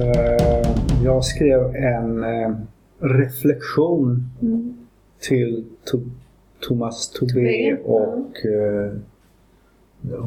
Eh, 0.00 0.70
jag 1.04 1.24
skrev 1.24 1.76
en 1.76 2.24
eh, 2.24 2.50
reflektion 3.00 4.22
Mm. 4.42 4.74
till 5.20 5.64
Thomas 6.68 7.10
Tobé 7.10 7.76
och 7.84 8.46
eh, 8.46 8.92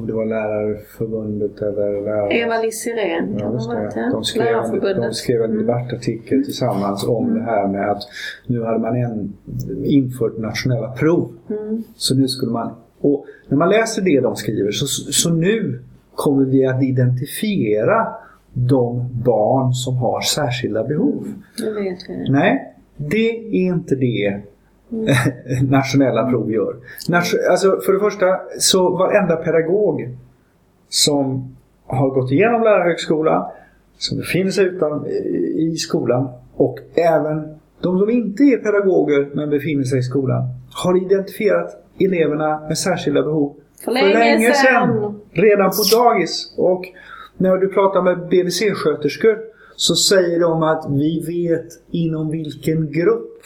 det 0.06 0.14
var 0.14 0.26
Lärarförbundet 0.26 1.62
eller 1.62 2.02
lärare... 2.02 2.34
Eva-Liss 2.34 2.82
Sirén 2.82 3.38
Ja. 3.40 3.50
De 3.50 3.60
skrev, 4.24 4.48
en, 4.56 5.02
de 5.02 5.14
skrev 5.14 5.42
en 5.42 5.52
Mm. 5.52 5.58
debattartikel 5.66 6.44
tillsammans 6.44 7.08
om 7.08 7.34
det 7.34 7.42
här 7.42 7.68
med 7.68 7.92
att 7.92 8.04
nu 8.48 8.64
hade 8.64 8.80
man 8.80 8.96
en, 8.96 9.34
infört 9.86 10.38
nationella 10.38 10.92
prov. 10.92 11.32
Mm. 11.50 11.84
Så 11.96 12.16
nu 12.16 12.28
skulle 12.28 12.52
man... 12.52 12.72
Och 13.02 13.26
när 13.48 13.58
man 13.58 13.70
läser 13.70 14.02
det 14.02 14.20
de 14.22 14.36
skriver 14.36 14.72
så, 14.72 14.86
så 15.12 15.30
nu 15.30 15.80
kommer 16.16 16.46
vi 16.46 16.66
att 16.66 16.84
identifiera 16.84 18.08
de 18.54 19.10
barn 19.26 19.74
som 19.74 19.98
har 19.98 20.22
särskilda 20.22 20.84
behov. 20.84 21.34
Det 21.58 21.72
vet 21.72 22.00
vi. 22.10 22.30
Nej, 22.30 22.76
det 22.98 23.30
är 23.30 23.54
inte 23.54 23.96
det 23.96 24.42
nationella 25.70 26.30
prov 26.30 26.52
gör. 26.52 26.76
Nation, 27.10 27.40
alltså 27.52 27.80
för 27.86 27.94
det 27.94 28.00
första, 28.00 28.26
så 28.60 28.90
varenda 28.90 29.36
pedagog 29.36 30.10
som 30.90 31.56
har 31.86 32.10
gått 32.10 32.32
igenom 32.32 32.64
lärarhögskola, 32.64 33.52
som 33.98 34.18
befinner 34.18 34.52
sig 34.52 34.66
utan, 34.66 35.08
i 35.56 35.76
skolan 35.76 36.30
och 36.56 36.80
även 36.96 37.60
de 37.82 38.00
som 38.00 38.10
inte 38.10 38.44
är 38.44 38.58
pedagoger 38.58 39.30
men 39.34 39.50
befinner 39.50 39.84
sig 39.84 40.00
i 40.00 40.04
skolan 40.04 40.44
har 40.74 41.06
identifierat 41.06 41.84
eleverna 42.00 42.60
med 42.68 42.78
särskilda 42.78 43.22
behov 43.22 43.56
För 43.86 43.92
länge 43.92 44.54
sedan. 44.54 45.20
Redan 45.32 45.70
på 45.70 45.84
dagis. 45.98 46.54
Och 46.58 46.86
när 47.44 47.58
du 47.58 47.68
pratar 47.68 48.02
med 48.02 48.18
BVC-sköterskor 48.18 49.38
så 49.76 49.96
säger 49.96 50.40
de 50.40 50.64
att 50.64 50.86
vi 50.90 51.20
vet 51.28 51.68
inom 51.92 52.30
vilken 52.30 52.92
grupp 52.92 53.42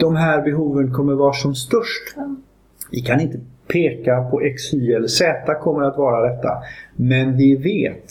de 0.00 0.16
här 0.16 0.42
behoven 0.42 0.92
kommer 0.94 1.14
vara 1.14 1.32
som 1.32 1.54
störst. 1.54 2.16
Vi 2.90 3.00
kan 3.00 3.20
inte 3.20 3.40
peka 3.66 4.22
på 4.30 4.40
X, 4.40 4.74
Y 4.74 4.92
eller 4.92 5.08
Z 5.08 5.54
kommer 5.54 5.82
att 5.82 5.96
vara 5.98 6.30
detta. 6.34 6.50
Men 6.96 7.36
vi 7.36 7.56
vet 7.56 8.06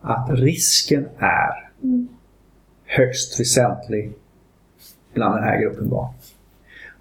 att 0.00 0.30
risken 0.30 1.06
är 1.18 1.64
Mm. 1.82 2.08
högst 2.84 3.40
väsentlig 3.40 4.12
bland 5.14 5.34
den 5.34 5.44
här 5.44 5.60
gruppen 5.60 5.88
barn. 5.88 6.08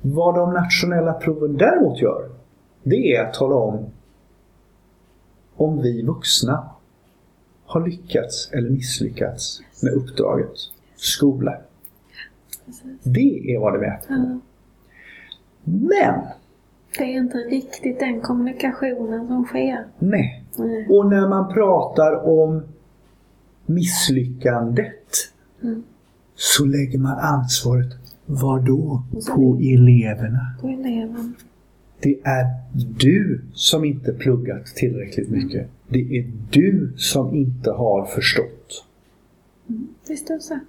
Vad 0.01 0.35
de 0.35 0.53
nationella 0.53 1.13
proven 1.13 1.57
däremot 1.57 2.01
gör, 2.01 2.29
det 2.83 3.15
är 3.15 3.23
att 3.23 3.33
tala 3.33 3.55
om 3.55 3.85
om 5.55 5.81
vi 5.81 6.01
vuxna 6.05 6.69
har 7.73 7.88
lyckats 7.88 8.49
eller 8.52 8.69
misslyckats 8.69 9.61
med 9.83 9.93
uppdraget 9.93 10.52
skola. 10.95 11.57
Det 13.03 13.53
är 13.55 13.59
vad 13.59 13.73
det 13.73 13.79
mäter. 13.79 14.07
Ja. 14.09 14.39
Men, 15.63 16.19
Det 16.97 17.03
är 17.03 17.17
inte 17.17 17.38
riktigt 17.38 17.99
den 17.99 18.21
kommunikationen 18.21 19.27
som 19.27 19.45
sker. 19.45 19.85
nej. 19.99 20.45
Nej. 20.57 20.88
Och 20.89 21.05
när 21.09 21.27
man 21.29 21.53
pratar 21.53 22.29
om 22.29 22.63
misslyckandet 23.66 25.29
Mm. 25.63 25.83
så 26.35 26.66
lägger 26.66 26.99
man 26.99 27.17
ansvaret, 27.19 27.88
var 28.25 28.59
då? 28.59 29.03
På 29.35 29.57
eleverna. 29.61 30.55
På 30.61 30.67
eleven. 30.67 31.35
Det 31.99 32.19
är 32.23 32.45
du 32.99 33.41
som 33.53 33.86
inte 33.86 34.13
pluggat 34.13 34.66
tillräckligt 34.66 35.30
mycket. 35.30 35.69
Det 35.88 36.17
är 36.17 36.31
du 36.52 36.94
som 36.97 37.35
inte 37.35 37.72
har 37.72 38.05
förstått. 38.05 38.85
Visst 40.07 40.29
är 40.29 40.34
det 40.34 40.41
så. 40.41 40.59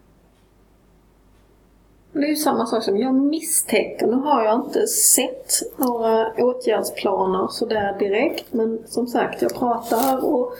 Det 2.13 2.25
är 2.25 2.29
ju 2.29 2.37
samma 2.37 2.67
sak 2.67 2.83
som 2.83 2.99
jag 2.99 3.15
misstänker, 3.15 4.07
nu 4.07 4.13
har 4.13 4.45
jag 4.45 4.61
inte 4.61 4.87
sett 4.87 5.79
några 5.79 6.33
åtgärdsplaner 6.39 7.49
sådär 7.49 7.99
direkt 7.99 8.53
men 8.53 8.79
som 8.87 9.07
sagt 9.07 9.43
jag 9.43 9.55
pratar 9.55 10.25
och 10.25 10.53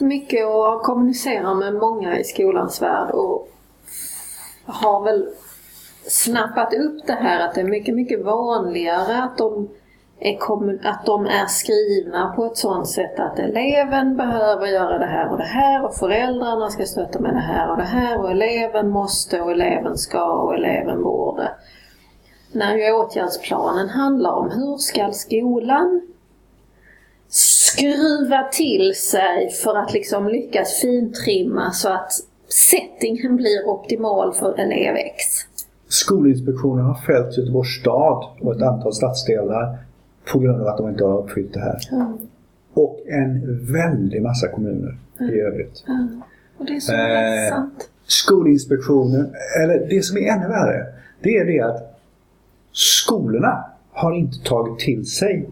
mycket 0.00 0.46
och 0.46 0.82
kommunicerar 0.82 1.54
med 1.54 1.74
många 1.74 2.18
i 2.18 2.24
skolans 2.24 2.82
värld 2.82 3.10
och 3.10 3.48
har 4.64 5.04
väl 5.04 5.28
snappat 6.08 6.74
upp 6.74 7.06
det 7.06 7.12
här 7.12 7.48
att 7.48 7.54
det 7.54 7.60
är 7.60 7.64
mycket, 7.64 7.94
mycket 7.94 8.24
vanligare 8.24 9.22
att 9.22 9.38
de 9.38 9.68
Eh, 10.18 10.36
att 10.82 11.06
de 11.06 11.26
är 11.26 11.46
skrivna 11.46 12.32
på 12.36 12.44
ett 12.44 12.56
sådant 12.56 12.88
sätt 12.88 13.20
att 13.20 13.38
eleven 13.38 14.16
behöver 14.16 14.66
göra 14.66 14.98
det 14.98 15.06
här 15.06 15.32
och 15.32 15.38
det 15.38 15.44
här 15.44 15.84
och 15.84 15.94
föräldrarna 15.94 16.70
ska 16.70 16.86
stötta 16.86 17.20
med 17.20 17.34
det 17.34 17.40
här 17.40 17.70
och 17.70 17.76
det 17.76 17.82
här 17.82 18.20
och 18.20 18.30
eleven 18.30 18.88
måste 18.88 19.40
och 19.40 19.50
eleven 19.50 19.96
ska 19.98 20.24
och 20.24 20.54
eleven 20.54 21.02
borde. 21.02 21.50
När 22.52 22.76
ju 22.76 22.92
åtgärdsplanen 22.92 23.88
handlar 23.88 24.32
om 24.32 24.50
hur 24.50 24.76
ska 24.76 25.12
skolan 25.12 26.02
skruva 27.28 28.42
till 28.52 28.94
sig 28.94 29.50
för 29.50 29.76
att 29.76 29.92
liksom 29.92 30.28
lyckas 30.28 30.80
fintrimma 30.80 31.70
så 31.70 31.88
att 31.88 32.12
settingen 32.48 33.36
blir 33.36 33.68
optimal 33.68 34.34
för 34.34 34.60
elev 34.60 34.96
X. 34.96 35.24
Skolinspektionen 35.88 36.84
har 36.84 36.94
fällt 36.94 37.38
Göteborgs 37.38 37.80
stad 37.80 38.24
och 38.40 38.56
ett 38.56 38.62
antal 38.62 38.92
stadsdelar 38.92 39.85
på 40.32 40.38
grund 40.38 40.60
av 40.60 40.66
att 40.66 40.78
de 40.78 40.88
inte 40.88 41.04
har 41.04 41.22
uppfyllt 41.22 41.52
det 41.52 41.60
här. 41.60 41.78
Mm. 41.92 42.18
Och 42.74 43.00
en 43.06 43.64
väldig 43.72 44.22
massa 44.22 44.48
kommuner 44.48 44.96
i 45.20 45.40
övrigt. 45.40 45.84
Mm. 45.88 46.22
Och 46.56 46.66
det 46.66 46.72
är 46.72 46.80
så 46.80 46.92
Eh. 46.92 47.64
Skolinspektionen, 48.08 49.34
eller 49.62 49.88
det 49.88 50.02
som 50.02 50.16
är 50.16 50.32
ännu 50.32 50.48
värre, 50.48 50.86
det 51.20 51.36
är 51.36 51.44
det 51.44 51.60
att 51.60 52.00
skolorna 52.72 53.64
har 53.90 54.12
inte 54.12 54.38
tagit 54.44 54.78
till 54.78 55.06
sig 55.06 55.48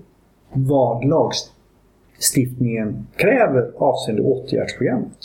vad 0.52 1.04
lagstiftningen 1.04 3.06
kräver 3.16 3.70
avseende 3.76 4.22
åtgärdsprogrammet. 4.22 5.18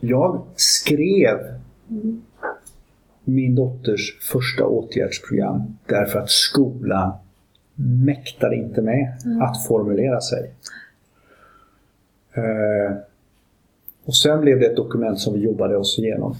Jag 0.00 0.42
skrev 0.56 1.38
min 3.24 3.54
dotters 3.54 4.18
första 4.20 4.66
åtgärdsprogram 4.66 5.62
därför 5.86 6.18
att 6.18 6.30
skolan 6.30 7.12
mäktade 7.82 8.56
inte 8.56 8.82
med 8.82 9.12
att 9.42 9.66
formulera 9.66 10.20
sig. 10.20 10.50
Eh, 12.34 12.96
och 14.04 14.16
sen 14.16 14.40
blev 14.40 14.60
det 14.60 14.66
ett 14.66 14.76
dokument 14.76 15.18
som 15.18 15.34
vi 15.34 15.40
jobbade 15.40 15.76
oss 15.76 15.98
igenom. 15.98 16.34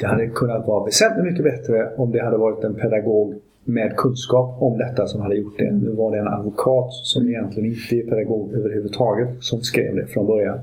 Det 0.00 0.06
hade 0.06 0.26
kunnat 0.26 0.66
vara 0.66 0.84
väsentligt 0.84 1.24
mycket 1.24 1.44
bättre 1.44 1.94
om 1.96 2.12
det 2.12 2.24
hade 2.24 2.36
varit 2.36 2.64
en 2.64 2.74
pedagog 2.74 3.34
med 3.64 3.96
kunskap 3.96 4.62
om 4.62 4.78
detta 4.78 5.06
som 5.06 5.20
hade 5.20 5.34
gjort 5.34 5.58
det. 5.58 5.72
Nu 5.72 5.90
var 5.90 6.12
det 6.12 6.18
en 6.18 6.28
advokat 6.28 6.92
som 6.92 7.28
egentligen 7.28 7.70
inte 7.72 7.96
är 7.96 8.10
pedagog 8.10 8.52
överhuvudtaget 8.52 9.28
som 9.40 9.62
skrev 9.62 9.96
det 9.96 10.06
från 10.06 10.26
början. 10.26 10.58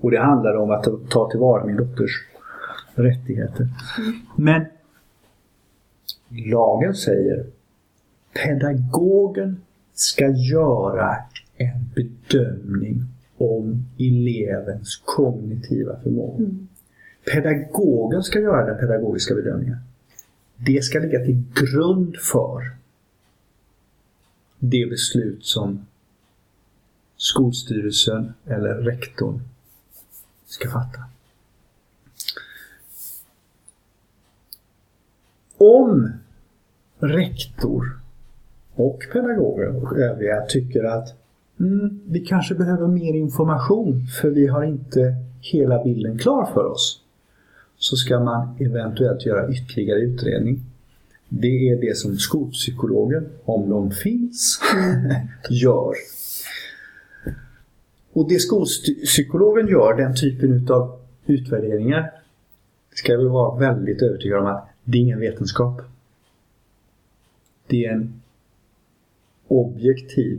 Och 0.00 0.10
det 0.10 0.18
handlade 0.18 0.58
om 0.58 0.70
att 0.70 0.86
ta 1.10 1.30
tillvara 1.30 1.64
min 1.64 1.76
dotters 1.76 2.26
rättigheter. 2.94 3.66
Men 4.36 4.64
lagen 6.50 6.94
säger 6.94 7.46
pedagogen 8.32 9.62
ska 9.94 10.28
göra 10.28 11.16
en 11.56 11.90
bedömning 11.94 13.04
om 13.36 13.86
elevens 13.98 15.02
kognitiva 15.04 16.00
förmåga. 16.02 16.44
Pedagogen 17.32 18.22
ska 18.22 18.40
göra 18.40 18.66
den 18.66 18.78
pedagogiska 18.78 19.34
bedömningen. 19.34 19.78
Det 20.56 20.84
ska 20.84 20.98
ligga 20.98 21.24
till 21.24 21.42
grund 21.54 22.16
för 22.16 22.76
det 24.58 24.86
beslut 24.90 25.44
som 25.44 25.86
skolstyrelsen 27.16 28.32
eller 28.46 28.74
rektorn 28.74 29.40
ska 30.46 30.70
fatta. 30.70 31.04
Om 35.56 36.12
rektor 36.98 38.01
och 38.82 39.02
pedagoger 39.12 39.82
och 39.82 39.98
övriga 39.98 40.40
tycker 40.48 40.84
att 40.84 41.14
mm, 41.60 42.00
vi 42.08 42.20
kanske 42.20 42.54
behöver 42.54 42.86
mer 42.86 43.14
information 43.14 44.06
för 44.20 44.30
vi 44.30 44.46
har 44.46 44.64
inte 44.64 45.14
hela 45.40 45.84
bilden 45.84 46.18
klar 46.18 46.50
för 46.54 46.64
oss. 46.64 47.00
Så 47.76 47.96
ska 47.96 48.20
man 48.20 48.56
eventuellt 48.60 49.26
göra 49.26 49.52
ytterligare 49.52 50.00
utredning. 50.00 50.60
Det 51.28 51.70
är 51.70 51.80
det 51.80 51.96
som 51.96 52.16
skolpsykologen, 52.16 53.28
om 53.44 53.70
de 53.70 53.90
finns, 53.90 54.60
gör. 55.50 55.94
Och 58.12 58.28
det 58.28 58.38
skolpsykologen 58.38 59.68
gör, 59.68 59.96
den 59.96 60.16
typen 60.16 60.68
av 60.70 61.00
utvärderingar, 61.26 62.12
ska 62.94 63.16
vi 63.16 63.24
vara 63.24 63.58
väldigt 63.58 64.02
övertygade 64.02 64.40
om 64.40 64.46
att 64.46 64.68
det 64.84 64.98
är 64.98 65.02
ingen 65.02 65.20
vetenskap. 65.20 65.80
Det 67.66 67.84
är 67.84 67.92
en 67.92 68.21
objektiv, 69.60 70.38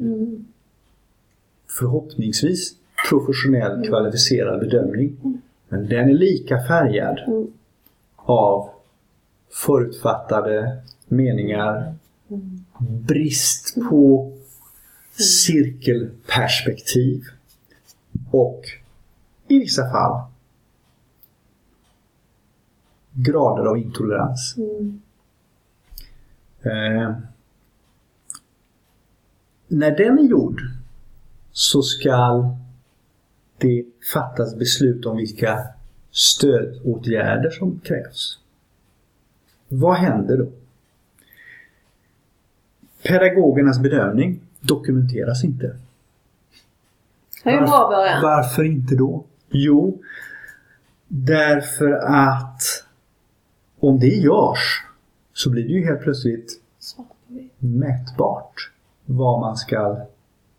förhoppningsvis 1.68 2.76
professionell 3.10 3.88
kvalificerad 3.88 4.60
bedömning. 4.60 5.18
Men 5.70 5.88
den 5.88 6.10
är 6.10 6.14
lika 6.14 6.64
färgad 6.68 7.20
Mm. 7.28 7.48
av 8.16 8.70
förutfattade 9.66 10.82
meningar, 11.08 11.96
brist 13.08 13.76
på 13.90 14.34
cirkelperspektiv 15.12 17.22
och 18.32 18.62
i 19.48 19.60
vissa 19.60 19.90
fall 19.92 20.22
grader 23.12 23.66
av 23.66 23.78
intolerans. 23.78 24.56
Mm. 24.58 25.02
Eh, 26.62 27.12
när 29.74 29.98
den 29.98 30.20
är 30.20 30.24
gjord 30.24 30.62
så 31.52 31.82
ska 31.82 32.50
det 33.58 33.86
fattas 34.14 34.56
beslut 34.56 35.06
om 35.06 35.18
vilka 35.18 35.68
stödåtgärder 36.12 37.50
som 37.50 37.80
krävs. 37.80 38.40
Vad 39.68 39.96
händer 39.96 40.38
då? 40.38 40.50
Pedagogernas 43.04 43.80
bedömning 43.80 44.42
dokumenteras 44.62 45.44
inte. 45.44 45.78
Det 47.44 47.50
är 47.50 47.54
ju 47.54 47.58
en 47.58 47.66
bra 47.66 47.90
början. 47.90 48.22
Varför 48.22 48.64
inte 48.64 48.96
då? 48.96 49.26
Jo, 49.50 50.04
därför 51.08 51.92
att 51.92 52.62
om 53.80 54.00
det 54.00 54.08
görs 54.08 54.86
så 55.34 55.50
blir 55.50 55.64
det 55.64 55.74
ju 55.74 55.86
helt 55.86 56.02
plötsligt 56.02 56.62
mätbart 57.60 58.73
vad 59.06 59.40
man 59.40 59.58
ska 59.58 60.06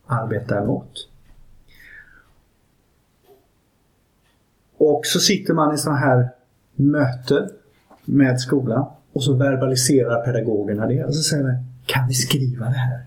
arbeta 0.07 0.63
emot. 0.63 1.09
Och 4.79 5.01
så 5.05 5.21
sitter 5.21 5.55
man 5.55 5.75
i 5.75 5.79
sådana 5.79 5.99
här 5.99 6.29
möten 6.75 7.49
med 8.05 8.41
skolan 8.41 8.87
och 9.13 9.25
så 9.25 9.33
verbaliserar 9.33 10.25
pedagogerna 10.25 10.87
det. 10.87 11.05
Och 11.05 11.15
så 11.15 11.23
säger 11.23 11.45
man, 11.45 11.57
kan 11.87 12.09
vi 12.09 12.15
skriva 12.15 12.65
det 12.65 12.71
här? 12.71 13.05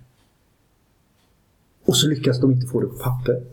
Och 1.86 1.98
så 1.98 2.08
lyckas 2.08 2.42
de 2.42 2.52
inte 2.52 2.68
få 2.68 2.82
det 2.82 2.88
på 2.88 2.98
papper. 3.04 3.44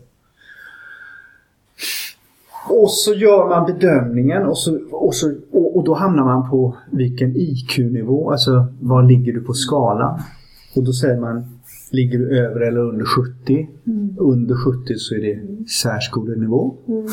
Och 2.69 2.91
så 2.91 3.13
gör 3.13 3.49
man 3.49 3.65
bedömningen 3.65 4.45
och, 4.45 4.57
så, 4.57 4.79
och, 4.91 5.15
så, 5.15 5.35
och, 5.51 5.77
och 5.77 5.83
då 5.83 5.93
hamnar 5.93 6.23
man 6.23 6.49
på 6.49 6.77
vilken 6.91 7.35
IQ-nivå, 7.35 8.31
alltså 8.31 8.67
var 8.79 9.03
ligger 9.03 9.33
du 9.33 9.41
på 9.41 9.53
skalan? 9.53 10.21
Och 10.75 10.83
då 10.83 10.93
säger 10.93 11.17
man, 11.19 11.54
ligger 11.95 12.19
du 12.19 12.39
över 12.39 12.61
eller 12.61 12.79
under 12.79 13.05
70? 13.05 13.67
Under 14.19 14.55
70 14.55 14.95
så 14.95 15.15
är 15.15 15.21
det 15.21 15.69
särskolenivå. 15.69 16.75
Mm. 16.87 17.07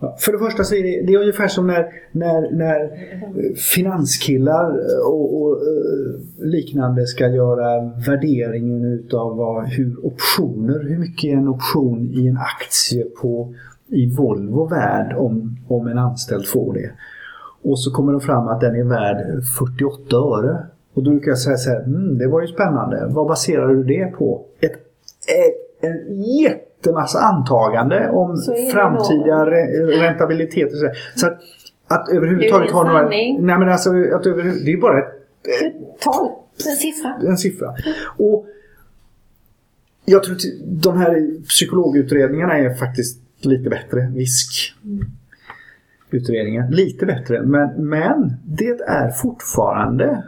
Ja, 0.00 0.16
För 0.18 0.32
det 0.32 0.38
första 0.38 0.64
så 0.64 0.74
är 0.74 0.82
det, 0.82 1.06
det 1.06 1.12
är 1.12 1.20
ungefär 1.20 1.48
som 1.48 1.66
när, 1.66 1.86
när, 2.12 2.50
när 2.52 2.80
eh, 2.80 3.54
finanskillar 3.74 4.70
och, 5.06 5.42
och 5.42 5.52
eh, 5.52 6.46
liknande 6.46 7.06
ska 7.06 7.28
göra 7.28 7.92
värderingen 8.06 8.84
utav 8.84 9.36
vad, 9.36 9.68
hur 9.68 10.06
optioner, 10.06 10.88
hur 10.88 10.98
mycket 10.98 11.30
är 11.30 11.36
en 11.36 11.48
option 11.48 12.10
i 12.14 12.26
en 12.26 12.36
aktie 12.36 13.04
på 13.04 13.54
i 13.88 14.16
Volvo 14.16 14.68
värd 14.68 15.16
om, 15.16 15.56
om 15.68 15.86
en 15.86 15.98
anställd 15.98 16.46
får 16.46 16.74
det. 16.74 16.90
Och 17.62 17.80
så 17.80 17.90
kommer 17.90 18.12
de 18.12 18.20
fram 18.20 18.48
att 18.48 18.60
den 18.60 18.74
är 18.74 18.84
värd 18.84 19.44
48 19.58 20.16
öre. 20.16 20.66
Och 20.94 21.02
då 21.02 21.10
brukar 21.10 21.30
jag 21.30 21.38
säga 21.38 21.56
så 21.56 21.70
här, 21.70 21.82
mm, 21.82 22.18
det 22.18 22.26
var 22.28 22.40
ju 22.40 22.46
spännande. 22.46 23.06
Vad 23.08 23.26
baserar 23.26 23.68
du 23.68 23.84
det 23.84 24.06
på? 24.06 24.44
Ett, 24.60 24.72
ett, 24.72 25.84
en 25.84 26.22
jättemassa 26.22 27.18
antagande 27.18 28.10
om 28.10 28.36
framtida 28.72 29.46
re, 29.46 29.66
räntabilitet. 30.08 30.72
Och 30.72 30.78
så, 30.78 30.90
så 31.14 31.26
att, 31.26 31.38
att 31.88 32.08
överhuvudtaget 32.08 32.70
ha 32.70 32.84
några... 32.84 33.08
Nej 33.08 33.38
men 33.38 33.68
alltså, 33.68 33.90
att 33.90 34.26
överhuvud, 34.26 34.64
det 34.64 34.72
är 34.72 34.80
bara 34.80 34.98
ett, 34.98 35.12
Ett 35.62 36.00
tal. 36.00 36.28
En 36.66 36.76
siffra. 36.76 37.14
en 37.28 37.38
siffra. 37.38 37.74
Och 38.16 38.46
jag 40.04 40.24
tror 40.24 40.34
att 40.34 40.42
de 40.64 40.98
här 40.98 41.42
psykologutredningarna 41.48 42.58
är 42.58 42.74
faktiskt 42.74 43.20
lite 43.40 43.70
bättre. 43.70 44.12
VISK 44.14 44.74
utredningen. 46.10 46.70
Lite 46.70 47.06
bättre. 47.06 47.42
Men, 47.42 47.88
men 47.88 48.36
det 48.44 48.80
är 48.80 49.10
fortfarande 49.10 50.22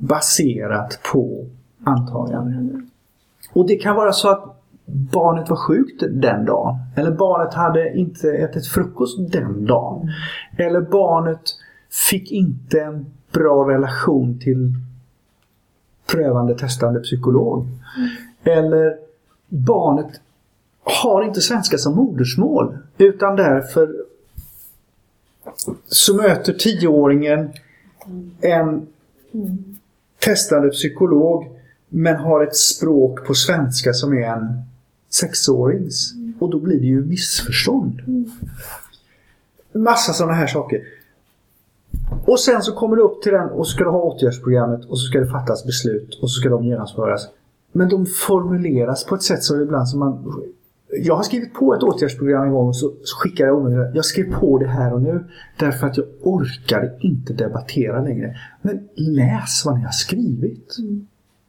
baserat 0.00 1.00
på 1.12 1.46
antaganden. 1.84 2.90
Och 3.52 3.66
det 3.66 3.76
kan 3.76 3.96
vara 3.96 4.12
så 4.12 4.28
att 4.28 4.62
barnet 4.86 5.50
var 5.50 5.56
sjukt 5.56 6.02
den 6.10 6.44
dagen. 6.44 6.74
Eller 6.96 7.10
barnet 7.10 7.54
hade 7.54 7.96
inte 7.96 8.32
ätit 8.32 8.66
frukost 8.66 9.32
den 9.32 9.66
dagen. 9.66 10.08
Eller 10.58 10.80
barnet 10.80 11.42
fick 12.10 12.32
inte 12.32 12.80
en 12.80 13.06
bra 13.32 13.70
relation 13.70 14.38
till 14.38 14.74
prövande 16.06 16.58
testande 16.58 17.00
psykolog. 17.00 17.66
Eller 18.44 18.96
barnet 19.48 20.20
har 21.02 21.22
inte 21.22 21.40
svenska 21.40 21.78
som 21.78 21.96
modersmål 21.96 22.78
utan 22.98 23.36
därför 23.36 24.05
så 25.86 26.16
möter 26.16 26.52
tioåringen 26.52 27.50
en 28.40 28.86
testande 30.18 30.68
psykolog 30.68 31.44
men 31.88 32.16
har 32.16 32.44
ett 32.44 32.56
språk 32.56 33.26
på 33.26 33.34
svenska 33.34 33.92
som 33.92 34.12
är 34.12 34.26
en 34.26 34.62
sexårings. 35.10 36.12
Och 36.38 36.50
då 36.50 36.58
blir 36.58 36.80
det 36.80 36.86
ju 36.86 37.04
missförstånd. 37.04 38.00
Massa 39.72 40.12
sådana 40.12 40.34
här 40.34 40.46
saker. 40.46 40.82
Och 42.24 42.40
sen 42.40 42.62
så 42.62 42.72
kommer 42.72 42.96
du 42.96 43.02
upp 43.02 43.22
till 43.22 43.32
den 43.32 43.48
och 43.48 43.66
så 43.66 43.72
ska 43.72 43.84
du 43.84 43.90
ha 43.90 44.02
åtgärdsprogrammet 44.02 44.84
och 44.84 44.98
så 44.98 45.06
ska 45.06 45.20
det 45.20 45.26
fattas 45.26 45.64
beslut 45.64 46.18
och 46.22 46.30
så 46.30 46.40
ska 46.40 46.48
de 46.48 46.64
genomföras. 46.64 47.28
Men 47.72 47.88
de 47.88 48.06
formuleras 48.06 49.04
på 49.04 49.14
ett 49.14 49.22
sätt 49.22 49.42
som 49.42 49.62
ibland 49.62 49.88
som 49.88 49.98
man... 50.00 50.42
Jag 51.02 51.16
har 51.16 51.22
skrivit 51.22 51.54
på 51.54 51.74
ett 51.74 51.82
åtgärdsprogram 51.82 52.44
en 52.44 52.52
gång 52.52 52.68
och 52.68 52.76
så 52.76 52.92
så 53.02 53.16
skickade 53.16 53.48
jag 53.48 53.58
omedelbart. 53.58 53.94
Jag 53.94 54.04
skrev 54.04 54.34
på 54.34 54.58
det 54.58 54.68
här 54.68 54.92
och 54.92 55.02
nu 55.02 55.24
därför 55.58 55.86
att 55.86 55.96
jag 55.96 56.06
orkade 56.22 56.98
inte 57.00 57.32
debattera 57.32 58.02
längre. 58.02 58.36
Men 58.62 58.88
läs 58.94 59.62
vad 59.64 59.78
ni 59.78 59.84
har 59.84 59.90
skrivit. 59.90 60.76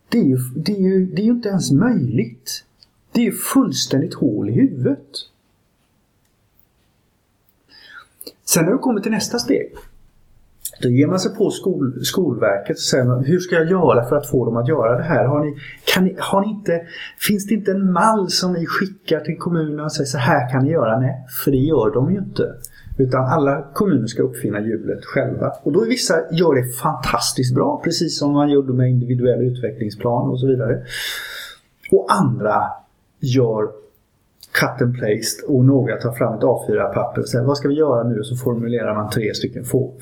Det, 0.10 0.18
är 0.18 0.24
ju, 0.24 0.38
det, 0.56 0.72
är 0.72 0.82
ju, 0.82 1.06
det 1.06 1.22
är 1.22 1.26
ju 1.26 1.32
inte 1.32 1.50
ens 1.50 1.72
möjligt. 1.72 2.64
Det 3.12 3.22
är 3.22 3.26
ju 3.26 3.32
fullständigt 3.32 4.14
hål 4.14 4.50
i 4.50 4.54
huvudet. 4.54 5.08
Sen 8.46 8.66
när 8.66 8.72
du 8.72 8.78
kommer 8.78 9.02
till 9.02 9.12
nästa 9.12 9.40
steg. 9.40 9.74
Då 10.82 10.90
ger 10.90 11.08
man 11.08 11.20
sig 11.20 11.36
på 11.36 11.50
skol, 11.50 12.06
Skolverket 12.06 12.76
och 12.76 12.82
säger 12.82 13.24
hur 13.24 13.40
ska 13.40 13.56
jag 13.56 13.70
göra 13.70 14.06
för 14.10 14.16
att 14.16 14.30
få 14.30 14.46
dem 14.46 14.58
att 14.58 14.68
göra 14.68 14.98
det 14.98 15.04
här? 15.04 15.26
Har 15.26 15.46
ni, 15.46 15.58
kan 15.94 16.04
ni, 16.04 16.16
har 16.20 16.42
ni 16.42 16.48
inte, 16.48 16.82
finns 17.28 17.48
det 17.48 17.54
inte 17.54 17.72
en 17.72 17.92
mall 17.92 18.30
som 18.30 18.54
ni 18.54 18.66
skickar 18.66 19.20
till 19.20 19.38
kommunerna 19.38 19.84
och 19.84 19.92
säger 19.92 20.08
så 20.08 20.18
här 20.18 20.52
kan 20.52 20.64
ni 20.64 20.72
göra? 20.72 21.00
Nej, 21.00 21.26
för 21.44 21.52
det 21.52 21.58
gör 21.58 21.94
de 21.94 22.12
ju 22.12 22.18
inte. 22.18 22.54
Utan 22.98 23.26
alla 23.26 23.66
kommuner 23.74 24.08
ska 24.08 24.24
uppfinna 24.24 24.60
hjulet 24.60 25.06
själva. 25.06 25.54
Och 25.64 25.72
då 25.72 25.82
är 25.82 25.88
vissa 25.88 26.14
gör 26.32 26.56
det 26.56 26.64
fantastiskt 26.64 27.56
bra, 27.56 27.82
precis 27.84 28.20
som 28.20 28.32
man 28.34 28.50
gjorde 28.50 28.74
med 28.74 28.90
individuell 28.90 29.42
utvecklingsplan 29.42 30.30
och 30.30 30.40
så 30.40 30.48
vidare. 30.48 30.84
Och 31.92 32.08
andra 32.10 32.64
gör 33.20 33.64
cut 34.52 34.82
and 34.82 34.96
placed 34.96 35.46
och 35.48 35.66
några 35.66 35.96
tar 35.96 36.12
fram 36.12 36.34
ett 36.34 36.42
A4-papper 36.42 37.22
och 37.22 37.30
säger 37.30 37.46
vad 37.46 37.58
ska 37.58 37.68
vi 37.68 37.76
göra 37.76 38.04
nu? 38.04 38.20
Och 38.20 38.26
så 38.26 38.36
formulerar 38.36 38.96
man 38.96 39.10
tre 39.10 39.34
stycken 39.34 39.66
få- 39.66 39.94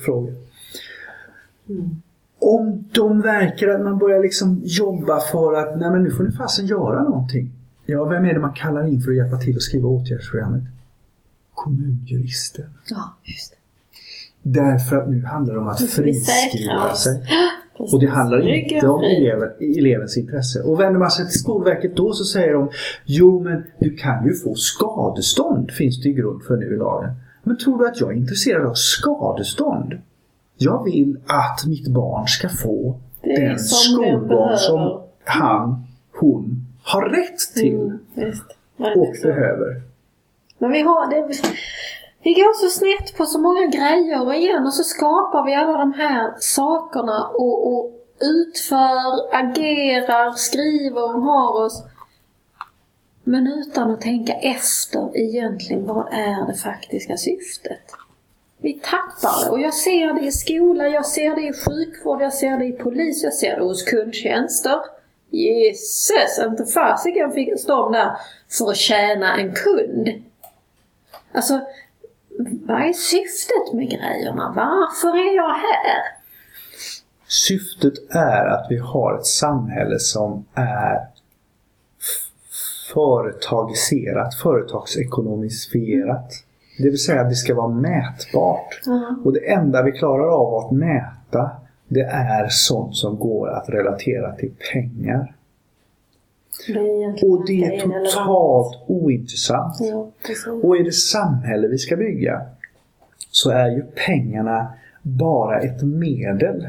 frågor. 1.66 1.90
Om 2.38 2.84
de 2.92 3.20
verkar 3.20 3.68
att 3.68 3.80
man 3.80 3.98
börjar 3.98 4.22
liksom 4.22 4.60
jobba 4.64 5.20
för 5.20 5.54
att 5.54 5.80
nej 5.80 5.90
men 5.90 6.02
nu 6.02 6.10
får 6.10 6.24
ni 6.24 6.32
fasen 6.32 6.66
göra 6.66 7.02
någonting. 7.02 7.50
Ja, 7.86 8.04
vem 8.04 8.24
är 8.24 8.34
det 8.34 8.40
man 8.40 8.52
kallar 8.52 8.86
in 8.86 9.00
för 9.00 9.10
att 9.10 9.16
hjälpa 9.16 9.38
till 9.38 9.56
att 9.56 9.62
skriva 9.62 9.88
åtgärdsprogrammet? 9.88 10.62
Kommunjurister. 11.54 12.68
Ja, 12.90 13.16
just 13.22 13.50
det. 13.50 13.56
Därför 14.42 14.96
att 14.96 15.10
nu 15.10 15.24
handlar 15.24 15.54
det 15.54 15.60
om 15.60 15.68
att 15.68 15.80
friskriva 15.80 16.94
sig. 16.94 17.22
Och 17.78 18.00
det 18.00 18.06
handlar 18.06 18.48
inte 18.48 18.88
om 18.88 19.02
eleven, 19.02 19.50
elevens 19.78 20.16
intresse. 20.16 20.62
Och 20.62 20.80
vänder 20.80 20.98
man 21.00 21.10
sig 21.10 21.24
till 21.24 21.40
Skolverket 21.40 21.96
då 21.96 22.12
så 22.12 22.24
säger 22.24 22.52
de 22.52 22.70
Jo 23.04 23.40
men 23.40 23.64
du 23.80 23.96
kan 23.96 24.26
ju 24.26 24.34
få 24.34 24.54
skadestånd 24.54 25.70
finns 25.70 26.02
det 26.02 26.08
i 26.08 26.12
grund 26.12 26.42
för 26.42 26.56
nu 26.56 26.74
i 26.74 26.76
lagen. 26.76 27.14
Men 27.42 27.58
tror 27.58 27.78
du 27.78 27.88
att 27.88 28.00
jag 28.00 28.12
är 28.12 28.16
intresserad 28.16 28.66
av 28.66 28.74
skadestånd? 28.74 29.94
Jag 30.58 30.84
vill 30.84 31.20
att 31.26 31.66
mitt 31.66 31.88
barn 31.88 32.26
ska 32.26 32.48
få 32.48 33.00
den 33.22 33.58
skolgång 33.58 34.56
som 34.56 35.02
han, 35.24 35.84
hon 36.20 36.66
har 36.82 37.08
rätt 37.08 37.38
till 37.54 37.98
Mm, 38.78 38.98
och 38.98 39.14
behöver. 39.22 39.82
men 40.58 40.72
vi 40.72 40.80
har 40.80 41.10
det. 41.10 41.28
Vi 42.22 42.34
går 42.34 42.54
så 42.54 42.78
snett 42.78 43.16
på 43.16 43.26
så 43.26 43.38
många 43.38 43.66
grejer 43.66 44.26
och 44.26 44.34
igen 44.34 44.66
och 44.66 44.74
så 44.74 44.82
skapar 44.82 45.44
vi 45.44 45.54
alla 45.54 45.78
de 45.78 45.92
här 45.92 46.34
sakerna 46.38 47.26
och, 47.26 47.66
och 47.72 47.90
utför, 48.20 49.34
agerar, 49.34 50.32
skriver 50.32 51.04
och 51.16 51.22
har 51.22 51.64
oss. 51.64 51.84
Men 53.24 53.46
utan 53.46 53.90
att 53.90 54.00
tänka 54.00 54.32
efter 54.32 55.16
egentligen 55.18 55.86
vad 55.86 56.06
är 56.12 56.46
det 56.46 56.54
faktiska 56.54 57.16
syftet? 57.16 57.92
Vi 58.58 58.72
tappar 58.72 59.44
det 59.44 59.50
och 59.50 59.60
jag 59.60 59.74
ser 59.74 60.14
det 60.14 60.26
i 60.26 60.32
skola, 60.32 60.88
jag 60.88 61.06
ser 61.06 61.34
det 61.34 61.42
i 61.42 61.52
sjukvård, 61.52 62.22
jag 62.22 62.34
ser 62.34 62.58
det 62.58 62.64
i 62.64 62.72
polis, 62.72 63.24
jag 63.24 63.34
ser 63.34 63.56
det 63.56 63.62
hos 63.62 63.82
kundtjänster. 63.82 64.80
Jesus, 65.30 66.38
inte 66.46 66.64
fasiken 66.64 67.32
fick 67.32 67.66
de 67.66 67.92
där 67.92 68.16
för 68.58 68.70
att 68.70 68.76
tjäna 68.76 69.36
en 69.36 69.54
kund. 69.54 70.08
Alltså, 71.32 71.60
vad 72.38 72.82
är 72.82 72.92
syftet 72.92 73.72
med 73.72 73.88
grejerna? 73.88 74.52
Varför 74.56 75.08
är 75.08 75.36
jag 75.36 75.54
här? 75.54 76.02
Syftet 77.28 77.94
är 78.10 78.46
att 78.46 78.66
vi 78.70 78.76
har 78.76 79.18
ett 79.18 79.26
samhälle 79.26 79.98
som 79.98 80.44
är 80.54 81.06
företagiserat, 82.92 84.34
företagsekonomisfierat. 84.34 86.32
Det 86.78 86.90
vill 86.90 86.98
säga 86.98 87.20
att 87.20 87.28
det 87.28 87.34
ska 87.34 87.54
vara 87.54 87.68
mätbart. 87.68 88.80
Mm. 88.86 89.22
Och 89.24 89.32
det 89.32 89.52
enda 89.52 89.82
vi 89.82 89.92
klarar 89.92 90.28
av 90.28 90.54
att 90.54 90.70
mäta 90.70 91.50
det 91.88 92.02
är 92.02 92.48
sånt 92.48 92.96
som 92.96 93.18
går 93.18 93.48
att 93.48 93.68
relatera 93.68 94.32
till 94.32 94.52
pengar. 94.72 95.34
Det 96.66 97.26
Och 97.26 97.46
det 97.46 97.64
är 97.64 97.80
totalt 97.80 98.84
ointressant. 98.86 99.74
Ja. 99.80 100.10
Och 100.62 100.76
i 100.76 100.82
det 100.82 100.92
samhälle 100.92 101.68
vi 101.68 101.78
ska 101.78 101.96
bygga 101.96 102.42
så 103.30 103.50
är 103.50 103.68
ju 103.68 103.82
pengarna 104.06 104.66
bara 105.02 105.60
ett 105.60 105.82
medel. 105.82 106.68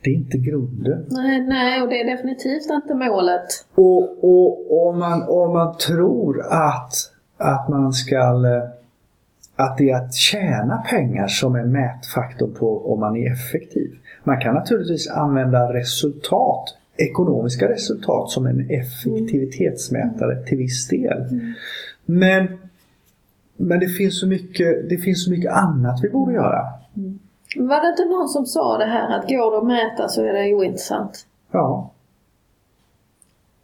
Det 0.00 0.10
är 0.10 0.14
inte 0.14 0.38
grunden. 0.38 1.06
Nej, 1.10 1.40
nej, 1.40 1.82
och 1.82 1.88
det 1.88 2.00
är 2.00 2.16
definitivt 2.16 2.70
inte 2.70 2.94
målet. 2.94 3.46
Och, 3.74 4.24
och 4.24 4.86
om, 4.88 4.98
man, 4.98 5.22
om 5.28 5.52
man 5.52 5.76
tror 5.76 6.40
att, 6.50 6.92
att 7.38 7.68
man 7.68 7.92
ska 7.92 8.34
att 9.56 9.78
det 9.78 9.90
är 9.90 9.96
att 9.96 10.14
tjäna 10.14 10.76
pengar 10.76 11.26
som 11.26 11.54
är 11.54 11.64
mätfaktorn 11.64 12.54
på 12.54 12.92
om 12.92 13.00
man 13.00 13.16
är 13.16 13.32
effektiv. 13.32 13.98
Man 14.24 14.40
kan 14.40 14.54
naturligtvis 14.54 15.10
använda 15.10 15.72
resultat, 15.72 16.76
ekonomiska 16.96 17.68
resultat 17.68 18.30
som 18.30 18.46
en 18.46 18.70
effektivitetsmätare 18.70 20.42
till 20.46 20.58
viss 20.58 20.88
del. 20.88 21.24
Men, 22.04 22.58
men 23.56 23.80
det, 23.80 23.88
finns 23.88 24.20
så 24.20 24.26
mycket, 24.26 24.88
det 24.88 24.98
finns 24.98 25.24
så 25.24 25.30
mycket 25.30 25.52
annat 25.52 26.00
vi 26.02 26.08
borde 26.08 26.32
göra. 26.32 26.64
Var 27.56 27.80
det 27.80 27.88
inte 27.88 28.04
någon 28.04 28.28
som 28.28 28.46
sa 28.46 28.78
det 28.78 28.84
här 28.84 29.18
att 29.18 29.28
går 29.28 29.50
det 29.50 29.58
att 29.58 29.66
mäta 29.66 30.08
så 30.08 30.24
är 30.24 30.32
det 30.32 30.54
ointressant? 30.54 31.26
Ja. 31.50 31.90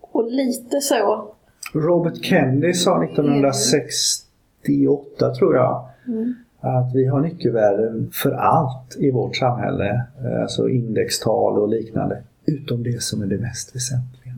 Och 0.00 0.30
lite 0.30 0.80
så. 0.80 1.33
Robert 1.74 2.24
Kennedy 2.24 2.74
sa 2.74 3.04
1968 3.04 5.34
tror 5.38 5.54
jag 5.54 5.88
Mm. 6.06 6.34
att 6.60 6.94
vi 6.94 7.06
har 7.06 7.20
nyckelvärden 7.20 8.10
för 8.12 8.32
allt 8.32 8.96
i 8.96 9.10
vårt 9.10 9.36
samhälle. 9.36 10.02
Alltså 10.42 10.68
indextal 10.68 11.58
och 11.58 11.68
liknande. 11.68 12.22
Utom 12.46 12.82
det 12.82 13.02
som 13.02 13.22
är 13.22 13.26
det 13.26 13.38
mest 13.38 13.76
väsentliga. 13.76 14.34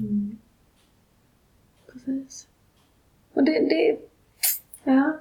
Precis. 1.92 2.46
Och 3.34 3.44
det, 3.44 3.52
det, 3.52 3.96
ja. 4.84 5.12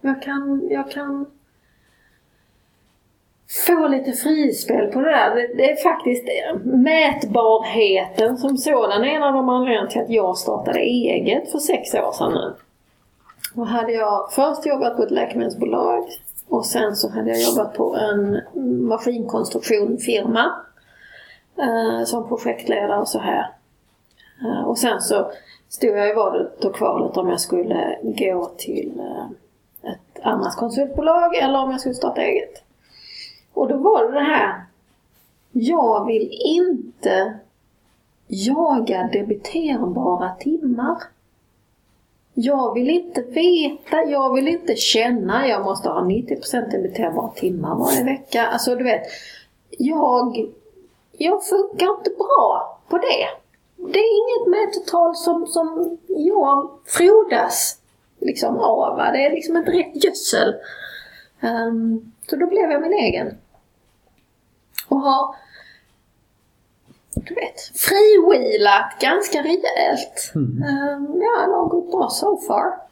Jag 0.00 0.22
kan, 0.22 0.68
jag 0.70 0.90
kan 0.90 1.26
få 3.66 3.88
lite 3.88 4.12
frispel 4.12 4.86
på 4.86 5.00
det 5.00 5.10
där. 5.10 5.34
Det, 5.56 5.70
är 5.70 5.76
faktiskt 5.76 6.24
mätbarheten 6.64 8.38
som 8.38 8.56
sådan 8.56 9.04
är 9.04 9.08
en 9.08 9.22
av 9.22 9.32
de 9.32 9.48
anledningarna 9.48 9.90
till 9.90 10.02
att 10.02 10.10
jag 10.10 10.38
startade 10.38 10.80
eget 10.80 11.52
för 11.52 11.58
sex 11.58 11.94
år 11.94 12.12
sedan 12.12 12.32
nu. 12.32 12.54
Då 13.54 13.64
hade 13.64 13.92
jag 13.92 14.32
först 14.32 14.66
jobbat 14.66 14.96
på 14.96 15.02
ett 15.02 15.10
läkemedelsbolag 15.10 16.04
och 16.48 16.66
sen 16.66 16.96
så 16.96 17.10
hade 17.10 17.30
jag 17.30 17.42
jobbat 17.42 17.74
på 17.74 17.96
en 17.96 18.40
maskinkonstruktionfirma 18.88 20.52
eh, 21.58 22.04
som 22.04 22.28
projektledare 22.28 23.00
och 23.00 23.08
så 23.08 23.18
här. 23.18 23.50
Eh, 24.42 24.68
och 24.68 24.78
sen 24.78 25.00
så 25.00 25.30
stod 25.68 25.90
jag 25.90 26.10
i 26.10 26.12
valet 26.12 26.64
och 26.64 26.74
kvalet 26.74 27.16
om 27.16 27.28
jag 27.28 27.40
skulle 27.40 27.98
gå 28.02 28.46
till 28.56 29.00
eh, 29.00 29.90
ett 29.92 30.24
annat 30.24 30.56
konsultbolag 30.56 31.36
eller 31.36 31.58
om 31.58 31.70
jag 31.70 31.80
skulle 31.80 31.94
starta 31.94 32.22
eget. 32.22 32.65
Och 33.56 33.68
då 33.68 33.76
var 33.76 34.04
det 34.04 34.12
det 34.12 34.24
här. 34.24 34.64
Jag 35.52 36.06
vill 36.06 36.30
inte 36.44 37.38
jaga 38.26 39.08
debiterbara 39.12 40.30
timmar. 40.30 40.96
Jag 42.34 42.74
vill 42.74 42.90
inte 42.90 43.22
veta, 43.22 44.02
jag 44.02 44.34
vill 44.34 44.48
inte 44.48 44.76
känna, 44.76 45.48
jag 45.48 45.64
måste 45.64 45.88
ha 45.88 46.00
90% 46.00 46.70
debiterbara 46.70 47.28
timmar 47.28 47.74
varje 47.74 48.04
vecka. 48.04 48.46
Alltså 48.46 48.74
du 48.74 48.84
vet, 48.84 49.02
jag, 49.70 50.48
jag 51.12 51.44
funkar 51.44 51.96
inte 51.98 52.10
bra 52.10 52.78
på 52.88 52.98
det. 52.98 53.26
Det 53.92 53.98
är 53.98 54.16
inget 54.22 54.48
mätetal 54.48 55.16
som, 55.16 55.46
som 55.46 55.98
jag 56.08 56.70
frodas 56.86 57.78
liksom 58.20 58.56
av. 58.56 58.96
Det 58.96 59.26
är 59.26 59.30
liksom 59.30 59.56
inte 59.56 59.70
rätt 59.70 60.04
gödsel. 60.04 60.54
Um, 61.40 62.12
så 62.30 62.36
då 62.36 62.46
blev 62.46 62.70
jag 62.70 62.82
min 62.82 62.92
egen. 62.92 63.36
Och 64.88 65.00
har 65.00 65.34
du 67.14 67.34
vet, 67.34 67.60
friwheelat 67.60 68.96
ganska 69.00 69.42
rejält. 69.42 70.32
Mm. 70.34 70.62
Um, 70.62 71.22
ja, 71.22 71.46
det 71.46 71.54
har 71.54 71.68
gått 71.68 71.90
bra 71.90 72.08
so 72.10 72.36
far. 72.36 72.86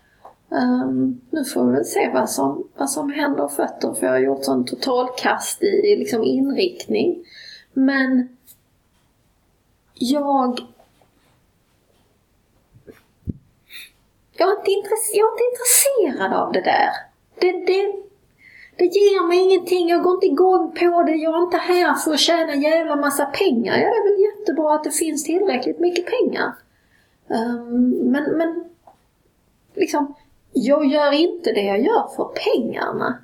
Ehm, 0.54 1.20
nu 1.30 1.44
får 1.44 1.64
vi 1.66 1.72
väl 1.72 1.84
se 1.84 2.10
vad 2.14 2.30
som, 2.30 2.68
vad 2.76 2.90
som 2.90 3.12
händer 3.12 3.48
fötter 3.48 3.94
för 3.94 4.06
jag 4.06 4.12
har 4.12 4.18
gjort 4.18 4.44
sån 4.44 4.64
totalkast 4.64 5.62
i, 5.62 5.66
i 5.66 5.96
liksom 5.96 6.24
inriktning. 6.24 7.24
Men 7.72 8.36
jag 9.94 10.60
jag 14.36 14.48
är, 14.48 14.52
inte 14.52 14.88
jag 15.14 15.28
är 15.28 15.32
inte 15.32 15.44
intresserad 15.52 16.32
av 16.32 16.52
det 16.52 16.60
där. 16.60 16.90
Det, 17.38 17.52
det, 17.52 18.03
det 18.76 18.84
ger 18.84 19.28
mig 19.28 19.38
ingenting, 19.38 19.88
jag 19.88 20.02
går 20.02 20.14
inte 20.14 20.26
igång 20.26 20.72
på 20.72 21.02
det, 21.02 21.14
jag 21.14 21.34
är 21.34 21.42
inte 21.42 21.56
här 21.56 21.94
för 21.94 22.12
att 22.12 22.20
tjäna 22.20 22.52
en 22.52 22.62
jävla 22.62 22.96
massa 22.96 23.24
pengar. 23.24 23.78
Ja, 23.78 23.88
det 23.88 23.96
är 23.96 24.10
väl 24.10 24.38
jättebra 24.38 24.74
att 24.74 24.84
det 24.84 24.90
finns 24.90 25.24
tillräckligt 25.24 25.78
mycket 25.78 26.06
pengar. 26.06 26.52
Um, 27.28 27.90
men, 27.90 28.24
men 28.36 28.64
liksom, 29.74 30.14
jag 30.52 30.86
gör 30.86 31.12
inte 31.12 31.52
det 31.52 31.62
jag 31.62 31.80
gör 31.80 32.08
för 32.16 32.24
pengarna. 32.24 33.18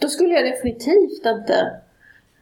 Då 0.00 0.08
skulle 0.08 0.34
jag 0.34 0.44
definitivt 0.44 1.26
inte 1.26 1.80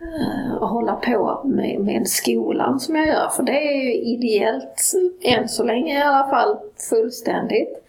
uh, 0.03 0.59
hålla 0.59 0.95
på 0.95 1.43
med, 1.45 1.81
med 1.81 2.09
skolan 2.09 2.81
som 2.81 2.97
jag 2.97 3.07
gör. 3.07 3.29
För 3.29 3.43
det 3.43 3.69
är 3.69 3.83
ju 3.85 3.95
ideellt, 3.95 4.93
än 5.23 5.49
så 5.49 5.65
länge 5.65 5.99
i 5.99 6.03
alla 6.03 6.29
fall, 6.31 6.59
fullständigt. 6.91 7.85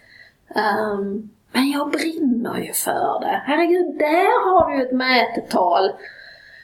Um, 0.56 1.30
men 1.56 1.72
jag 1.72 1.92
brinner 1.92 2.58
ju 2.58 2.74
för 2.74 3.20
det. 3.22 3.42
Herregud, 3.46 4.00
där 4.00 4.32
har 4.46 4.70
du 4.70 4.78
ju 4.78 4.84
ett 4.86 4.92
mätetal 4.92 5.92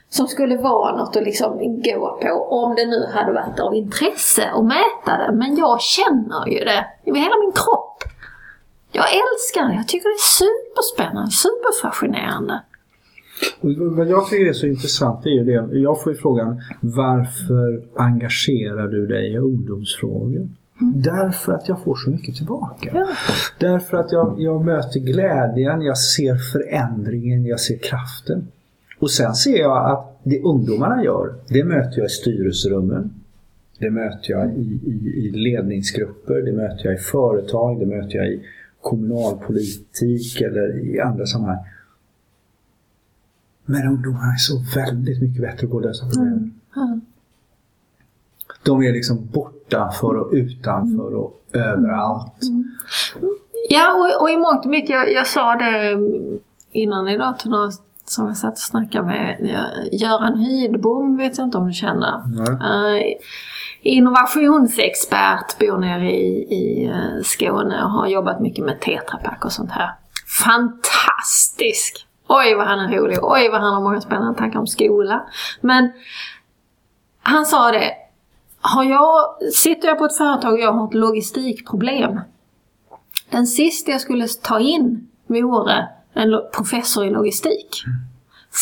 som 0.09 0.27
skulle 0.27 0.57
vara 0.57 0.97
något 0.97 1.15
att 1.15 1.23
liksom 1.23 1.81
gå 1.81 2.19
på 2.21 2.33
om 2.49 2.75
det 2.75 2.85
nu 2.85 3.05
hade 3.13 3.33
varit 3.33 3.59
av 3.59 3.75
intresse 3.75 4.49
att 4.49 4.65
mäta 4.65 5.17
det. 5.17 5.31
Men 5.33 5.57
jag 5.57 5.81
känner 5.81 6.47
ju 6.47 6.59
det 6.59 6.85
i 7.05 7.09
hela 7.19 7.37
min 7.43 7.51
kropp. 7.51 7.97
Jag 8.91 9.05
älskar 9.05 9.67
det. 9.67 9.75
Jag 9.75 9.87
tycker 9.87 10.09
det 10.09 10.21
är 10.25 10.41
superspännande, 10.43 11.31
superfascinerande. 11.31 12.61
Vad 13.97 14.07
jag 14.07 14.29
tycker 14.29 14.49
är 14.49 14.53
så 14.53 14.67
intressant 14.67 15.25
är 15.25 15.29
ju 15.29 15.43
det. 15.43 15.77
Jag 15.77 16.03
får 16.03 16.11
ju 16.13 16.17
frågan 16.17 16.61
varför 16.81 17.83
engagerar 17.95 18.87
du 18.87 19.07
dig 19.07 19.33
i 19.33 19.37
ungdomsfrågor? 19.37 20.49
Därför 20.81 21.53
att 21.53 21.67
jag 21.67 21.83
får 21.83 21.95
så 21.95 22.09
mycket 22.09 22.35
tillbaka. 22.35 22.89
Ja. 22.93 23.07
Därför 23.59 23.97
att 23.97 24.11
jag, 24.11 24.35
jag 24.37 24.65
möter 24.65 24.99
glädjen, 24.99 25.81
jag 25.81 25.97
ser 25.97 26.35
förändringen, 26.35 27.45
jag 27.45 27.59
ser 27.59 27.77
kraften. 27.77 28.47
Och 28.99 29.11
sen 29.11 29.35
ser 29.35 29.59
jag 29.59 29.91
att 29.91 30.19
det 30.23 30.41
ungdomarna 30.41 31.03
gör, 31.03 31.35
det 31.47 31.63
möter 31.63 31.97
jag 31.97 32.05
i 32.05 32.09
styrelserummen. 32.09 33.13
Det 33.79 33.89
möter 33.89 34.31
jag 34.31 34.53
i, 34.53 34.79
i, 34.85 35.27
i 35.27 35.31
ledningsgrupper, 35.31 36.41
det 36.41 36.51
möter 36.51 36.85
jag 36.85 36.93
i 36.93 36.97
företag, 36.97 37.79
det 37.79 37.85
möter 37.85 38.15
jag 38.15 38.27
i 38.27 38.43
kommunalpolitik 38.81 40.41
eller 40.41 40.79
i 40.79 40.99
andra 40.99 41.25
sammanhang. 41.25 41.65
Men 43.65 43.87
ungdomarna 43.87 44.33
är 44.33 44.37
så 44.37 44.63
väldigt 44.75 45.21
mycket 45.21 45.41
bättre 45.41 45.67
på 45.67 45.77
att 45.77 45.83
lösa 45.83 46.09
problem. 46.09 46.53
Mm. 46.75 47.01
De 48.63 48.83
är 48.83 48.91
liksom 48.93 49.27
bortanför 49.31 50.15
och 50.15 50.29
utanför 50.31 51.15
och 51.15 51.41
överallt. 51.53 52.33
Ja, 53.69 53.93
och, 53.93 54.21
och 54.21 54.29
i 54.29 54.37
mångt 54.37 54.65
och 54.65 54.71
mycket, 54.71 54.89
jag, 54.89 55.11
jag 55.11 55.27
sa 55.27 55.55
det 55.55 55.97
innan 56.71 57.07
idag 57.07 57.39
till 57.39 57.49
några 57.49 57.71
som 58.05 58.27
jag 58.27 58.37
satt 58.37 58.53
och 58.53 58.57
snackade 58.57 59.05
med. 59.05 59.37
Göran 59.91 60.37
Hydbom 60.39 61.17
vet 61.17 61.37
jag 61.37 61.47
inte 61.47 61.57
om 61.57 61.67
du 61.67 61.73
känner. 61.73 62.23
Nej. 62.27 63.11
Eh, 63.11 63.17
innovationsexpert, 63.81 65.59
bor 65.59 65.77
nere 65.77 66.11
i, 66.11 66.53
i 66.53 66.87
eh, 66.87 67.21
Skåne 67.23 67.83
och 67.83 67.89
har 67.89 68.07
jobbat 68.07 68.39
mycket 68.41 68.65
med 68.65 68.79
Tetra 68.79 69.17
Pak 69.17 69.45
och 69.45 69.51
sånt 69.51 69.71
här. 69.71 69.91
fantastisk. 70.45 72.07
Oj 72.27 72.55
vad 72.55 72.67
han 72.67 72.79
är 72.79 72.97
rolig, 72.97 73.17
oj 73.21 73.49
vad 73.49 73.61
han 73.61 73.73
har 73.73 73.81
många 73.81 74.01
spännande 74.01 74.39
tankar 74.39 74.59
om 74.59 74.67
skola. 74.67 75.25
Men 75.61 75.91
han 77.23 77.45
sa 77.45 77.71
det, 77.71 77.91
har 78.61 78.83
jag, 78.83 79.35
sitter 79.53 79.87
jag 79.87 79.97
på 79.97 80.05
ett 80.05 80.17
företag 80.17 80.53
och 80.53 80.59
jag 80.59 80.71
har 80.71 80.87
ett 80.87 80.93
logistikproblem. 80.93 82.19
Den 83.29 83.47
sista 83.47 83.91
jag 83.91 84.01
skulle 84.01 84.27
ta 84.27 84.59
in 84.59 85.07
vore 85.27 85.87
en 86.13 86.41
professor 86.55 87.05
i 87.05 87.09
logistik. 87.09 87.83
Mm. 87.85 87.97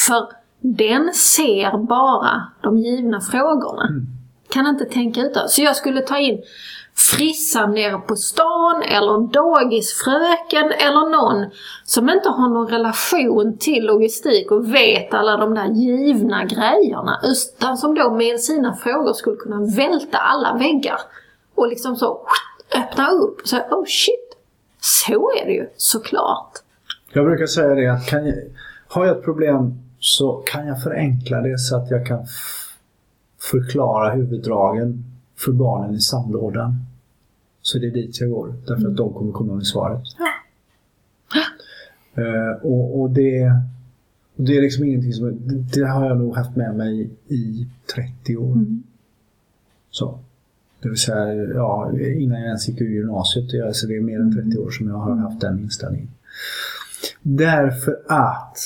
För 0.08 0.28
den 0.62 1.14
ser 1.14 1.78
bara 1.78 2.48
de 2.62 2.78
givna 2.78 3.22
frågorna. 3.22 3.88
Mm. 3.88 4.08
Kan 4.50 4.68
inte 4.68 4.86
tänka 4.86 5.22
ut 5.22 5.34
det. 5.34 5.50
Så 5.50 5.62
jag 5.62 5.76
skulle 5.76 6.02
ta 6.02 6.18
in 6.18 6.42
frissan 7.00 7.72
nere 7.72 7.98
på 7.98 8.16
stan 8.16 8.84
eller 8.84 9.16
en 9.16 9.28
dagisfröken 9.28 10.72
eller 10.72 11.10
någon 11.10 11.50
som 11.84 12.10
inte 12.10 12.30
har 12.30 12.50
någon 12.50 12.68
relation 12.68 13.58
till 13.58 13.86
logistik 13.86 14.52
och 14.52 14.74
vet 14.74 15.14
alla 15.14 15.38
de 15.38 15.54
där 15.54 15.68
givna 15.68 16.46
grejerna. 16.46 17.20
Utan 17.24 17.78
som 17.78 17.96
då 17.96 18.12
med 18.12 18.40
sina 18.40 18.76
frågor 18.76 19.14
skulle 19.14 19.36
kunna 19.36 19.60
välta 19.76 20.18
alla 20.18 20.58
väggar 20.58 21.00
och 21.56 21.68
liksom 21.68 21.96
så 21.96 22.28
öppna 22.76 23.12
upp 23.12 23.42
och 23.42 23.48
säga 23.48 23.66
oh 23.72 23.86
shit, 23.86 24.38
så 24.80 25.32
är 25.42 25.46
det 25.46 25.52
ju 25.52 25.70
såklart. 25.78 26.52
Jag 27.14 27.26
brukar 27.26 27.46
säga 27.46 27.76
det 27.76 27.88
att 27.88 28.08
kan 28.08 28.26
jag, 28.26 28.36
har 28.88 29.06
jag 29.06 29.18
ett 29.18 29.24
problem 29.24 29.74
så 30.00 30.44
kan 30.46 30.68
jag 30.68 30.84
förenkla 30.84 31.42
det 31.42 31.58
så 31.60 31.76
att 31.76 31.92
jag 31.92 32.08
kan 32.08 32.26
förklara 33.52 34.10
huvuddragen 34.10 35.04
för 35.38 35.52
barnen 35.52 35.96
i 35.96 36.00
sandlådan. 36.00 36.89
Så 37.62 37.78
det 37.78 37.88
är 37.88 37.92
dit 37.92 38.22
jag 38.22 38.30
går, 38.30 38.48
därför 38.48 38.74
att 38.74 38.80
mm. 38.80 38.96
de 38.96 39.14
kommer 39.14 39.32
komma 39.32 39.54
med 39.54 39.68
svaret. 39.68 40.04
Uh, 42.18 42.66
och, 42.66 43.02
och, 43.02 43.10
det, 43.10 43.54
det 44.36 44.58
är 44.58 44.62
liksom 44.62 44.86
ingenting 44.86 45.14
som... 45.14 45.40
Det 45.74 45.84
har 45.84 46.06
jag 46.06 46.18
nog 46.18 46.36
haft 46.36 46.56
med 46.56 46.76
mig 46.76 47.10
i 47.28 47.68
30 47.96 48.38
år. 48.38 48.52
Mm. 48.52 48.84
Så. 49.92 50.20
Det 50.82 50.90
vill 50.90 50.98
säga, 50.98 51.34
ja, 51.34 51.92
innan 52.00 52.40
jag 52.40 52.48
ens 52.48 52.68
gick 52.68 52.82
ur 52.82 52.90
gymnasiet. 52.90 53.66
Alltså 53.66 53.88
det 53.88 53.96
är 53.96 54.02
mer 54.02 54.20
än 54.20 54.34
30 54.34 54.46
mm. 54.46 54.64
år 54.64 54.70
som 54.72 54.88
jag 54.88 54.96
har 54.96 55.16
haft 55.16 55.42
den 55.42 55.60
inställningen. 55.60 56.10
Därför 57.22 58.00
att 58.08 58.58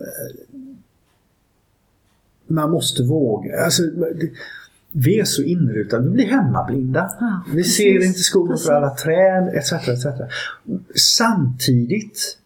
uh, 0.00 0.60
man 2.46 2.70
måste 2.70 3.02
våga. 3.02 3.64
Alltså, 3.64 3.82
det, 3.82 4.30
vi 4.98 5.20
är 5.20 5.24
så 5.24 5.42
inrutade, 5.42 6.04
vi 6.04 6.10
blir 6.10 6.26
hemmablinda. 6.26 7.10
Ja, 7.20 7.42
vi 7.54 7.64
ser 7.64 8.06
inte 8.06 8.18
skogen 8.18 8.58
för 8.58 8.72
alla 8.72 8.90
träd 8.90 9.48
etc, 9.54 9.72
etc. 9.72 10.06
Samtidigt 11.16 12.38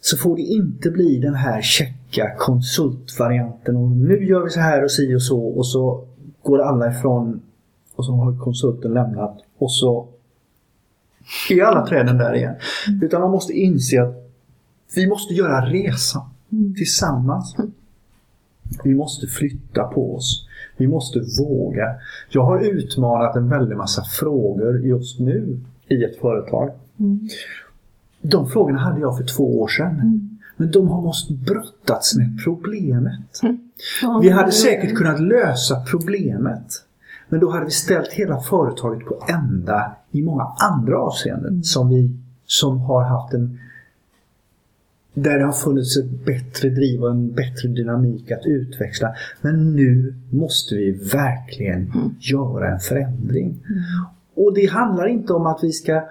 så 0.00 0.16
får 0.16 0.36
det 0.36 0.42
inte 0.42 0.90
bli 0.90 1.18
den 1.18 1.34
här 1.34 1.62
checka 1.62 2.34
konsultvarianten 2.38 3.76
och 3.76 3.90
nu 3.90 4.24
gör 4.24 4.44
vi 4.44 4.50
så 4.50 4.60
här 4.60 4.84
och 4.84 4.90
si 4.90 5.14
och 5.14 5.22
så 5.22 5.40
och 5.40 5.66
så 5.66 6.04
går 6.42 6.58
alla 6.62 6.90
ifrån 6.90 7.40
och 7.94 8.04
så 8.04 8.12
har 8.12 8.38
konsulten 8.38 8.94
lämnat 8.94 9.38
och 9.58 9.72
så 9.72 10.08
är 11.50 11.62
alla 11.62 11.86
träden 11.86 12.18
där 12.18 12.34
igen. 12.34 12.54
Mm. 12.88 13.02
Utan 13.02 13.20
man 13.20 13.30
måste 13.30 13.52
inse 13.52 14.02
att 14.02 14.32
vi 14.94 15.06
måste 15.06 15.34
göra 15.34 15.66
resan 15.66 16.22
mm. 16.52 16.74
tillsammans. 16.74 17.54
Mm. 17.58 17.72
Vi 18.84 18.94
måste 18.94 19.26
flytta 19.26 19.84
på 19.84 20.16
oss. 20.16 20.48
Vi 20.76 20.86
måste 20.86 21.20
våga. 21.38 21.94
Jag 22.28 22.44
har 22.44 22.60
utmanat 22.60 23.36
en 23.36 23.48
väldig 23.48 23.76
massa 23.76 24.02
frågor 24.02 24.86
just 24.86 25.20
nu 25.20 25.60
i 25.88 26.04
ett 26.04 26.20
företag. 26.20 26.70
Mm. 27.00 27.28
De 28.22 28.48
frågorna 28.48 28.78
hade 28.78 29.00
jag 29.00 29.16
för 29.16 29.24
två 29.24 29.60
år 29.60 29.68
sedan. 29.68 29.94
Mm. 29.94 30.38
Men 30.56 30.70
de 30.70 30.88
har 30.88 31.02
måste 31.02 31.32
brottats 31.32 32.16
med 32.16 32.38
problemet. 32.44 33.40
Vi 34.22 34.28
hade 34.28 34.52
säkert 34.52 34.94
kunnat 34.94 35.20
lösa 35.20 35.84
problemet. 35.90 36.66
Men 37.28 37.40
då 37.40 37.50
hade 37.50 37.64
vi 37.64 37.70
ställt 37.70 38.12
hela 38.12 38.40
företaget 38.40 39.06
på 39.06 39.24
ända 39.28 39.92
i 40.10 40.22
många 40.22 40.46
andra 40.58 40.98
avseenden 40.98 41.50
mm. 41.50 41.62
som 41.62 41.88
vi 41.88 42.10
som 42.46 42.80
har 42.80 43.02
haft 43.02 43.34
en 43.34 43.58
där 45.14 45.38
det 45.38 45.44
har 45.44 45.52
funnits 45.52 45.96
ett 45.96 46.24
bättre 46.24 46.68
driv 46.68 47.02
och 47.02 47.10
en 47.10 47.32
bättre 47.32 47.68
dynamik 47.68 48.30
att 48.30 48.46
utväxla. 48.46 49.14
Men 49.40 49.76
nu 49.76 50.14
måste 50.30 50.74
vi 50.74 50.92
verkligen 50.92 51.92
mm. 51.94 52.14
göra 52.20 52.72
en 52.72 52.80
förändring. 52.80 53.46
Mm. 53.46 53.82
Och 54.34 54.54
det 54.54 54.66
handlar 54.66 55.06
inte 55.06 55.32
om 55.32 55.46
att 55.46 55.58
vi 55.62 55.72
ska 55.72 56.02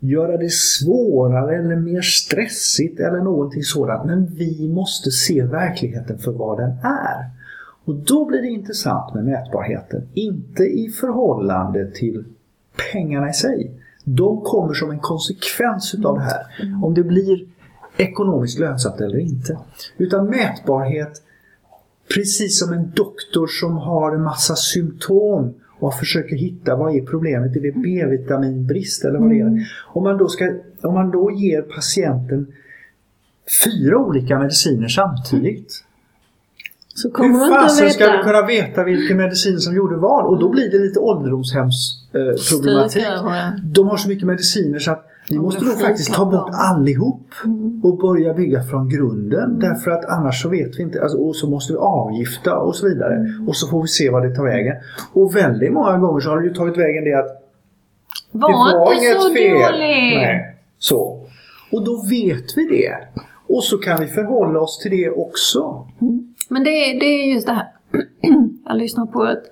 göra 0.00 0.36
det 0.36 0.52
svårare 0.52 1.56
eller 1.56 1.76
mer 1.76 2.00
stressigt 2.00 3.00
eller 3.00 3.18
någonting 3.18 3.62
sådant. 3.62 4.06
Men 4.06 4.26
vi 4.34 4.68
måste 4.68 5.10
se 5.10 5.42
verkligheten 5.42 6.18
för 6.18 6.32
vad 6.32 6.58
den 6.58 6.70
är. 6.82 7.30
Och 7.84 7.94
då 7.94 8.24
blir 8.24 8.42
det 8.42 8.48
intressant 8.48 9.14
med 9.14 9.24
mätbarheten. 9.24 10.08
Inte 10.14 10.62
i 10.62 10.88
förhållande 10.88 11.90
till 11.90 12.24
pengarna 12.92 13.30
i 13.30 13.32
sig. 13.32 13.70
De 14.04 14.40
kommer 14.40 14.74
som 14.74 14.90
en 14.90 14.98
konsekvens 14.98 15.94
utav 15.94 16.14
det 16.14 16.24
här. 16.24 16.46
Mm. 16.62 16.84
Om 16.84 16.94
det 16.94 17.02
blir 17.02 17.46
ekonomiskt 18.02 18.58
lönsamt 18.58 19.00
eller 19.00 19.18
inte. 19.18 19.58
Utan 19.96 20.26
mätbarhet, 20.26 21.22
precis 22.14 22.58
som 22.58 22.72
en 22.72 22.92
doktor 22.94 23.46
som 23.46 23.76
har 23.76 24.14
en 24.14 24.22
massa 24.22 24.56
symptom 24.56 25.54
och 25.78 25.94
försöker 25.94 26.36
hitta 26.36 26.76
vad 26.76 26.96
är 26.96 27.06
problemet, 27.06 27.56
är 27.56 27.60
det 27.60 27.72
B-vitaminbrist 27.72 29.04
eller 29.04 29.18
vad 29.18 29.30
det 29.30 29.40
är? 29.40 29.46
Mm. 29.46 29.64
Om 29.86 30.04
man, 30.04 30.18
då 30.18 30.28
ska, 30.28 30.52
om 30.82 30.94
man 30.94 31.10
då 31.10 31.30
ger 31.30 31.62
patienten 31.62 32.46
fyra 33.64 33.98
olika 33.98 34.38
mediciner 34.38 34.88
samtidigt 34.88 35.84
så 36.94 37.10
kommer 37.10 37.38
Hur 37.38 37.54
fasen 37.54 37.90
ska 37.90 38.06
du 38.06 38.22
kunna 38.22 38.46
veta 38.46 38.84
vilken 38.84 39.16
medicin 39.16 39.58
som 39.58 39.76
gjorde 39.76 39.96
vad? 39.96 40.26
Och 40.26 40.40
då 40.40 40.48
blir 40.48 40.70
det 40.70 40.78
lite 40.78 40.98
ålderdomshemsproblematik. 40.98 43.02
Eh, 43.02 43.54
De 43.62 43.88
har 43.88 43.96
så 43.96 44.08
mycket 44.08 44.26
mediciner 44.26 44.78
så 44.78 44.90
att 44.90 45.08
vi 45.32 45.38
måste 45.38 45.64
nog 45.64 45.80
faktiskt 45.80 46.14
ta 46.14 46.24
bort 46.24 46.50
allihop 46.52 47.30
mm. 47.44 47.80
och 47.84 47.98
börja 47.98 48.34
bygga 48.34 48.62
från 48.62 48.88
grunden. 48.88 49.44
Mm. 49.44 49.58
Därför 49.58 49.90
att 49.90 50.04
annars 50.04 50.42
så 50.42 50.48
vet 50.48 50.78
vi 50.78 50.82
inte. 50.82 51.02
Alltså, 51.02 51.18
och 51.18 51.36
så 51.36 51.50
måste 51.50 51.72
vi 51.72 51.78
avgifta 51.78 52.58
och 52.58 52.76
så 52.76 52.88
vidare. 52.88 53.14
Mm. 53.14 53.48
Och 53.48 53.56
så 53.56 53.68
får 53.68 53.82
vi 53.82 53.88
se 53.88 54.10
vad 54.10 54.22
det 54.22 54.34
tar 54.34 54.44
vägen. 54.44 54.76
Och 55.12 55.36
väldigt 55.36 55.72
många 55.72 55.98
gånger 55.98 56.20
så 56.20 56.30
har 56.30 56.40
det 56.40 56.46
ju 56.46 56.54
tagit 56.54 56.76
vägen 56.76 57.04
det 57.04 57.18
att 57.18 57.42
var 58.32 58.48
det 58.48 58.78
var 58.78 58.92
inte 58.92 59.04
inget 59.04 59.22
så 59.22 59.34
fel. 59.34 59.72
Dålig. 59.72 60.16
Nej, 60.16 60.56
så. 60.78 61.26
Och 61.72 61.84
då 61.84 62.02
vet 62.10 62.56
vi 62.56 62.68
det. 62.68 62.94
Och 63.48 63.64
så 63.64 63.78
kan 63.78 64.00
vi 64.00 64.06
förhålla 64.06 64.60
oss 64.60 64.78
till 64.78 64.90
det 64.90 65.10
också. 65.10 65.88
Mm. 66.00 66.34
Men 66.48 66.64
det, 66.64 66.70
det 66.70 67.06
är 67.06 67.34
just 67.34 67.46
det 67.46 67.52
här. 67.52 67.68
Jag 68.66 68.76
lyssnar 68.76 69.06
på 69.06 69.24
ett, 69.26 69.42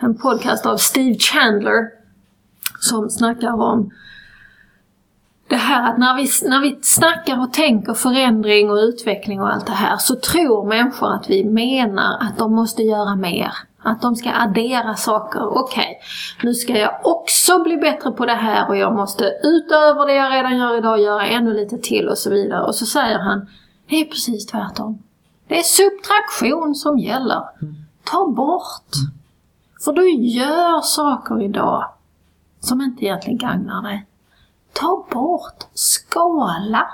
en 0.00 0.14
podcast 0.14 0.66
av 0.66 0.76
Steve 0.76 1.18
Chandler 1.18 1.88
som 2.80 3.10
snackar 3.10 3.52
om 3.52 3.90
det 5.48 5.56
här 5.56 5.90
att 5.90 5.98
när 5.98 6.16
vi, 6.16 6.48
när 6.48 6.60
vi 6.60 6.78
snackar 6.82 7.40
och 7.40 7.52
tänker 7.52 7.94
förändring 7.94 8.70
och 8.70 8.76
utveckling 8.76 9.40
och 9.40 9.52
allt 9.52 9.66
det 9.66 9.72
här 9.72 9.96
så 9.96 10.14
tror 10.16 10.66
människor 10.68 11.14
att 11.14 11.30
vi 11.30 11.44
menar 11.44 12.18
att 12.20 12.38
de 12.38 12.54
måste 12.54 12.82
göra 12.82 13.16
mer. 13.16 13.52
Att 13.82 14.02
de 14.02 14.16
ska 14.16 14.32
addera 14.32 14.94
saker. 14.94 15.58
Okej, 15.58 15.82
okay, 15.82 15.94
nu 16.42 16.54
ska 16.54 16.78
jag 16.78 17.00
också 17.02 17.62
bli 17.62 17.76
bättre 17.76 18.10
på 18.10 18.26
det 18.26 18.34
här 18.34 18.68
och 18.68 18.76
jag 18.76 18.94
måste 18.96 19.24
utöver 19.42 20.06
det 20.06 20.14
jag 20.14 20.32
redan 20.32 20.58
gör 20.58 20.78
idag 20.78 21.00
göra 21.00 21.26
ännu 21.26 21.54
lite 21.54 21.78
till 21.78 22.08
och 22.08 22.18
så 22.18 22.30
vidare. 22.30 22.64
Och 22.64 22.74
så 22.74 22.86
säger 22.86 23.18
han, 23.18 23.48
det 23.88 24.00
är 24.00 24.04
precis 24.04 24.46
tvärtom. 24.46 25.02
Det 25.48 25.58
är 25.58 25.62
subtraktion 25.62 26.74
som 26.74 26.98
gäller. 26.98 27.42
Ta 28.04 28.26
bort. 28.26 28.90
För 29.84 29.92
du 29.92 30.10
gör 30.10 30.80
saker 30.80 31.42
idag 31.42 31.84
som 32.60 32.80
inte 32.80 33.04
egentligen 33.04 33.38
gagnar 33.38 33.82
dig 33.82 34.06
ta 34.74 35.06
bort, 35.10 35.64
skala. 35.74 36.88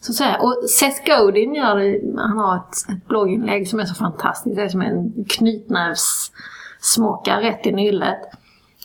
Så 0.00 0.12
att 0.12 0.16
säga. 0.16 0.38
Och 0.40 0.56
Seth 0.78 1.06
Godin 1.06 1.54
gör 1.54 1.76
det, 1.76 2.00
han 2.18 2.38
har 2.38 2.56
ett, 2.56 2.76
ett 2.88 3.08
blogginlägg 3.08 3.68
som 3.68 3.80
är 3.80 3.84
så 3.84 3.94
fantastiskt. 3.94 4.56
Det 4.56 4.62
är 4.62 4.68
som 4.68 4.82
en 4.82 5.24
knytnävssmocka 5.28 7.40
rätt 7.40 7.66
i 7.66 7.72
nyllet. 7.72 8.20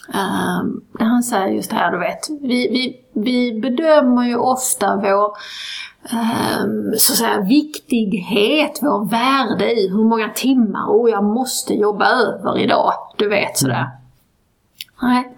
Um, 0.08 0.82
där 0.91 1.06
han 1.06 1.23
säger 1.23 1.47
just 1.47 1.69
det 1.69 1.75
här, 1.75 1.91
du 1.91 1.99
vet, 1.99 2.29
vi, 2.29 2.69
vi, 2.69 3.06
vi 3.13 3.60
bedömer 3.62 4.23
ju 4.23 4.36
ofta 4.36 4.95
vår 4.95 5.38
um, 6.13 6.93
så 6.97 7.13
att 7.13 7.17
säga, 7.17 7.41
viktighet, 7.41 8.79
vår 8.82 9.06
värde 9.06 9.73
i 9.73 9.89
hur 9.89 10.03
många 10.03 10.29
timmar, 10.29 10.89
och 10.89 11.10
jag 11.10 11.23
måste 11.23 11.73
jobba 11.73 12.06
över 12.06 12.60
idag. 12.60 12.93
Du 13.17 13.29
vet 13.29 13.58
sådär. 13.58 13.82
Mm. 13.82 13.91
Nej, 15.01 15.38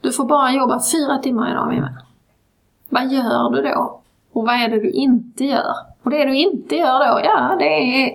du 0.00 0.12
får 0.12 0.24
bara 0.24 0.52
jobba 0.52 0.82
fyra 0.92 1.18
timmar 1.18 1.50
idag 1.50 1.68
min 1.68 1.82
vän. 1.82 1.94
Vad 2.94 3.12
gör 3.12 3.50
du 3.50 3.62
då? 3.62 4.00
Och 4.32 4.44
vad 4.44 4.54
är 4.54 4.68
det 4.68 4.80
du 4.80 4.90
inte 4.90 5.44
gör? 5.44 5.74
Och 6.02 6.10
det 6.10 6.24
du 6.24 6.36
inte 6.36 6.76
gör 6.76 6.98
då, 6.98 7.20
ja 7.24 7.56
det 7.58 7.64
är 7.64 8.12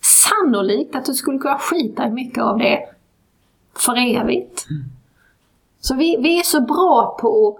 sannolikt 0.00 0.96
att 0.96 1.04
du 1.04 1.14
skulle 1.14 1.38
kunna 1.38 1.58
skita 1.58 2.06
i 2.06 2.10
mycket 2.10 2.44
av 2.44 2.58
det 2.58 2.80
för 3.74 3.96
evigt. 3.96 4.66
Mm. 4.70 4.82
Så 5.80 5.94
vi, 5.94 6.16
vi 6.16 6.38
är 6.38 6.42
så 6.42 6.60
bra 6.60 7.16
på 7.20 7.58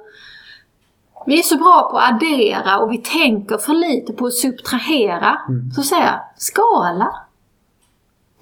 vi 1.26 1.38
är 1.38 1.42
så 1.42 1.56
bra 1.56 1.88
på 1.90 1.98
att 1.98 2.12
addera 2.12 2.78
och 2.78 2.92
vi 2.92 2.98
tänker 2.98 3.58
för 3.58 3.74
lite 3.74 4.12
på 4.12 4.26
att 4.26 4.34
subtrahera. 4.34 5.40
Mm. 5.48 5.70
Så 5.70 5.94
jag, 5.94 6.20
skala. 6.36 7.16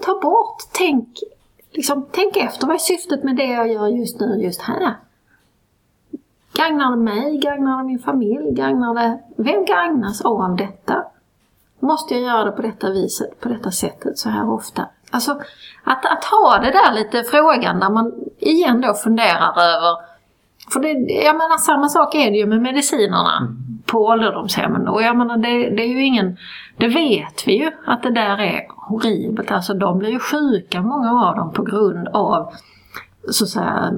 Ta 0.05 0.21
bort, 0.21 0.63
tänk, 0.73 1.09
liksom, 1.71 2.07
tänk 2.13 2.37
efter. 2.37 2.67
Vad 2.67 2.75
är 2.75 2.79
syftet 2.79 3.25
med 3.25 3.37
det 3.37 3.47
jag 3.47 3.73
gör 3.73 3.87
just 3.87 4.21
nu, 4.21 4.41
just 4.43 4.63
här? 4.63 4.97
Gagnar 6.53 6.91
det 6.91 7.03
mig? 7.03 7.39
Gagnar 7.39 7.79
det 7.79 7.85
min 7.85 7.99
familj? 7.99 8.53
Gagnar 8.53 8.95
det... 8.95 9.19
Vem 9.37 9.65
gagnas 9.65 10.21
av 10.21 10.57
detta? 10.57 11.05
Måste 11.81 12.15
jag 12.15 12.23
göra 12.23 12.45
det 12.45 12.53
på 12.53 12.63
detta 12.63 12.91
viset, 12.91 13.41
på 13.41 13.49
detta 13.49 13.71
sättet, 13.71 14.19
så 14.19 14.29
här 14.29 14.51
ofta? 14.51 14.87
Alltså, 15.11 15.33
att, 15.85 16.07
att 16.07 16.25
ha 16.25 16.59
det 16.59 16.71
där 16.71 16.93
lite 16.93 17.23
frågan 17.23 17.81
där 17.81 17.91
man 17.91 18.13
igen 18.39 18.81
då 18.81 18.95
funderar 18.95 19.59
över 19.59 20.11
för 20.73 20.81
det, 20.81 20.89
jag 21.25 21.37
menar 21.37 21.59
samma 21.59 21.89
sak 21.89 22.15
är 22.15 22.31
det 22.31 22.37
ju 22.37 22.47
med 22.47 22.63
medicinerna 22.63 23.49
på 23.87 23.99
ålderdomshemmen. 23.99 24.89
Och 24.89 25.03
jag 25.03 25.17
menar 25.17 25.37
det, 25.37 25.71
det 25.71 25.83
är 25.83 25.89
ju 25.89 26.05
ingen, 26.05 26.37
det 26.77 26.89
vet 26.89 27.49
vi 27.49 27.59
ju 27.59 27.71
att 27.87 28.03
det 28.03 28.11
där 28.11 28.41
är 28.41 28.67
horribelt. 28.69 29.51
Alltså 29.51 29.75
de 29.75 29.99
blir 29.99 30.11
ju 30.11 30.19
sjuka 30.19 30.83
många 30.83 31.29
av 31.29 31.37
dem 31.37 31.53
på 31.53 31.63
grund 31.63 32.09
av 32.09 32.53
så 33.31 33.45
att 33.45 33.51
säga 33.51 33.93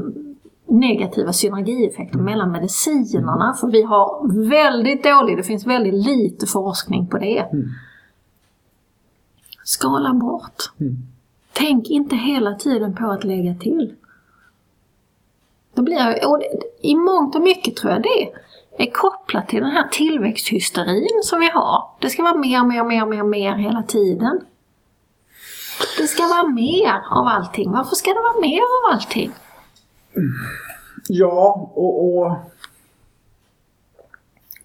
negativa 0.73 1.33
synergieffekter 1.33 2.19
mellan 2.19 2.51
medicinerna. 2.53 3.55
För 3.61 3.67
vi 3.69 3.83
har 3.83 4.29
väldigt 4.49 5.05
dålig, 5.05 5.37
det 5.37 5.43
finns 5.43 5.67
väldigt 5.67 5.95
lite 6.07 6.47
forskning 6.47 7.07
på 7.07 7.19
det. 7.19 7.47
Skala 9.65 10.15
bort. 10.15 10.63
Mm. 10.81 10.97
Tänk 11.53 11.91
inte 11.91 12.17
hela 12.17 12.55
tiden 12.55 12.95
på 12.97 13.07
att 13.11 13.25
lägga 13.25 13.55
till. 13.55 13.95
Det 15.75 15.83
blir, 15.83 16.29
och 16.29 16.39
det- 16.39 16.89
I 16.89 16.95
mångt 16.95 17.35
och 17.35 17.43
mycket 17.43 17.77
tror 17.77 17.93
jag 17.93 18.03
det 18.03 18.33
är 18.85 18.91
kopplat 18.91 19.49
till 19.49 19.61
den 19.63 19.71
här 19.71 19.89
tillväxthysterin 19.89 21.21
som 21.23 21.41
vi 21.41 21.51
har. 21.51 21.85
Det 22.01 22.11
ska 22.11 22.23
vara 22.23 22.35
mer, 22.35 22.65
mer, 22.65 22.85
mer, 22.85 23.07
mer, 23.07 23.23
mer 23.23 23.55
hela 23.55 23.83
tiden. 23.83 24.41
Det 25.99 26.07
ska 26.07 26.23
vara 26.23 26.49
mer 26.49 27.03
av 27.11 27.27
allting. 27.27 27.73
Varför 27.73 27.97
ska 27.97 28.11
det 28.11 28.21
vara 28.21 28.41
mer 28.41 28.61
av 28.61 28.93
allting? 28.95 29.33
Ja, 31.09 31.71
och, 31.75 32.17
och, 32.19 32.33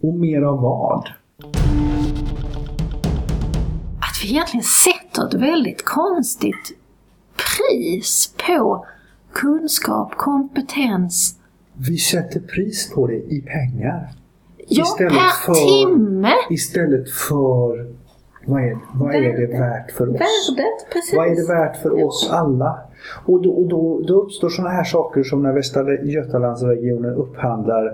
och 0.01 0.13
mer 0.13 0.41
av 0.41 0.61
vad? 0.61 1.09
Att 3.99 4.23
vi 4.23 4.29
egentligen 4.29 4.63
sätter 4.63 5.27
ett 5.27 5.33
väldigt 5.33 5.85
konstigt 5.85 6.77
pris 7.35 8.33
på 8.47 8.85
kunskap, 9.33 10.11
kompetens. 10.17 11.35
Vi 11.73 11.97
sätter 11.97 12.39
pris 12.39 12.91
på 12.93 13.07
det 13.07 13.15
i 13.15 13.41
pengar. 13.41 14.09
Ja, 14.67 14.83
Istället 14.83 15.13
per 15.13 15.45
för- 15.45 15.53
timme! 15.53 16.31
Istället 16.49 17.09
för 17.11 17.93
vad 18.45 18.63
är, 18.63 18.77
vad 18.93 19.15
är 19.15 19.21
det 19.21 19.59
värt 19.59 19.91
för 19.91 20.09
oss? 20.09 20.13
Värdet, 20.19 20.93
precis. 20.93 21.13
Vad 21.17 21.27
är 21.27 21.35
det 21.35 21.47
värt 21.47 21.81
för 21.81 22.03
oss 22.05 22.29
alla? 22.31 22.79
Och 23.25 23.43
då, 23.43 23.51
och 23.51 23.67
då, 23.67 24.01
då 24.07 24.21
uppstår 24.21 24.49
sådana 24.49 24.73
här 24.73 24.83
saker 24.83 25.23
som 25.23 25.43
när 25.43 25.53
Västra 25.53 26.03
Götalandsregionen 26.03 27.13
upphandlar 27.13 27.93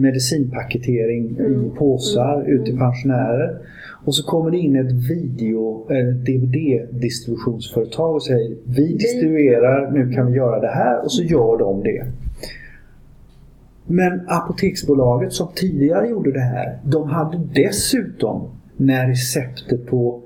medicinpaketering 0.00 1.30
i 1.30 1.70
påsar 1.78 2.48
ut 2.48 2.64
till 2.64 2.78
pensionärer. 2.78 3.58
Och 4.04 4.14
så 4.14 4.26
kommer 4.26 4.50
det 4.50 4.58
in 4.58 4.76
ett 4.76 4.92
video, 5.10 5.86
eh, 5.90 6.14
DVD-distributionsföretag 6.14 8.14
och 8.14 8.22
säger 8.22 8.56
vi 8.64 8.92
distribuerar, 8.92 9.90
nu 9.90 10.12
kan 10.12 10.26
vi 10.26 10.36
göra 10.36 10.60
det 10.60 10.68
här 10.68 11.04
och 11.04 11.12
så 11.12 11.22
gör 11.22 11.58
de 11.58 11.82
det. 11.82 12.06
Men 13.86 14.20
Apoteksbolaget 14.28 15.32
som 15.32 15.48
tidigare 15.54 16.08
gjorde 16.08 16.32
det 16.32 16.40
här, 16.40 16.78
de 16.84 17.08
hade 17.08 17.40
dessutom 17.54 18.50
när 18.76 19.08
receptet 19.08 19.86
på 19.86 20.22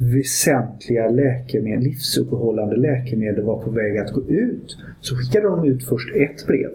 väsentliga 0.00 1.08
läkemedel, 1.08 1.84
livsuppehållande 1.84 2.76
läkemedel 2.76 3.44
var 3.44 3.62
på 3.62 3.70
väg 3.70 3.98
att 3.98 4.12
gå 4.12 4.22
ut 4.22 4.76
så 5.00 5.16
skickade 5.16 5.46
de 5.48 5.64
ut 5.64 5.84
först 5.84 6.16
ett 6.16 6.46
brev 6.46 6.70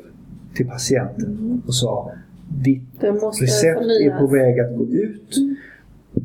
till 0.55 0.67
patienten 0.67 1.61
och 1.67 1.75
sa 1.75 2.11
ditt 2.49 3.03
recept 3.41 3.81
är 3.81 4.19
på 4.19 4.27
väg 4.27 4.59
att 4.59 4.77
gå 4.77 4.85
ut. 4.85 5.35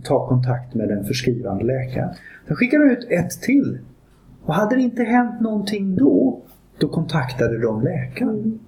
Ta 0.04 0.28
kontakt 0.28 0.74
med 0.74 0.88
den 0.88 1.04
förskrivande 1.04 1.64
läkaren. 1.64 2.14
Sen 2.46 2.56
skickade 2.56 2.84
de 2.84 2.92
ut 2.92 3.06
ett 3.10 3.30
till. 3.30 3.78
Och 4.44 4.54
hade 4.54 4.76
det 4.76 4.82
inte 4.82 5.02
hänt 5.02 5.40
någonting 5.40 5.96
då, 5.96 6.42
då 6.78 6.88
kontaktade 6.88 7.58
de 7.58 7.82
läkaren. 7.82 8.60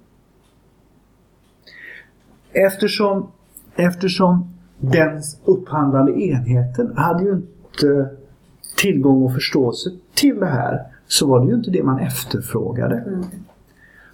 Eftersom, 2.53 3.31
eftersom 3.75 4.53
den 4.79 5.21
upphandlande 5.45 6.11
enheten 6.11 6.93
hade 6.95 7.23
ju 7.23 7.31
inte 7.31 8.09
tillgång 8.83 9.23
och 9.23 9.33
förståelse 9.33 9.89
till 10.13 10.39
det 10.39 10.45
här 10.45 10.81
så 11.07 11.27
var 11.27 11.39
det 11.39 11.47
ju 11.47 11.55
inte 11.55 11.71
det 11.71 11.83
man 11.83 11.99
efterfrågade. 11.99 13.03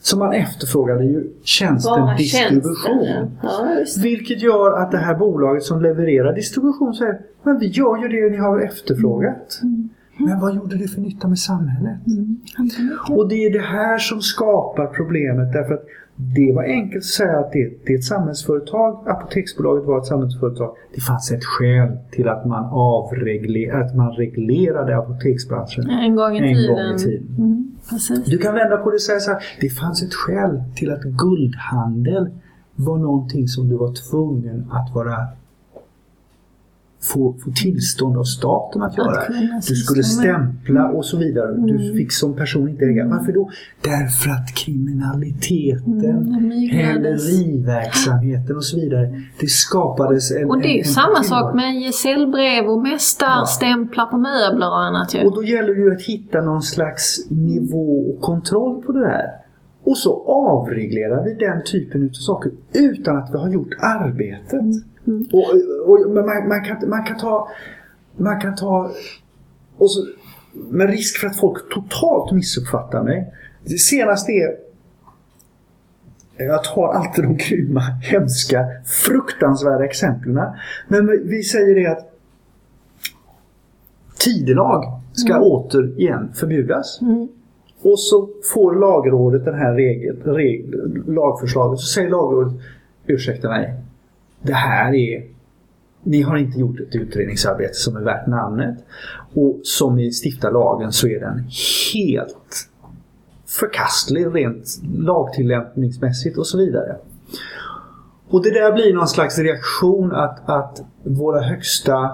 Så 0.02 0.18
man 0.18 0.34
efterfrågade 0.34 1.06
ju 1.06 1.28
tjänsten 1.44 2.00
Bara 2.00 2.18
distribution. 2.18 3.32
Ja. 3.42 3.68
Vilket 4.04 4.42
gör 4.42 4.82
att 4.82 4.92
det 4.92 4.98
här 4.98 5.16
bolaget 5.16 5.64
som 5.64 5.82
levererar 5.82 6.34
distribution 6.34 6.94
säger 6.94 7.20
Men 7.44 7.60
vi 7.60 7.68
gör 7.68 7.98
ju 7.98 8.08
det 8.08 8.30
ni 8.30 8.38
har 8.38 8.60
efterfrågat. 8.60 9.62
Men 10.18 10.40
vad 10.40 10.56
gjorde 10.56 10.76
det 10.78 10.88
för 10.88 11.02
nytta 11.02 11.28
med 11.28 11.40
samhället? 11.40 11.98
Och 13.10 13.30
det 13.30 13.36
är 13.36 13.54
det 13.54 13.66
här 13.66 13.98
som 13.98 14.22
skapar 14.22 14.88
problemet 14.88 15.54
därför 15.54 15.74
att 15.74 15.86
det 16.22 16.54
var 16.56 16.64
enkelt 16.64 16.98
att 16.98 17.04
säga 17.04 17.40
att 17.40 17.52
det, 17.52 17.72
det 17.86 17.94
är 17.94 17.98
ett 17.98 18.04
samhällsföretag. 18.04 19.08
Apoteksbolaget 19.08 19.86
var 19.86 19.98
ett 19.98 20.06
samhällsföretag. 20.06 20.76
Det 20.96 21.02
fanns 21.02 21.32
ett 21.32 21.46
skäl 21.46 21.98
till 22.12 22.28
att 22.30 22.46
man 22.46 22.66
avreglerade, 22.72 23.86
att 23.86 23.96
man 23.96 24.12
reglerade 24.12 24.98
apoteksbranschen 24.98 25.90
En 25.90 26.16
gång 26.16 26.36
i 26.36 26.38
en 26.38 26.56
tiden. 26.56 26.76
gång 26.76 26.96
i 26.96 26.98
tiden. 26.98 27.36
Mm. 27.38 27.76
Du 28.26 28.38
kan 28.38 28.56
vända 28.56 28.78
på 28.78 28.90
det 28.90 28.96
och 28.96 29.02
säga 29.02 29.20
så 29.20 29.32
här. 29.32 29.44
Det 29.62 29.70
fanns 29.70 30.04
ett 30.04 30.14
skäl 30.14 30.64
till 30.76 30.92
att 30.92 31.04
guldhandel 31.04 32.30
var 32.76 32.98
någonting 32.98 33.48
som 33.48 33.70
du 33.70 33.76
var 33.76 33.94
tvungen 34.10 34.68
att 34.72 34.96
vara 34.96 35.18
få, 37.02 37.36
få 37.44 37.52
tillstånd 37.56 38.18
av 38.18 38.24
staten 38.24 38.82
att 38.82 38.98
göra. 38.98 39.22
Du 39.68 39.76
skulle 39.76 40.04
stämpla 40.04 40.88
och 40.90 41.06
så 41.06 41.18
vidare. 41.18 41.52
Du 41.52 41.76
Mm. 41.76 41.98
fick 41.98 42.12
som 42.12 42.36
person 42.36 42.70
inte 42.70 42.86
äga. 42.86 43.08
Varför 43.08 43.32
då? 43.34 43.50
Därför 43.82 44.30
att 44.30 44.56
kriminaliteten, 44.56 46.00
Mm, 46.06 46.52
häleriverksamheten 46.70 48.56
och 48.56 48.64
så 48.64 48.78
vidare. 48.80 49.22
Det 49.40 49.48
skapades 49.48 50.32
en... 50.32 50.50
Och 50.50 50.62
det 50.62 50.68
är 50.68 50.74
ju 50.74 50.80
en, 50.80 50.86
en 50.88 50.94
samma 50.94 51.20
tillvaro. 51.22 51.44
sak 51.46 51.56
med 51.56 51.82
gesällbrev 51.82 52.66
och 52.66 52.82
mästarstämplar 52.82 54.06
på 54.06 54.18
möbler 54.18 54.68
och 54.70 54.80
annat 54.84 55.16
ju. 55.16 55.24
Och 55.26 55.36
då 55.36 55.44
gäller 55.44 55.76
det 55.76 55.82
ju 55.82 55.94
att 55.96 56.02
hitta 56.02 56.42
någon 56.42 56.62
slags 56.62 57.30
nivå 57.30 58.10
och 58.10 58.22
kontroll 58.22 58.82
på 58.84 58.92
det 58.92 59.00
där. 59.00 59.26
Och 59.84 59.98
så 59.98 60.24
avreglerar 60.28 61.24
vi 61.24 61.34
den 61.34 61.64
typen 61.72 62.04
av 62.10 62.14
saker 62.14 62.52
utan 62.74 63.18
att 63.18 63.30
vi 63.34 63.38
har 63.38 63.50
gjort 63.50 63.74
arbetet. 63.80 64.84
Och, 65.32 65.54
och, 65.90 66.12
men 66.12 66.26
man, 66.26 66.48
man, 66.48 66.64
kan, 66.64 66.90
man 66.90 67.04
kan 67.04 67.18
ta... 67.18 67.50
Man 68.18 68.42
kan 68.42 68.56
ta... 68.56 68.92
Och 69.78 69.92
så, 69.92 70.08
med 70.54 70.90
risk 70.90 71.18
för 71.18 71.28
att 71.28 71.40
folk 71.40 71.74
totalt 71.74 72.32
missuppfattar 72.32 73.04
mig. 73.04 73.34
Det 73.64 73.78
senaste 73.78 74.32
är... 74.32 74.56
Jag 76.38 76.64
tar 76.64 76.94
alltid 76.94 77.24
de 77.24 77.38
grymma, 77.38 77.82
hemska, 77.82 78.66
fruktansvärda 78.86 79.86
exemplen. 79.86 80.46
Men 80.88 81.08
vi 81.30 81.44
säger 81.44 81.76
det 81.76 81.88
att 81.88 82.14
tidelag 84.20 85.02
ska 85.14 85.40
återigen 85.40 86.34
förbjudas. 86.34 87.00
Och 87.82 88.00
så 88.00 88.30
får 88.54 88.76
lagrådet 88.76 89.46
den 89.46 89.56
här 89.56 89.74
regel, 89.74 90.22
regel, 90.24 91.04
lagförslaget. 91.08 91.80
Så 91.80 91.86
säger 91.86 92.10
lagrådet, 92.10 92.54
ursäkta 93.06 93.50
mig, 93.50 93.74
det 94.42 94.54
här 94.54 94.96
är 94.96 95.24
ni 96.04 96.22
har 96.22 96.38
inte 96.38 96.60
gjort 96.60 96.80
ett 96.80 96.96
utredningsarbete 96.96 97.74
som 97.74 97.96
är 97.96 98.02
värt 98.02 98.28
namnet. 98.28 98.76
Och 99.34 99.60
som 99.64 99.96
ni 99.96 100.12
stiftar 100.12 100.52
lagen 100.52 100.92
så 100.92 101.08
är 101.08 101.20
den 101.20 101.44
helt 101.94 102.70
förkastlig 103.48 104.28
rent 104.34 104.80
lagtillämpningsmässigt 104.98 106.38
och 106.38 106.48
så 106.48 106.58
vidare. 106.58 106.96
Och 108.30 108.44
det 108.44 108.50
där 108.50 108.74
blir 108.74 108.94
någon 108.94 109.08
slags 109.08 109.40
reaktion 109.40 110.12
att, 110.12 110.50
att 110.50 110.82
våra 111.04 111.42
högsta 111.42 112.12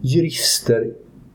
jurister 0.00 0.92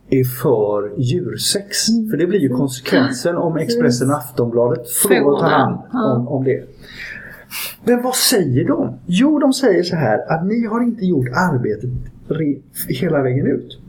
är 0.10 0.24
för 0.24 0.94
djursex. 0.98 1.86
För 2.12 2.18
det 2.18 2.28
blir 2.28 2.40
ju 2.40 2.50
konsekvensen 2.50 3.38
om 3.38 3.58
Expressen 3.58 4.10
och 4.10 4.18
Aftonbladet 4.18 4.92
får 4.92 5.40
ta 5.40 5.48
hand 5.48 5.82
om, 5.94 6.28
om 6.28 6.44
det. 6.44 6.64
Men 7.84 8.04
vad 8.04 8.16
säger 8.16 8.68
de? 8.68 8.94
Jo, 9.06 9.40
de 9.40 9.54
säger 9.54 9.84
så 9.84 9.96
här 9.96 10.34
att 10.34 10.46
ni 10.46 10.66
har 10.66 10.84
inte 10.84 11.06
gjort 11.06 11.28
arbetet 11.28 11.90
hela 12.88 13.22
vägen 13.22 13.48
ut. 13.48 13.80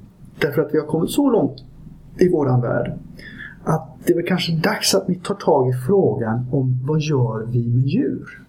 Därför 0.41 0.63
att 0.63 0.75
vi 0.75 0.79
har 0.79 0.87
kommit 0.87 1.11
så 1.11 1.31
långt 1.31 1.65
i 2.19 2.29
våran 2.29 2.61
värld 2.61 2.93
att 3.65 3.89
det 4.07 4.13
är 4.13 4.17
väl 4.17 4.27
kanske 4.27 4.53
dags 4.53 4.95
att 4.95 5.09
ni 5.09 5.15
tar 5.15 5.35
tag 5.35 5.69
i 5.69 5.73
frågan 5.73 6.47
om 6.53 6.79
vad 6.87 7.01
gör 7.01 7.47
vi 7.47 7.69
med 7.69 7.87
djur? 7.87 8.41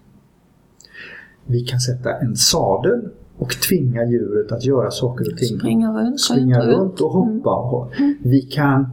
Vi 1.46 1.60
kan 1.60 1.80
sätta 1.80 2.18
en 2.18 2.36
sadel 2.36 3.08
och 3.38 3.50
tvinga 3.50 4.04
djuret 4.04 4.52
att 4.52 4.64
göra 4.64 4.90
saker 4.90 5.32
och 5.32 5.38
ting. 5.38 5.58
Springa 5.58 6.00
runt, 6.00 6.20
Springa 6.20 6.60
runt, 6.60 7.00
och 7.00 7.10
hoppa. 7.10 7.56
Och, 7.56 7.92
vi, 8.22 8.40
kan, 8.40 8.90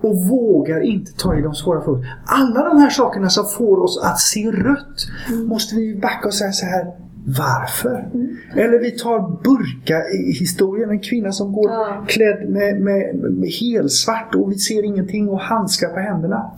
Och 0.03 0.15
vågar 0.25 0.79
inte 0.81 1.11
ta 1.13 1.35
i 1.37 1.41
de 1.41 1.53
svåra 1.55 1.81
frågorna. 1.83 2.07
Alla 2.25 2.69
de 2.69 2.77
här 2.77 2.89
sakerna 2.89 3.29
som 3.29 3.45
får 3.45 3.77
oss 3.83 4.01
att 4.03 4.19
se 4.19 4.51
rött 4.51 5.05
måste 5.47 5.75
vi 5.75 5.95
backa 6.01 6.27
och 6.27 6.33
säga 6.33 6.51
så 6.51 6.65
här. 6.65 6.91
Varför? 7.25 8.09
Eller 8.55 8.79
vi 8.79 8.91
tar 8.91 9.19
burka-historien. 9.43 10.89
En 10.89 10.99
kvinna 10.99 11.31
som 11.31 11.53
går 11.53 11.69
Ja. 11.71 12.05
klädd 12.07 12.49
med, 12.49 12.81
med, 12.81 13.15
med 13.15 13.49
helsvart 13.49 14.35
och 14.35 14.51
vi 14.51 14.55
ser 14.55 14.83
ingenting 14.83 15.29
och 15.29 15.39
handskar 15.39 15.89
på 15.89 15.99
händerna. 15.99 16.51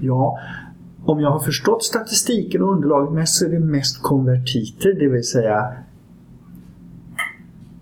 Ja, 0.00 0.38
om 1.04 1.20
jag 1.20 1.30
har 1.30 1.40
förstått 1.40 1.84
statistiken 1.84 2.62
och 2.62 2.72
underlaget 2.72 3.14
mest 3.14 3.34
så 3.34 3.44
är 3.44 3.48
det 3.48 3.60
mest 3.60 4.02
konvertiter, 4.02 4.94
det 5.00 5.08
vill 5.08 5.24
säga 5.24 5.72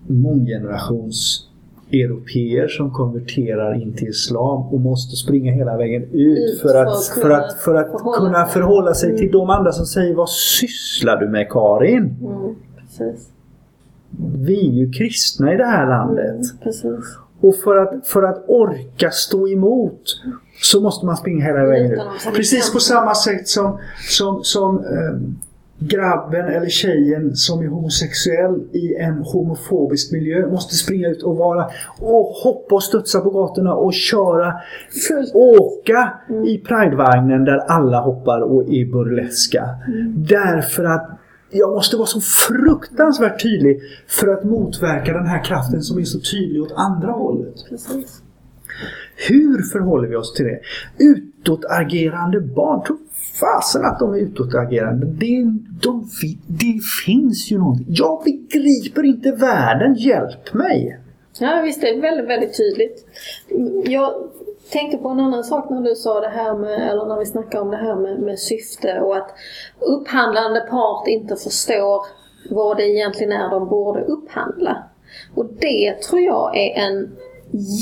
månggenerations 0.07 1.48
europeer 1.91 2.67
som 2.67 2.91
konverterar 2.91 3.81
in 3.81 3.93
till 3.93 4.07
islam 4.07 4.61
och 4.61 4.79
måste 4.79 5.15
springa 5.15 5.51
hela 5.51 5.77
vägen 5.77 6.03
ut 6.03 6.61
för 6.61 6.75
att, 6.75 7.05
för 7.05 7.29
att 7.29 7.53
för 7.53 7.75
att 7.75 7.91
förhålla 7.91 8.17
kunna 8.17 8.45
förhålla 8.45 8.93
sig 8.93 9.17
till 9.17 9.31
de 9.31 9.49
andra 9.49 9.71
som 9.71 9.85
säger 9.85 10.15
Vad 10.15 10.29
sysslar 10.29 11.17
du 11.17 11.27
med 11.27 11.49
Karin? 11.49 12.15
Mm, 12.21 12.55
precis. 12.77 13.29
Vi 14.37 14.67
är 14.67 14.73
ju 14.73 14.91
kristna 14.91 15.53
i 15.53 15.57
det 15.57 15.65
här 15.65 15.87
landet. 15.87 16.41
Mm. 16.83 17.01
Och 17.41 17.55
för 17.55 17.77
att, 17.77 18.07
för 18.07 18.23
att 18.23 18.43
orka 18.47 19.11
stå 19.11 19.47
emot 19.47 20.01
så 20.61 20.81
måste 20.81 21.05
man 21.05 21.17
springa 21.17 21.45
hela 21.45 21.65
vägen 21.65 21.91
ut. 21.91 22.01
Precis 22.35 22.73
på 22.73 22.79
samma 22.79 23.15
sätt 23.15 23.47
som, 23.47 23.79
som, 24.09 24.43
som 24.43 24.79
ehm, 24.79 25.35
grabben 25.79 26.45
eller 26.45 26.69
tjejen 26.69 27.35
som 27.35 27.59
är 27.59 27.67
homosexuell 27.67 28.63
i 28.71 28.95
en 28.95 29.17
homofobisk 29.17 30.11
miljö 30.11 30.47
måste 30.47 30.75
springa 30.75 31.07
ut 31.07 31.23
och 31.23 31.37
vara 31.37 31.69
och 31.99 32.25
hoppa 32.25 32.75
och 32.75 32.83
studsa 32.83 33.19
på 33.19 33.29
gatorna 33.29 33.73
och 33.73 33.93
köra, 33.93 34.53
Fullt. 35.07 35.31
åka 35.35 36.13
i 36.45 36.57
pridevagnen 36.57 37.45
där 37.45 37.57
alla 37.57 37.99
hoppar 37.99 38.41
och 38.41 38.61
är 38.61 38.91
burleska. 38.91 39.65
Därför 40.15 40.83
att 40.83 41.19
jag 41.51 41.69
måste 41.69 41.97
vara 41.97 42.07
så 42.07 42.21
fruktansvärt 42.21 43.41
tydlig 43.43 43.81
för 44.07 44.27
att 44.27 44.43
motverka 44.43 45.13
den 45.13 45.25
här 45.25 45.43
kraften 45.43 45.81
som 45.81 45.99
är 45.99 46.03
så 46.03 46.19
tydlig 46.19 46.61
åt 46.61 46.73
andra 46.75 47.11
hållet. 47.11 47.55
precis. 47.69 48.21
Hur 49.29 49.61
förhåller 49.61 50.07
vi 50.07 50.15
oss 50.15 50.33
till 50.33 50.45
det? 50.45 50.59
Utåtagerande 50.97 52.41
barn, 52.41 52.83
tror 52.83 52.97
fasen 53.39 53.85
att 53.85 53.99
de 53.99 54.13
är 54.13 54.17
utåtagerande. 54.17 55.05
Det, 55.05 55.43
de, 55.83 56.09
det 56.47 56.79
finns 57.05 57.51
ju 57.51 57.57
någonting. 57.57 57.85
Jag 57.89 58.23
begriper 58.23 59.03
inte 59.03 59.31
världen, 59.31 59.93
hjälp 59.93 60.53
mig! 60.53 60.99
Ja 61.39 61.61
visst, 61.63 61.81
det 61.81 61.89
är 61.89 62.01
väldigt, 62.01 62.29
väldigt 62.29 62.57
tydligt. 62.57 63.05
Jag 63.85 64.13
tänkte 64.71 64.97
på 64.97 65.09
en 65.09 65.19
annan 65.19 65.43
sak 65.43 65.69
när 65.69 65.81
du 65.81 65.95
sa 65.95 66.19
det 66.19 66.29
här 66.29 66.57
med, 66.57 66.91
eller 66.91 67.05
när 67.05 67.19
vi 67.19 67.25
snackade 67.25 67.63
om 67.63 67.71
det 67.71 67.77
här 67.77 67.95
med, 67.95 68.19
med 68.19 68.39
syfte 68.39 68.99
och 68.99 69.17
att 69.17 69.31
upphandlande 69.79 70.59
part 70.59 71.07
inte 71.07 71.35
förstår 71.35 72.05
vad 72.49 72.77
det 72.77 72.83
egentligen 72.83 73.31
är 73.31 73.49
de 73.49 73.67
borde 73.67 74.01
upphandla. 74.01 74.83
Och 75.35 75.45
det 75.45 76.01
tror 76.01 76.21
jag 76.21 76.57
är 76.57 76.75
en 76.75 77.11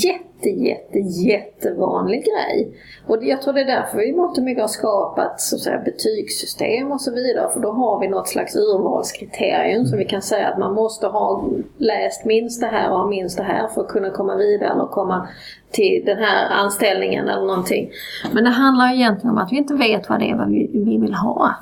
jätte, 0.04 0.27
jätte, 0.46 0.98
jättevanlig 0.98 2.24
grej. 2.24 2.74
Och 3.06 3.24
jag 3.24 3.42
tror 3.42 3.54
det 3.54 3.60
är 3.60 3.66
därför 3.66 3.98
vi 3.98 4.08
i 4.08 4.12
mångt 4.12 4.38
och 4.38 4.44
mycket 4.44 4.62
har 4.62 4.68
skapat 4.68 5.40
så 5.40 5.56
att 5.56 5.62
säga, 5.62 5.78
betygssystem 5.78 6.92
och 6.92 7.00
så 7.00 7.14
vidare. 7.14 7.48
För 7.52 7.60
då 7.60 7.72
har 7.72 8.00
vi 8.00 8.08
något 8.08 8.28
slags 8.28 8.56
urvalskriterium 8.56 9.86
som 9.86 9.98
vi 9.98 10.04
kan 10.04 10.22
säga 10.22 10.48
att 10.48 10.58
man 10.58 10.74
måste 10.74 11.06
ha 11.06 11.44
läst 11.78 12.24
minst 12.24 12.60
det 12.60 12.66
här 12.66 12.90
och 12.90 12.98
ha 12.98 13.06
minst 13.06 13.36
det 13.36 13.44
här 13.44 13.68
för 13.68 13.80
att 13.80 13.88
kunna 13.88 14.10
komma 14.10 14.36
vidare 14.36 14.80
och 14.80 14.90
komma 14.90 15.28
till 15.70 16.02
den 16.06 16.18
här 16.18 16.50
anställningen 16.50 17.28
eller 17.28 17.46
någonting. 17.46 17.90
Men 18.32 18.44
det 18.44 18.50
handlar 18.50 18.92
egentligen 18.92 19.30
om 19.30 19.38
att 19.38 19.52
vi 19.52 19.56
inte 19.56 19.74
vet 19.74 20.08
vad 20.08 20.20
det 20.20 20.30
är 20.30 20.36
vad 20.36 20.48
vi, 20.48 20.70
vi 20.72 20.98
vill 20.98 21.14
ha. 21.14 21.54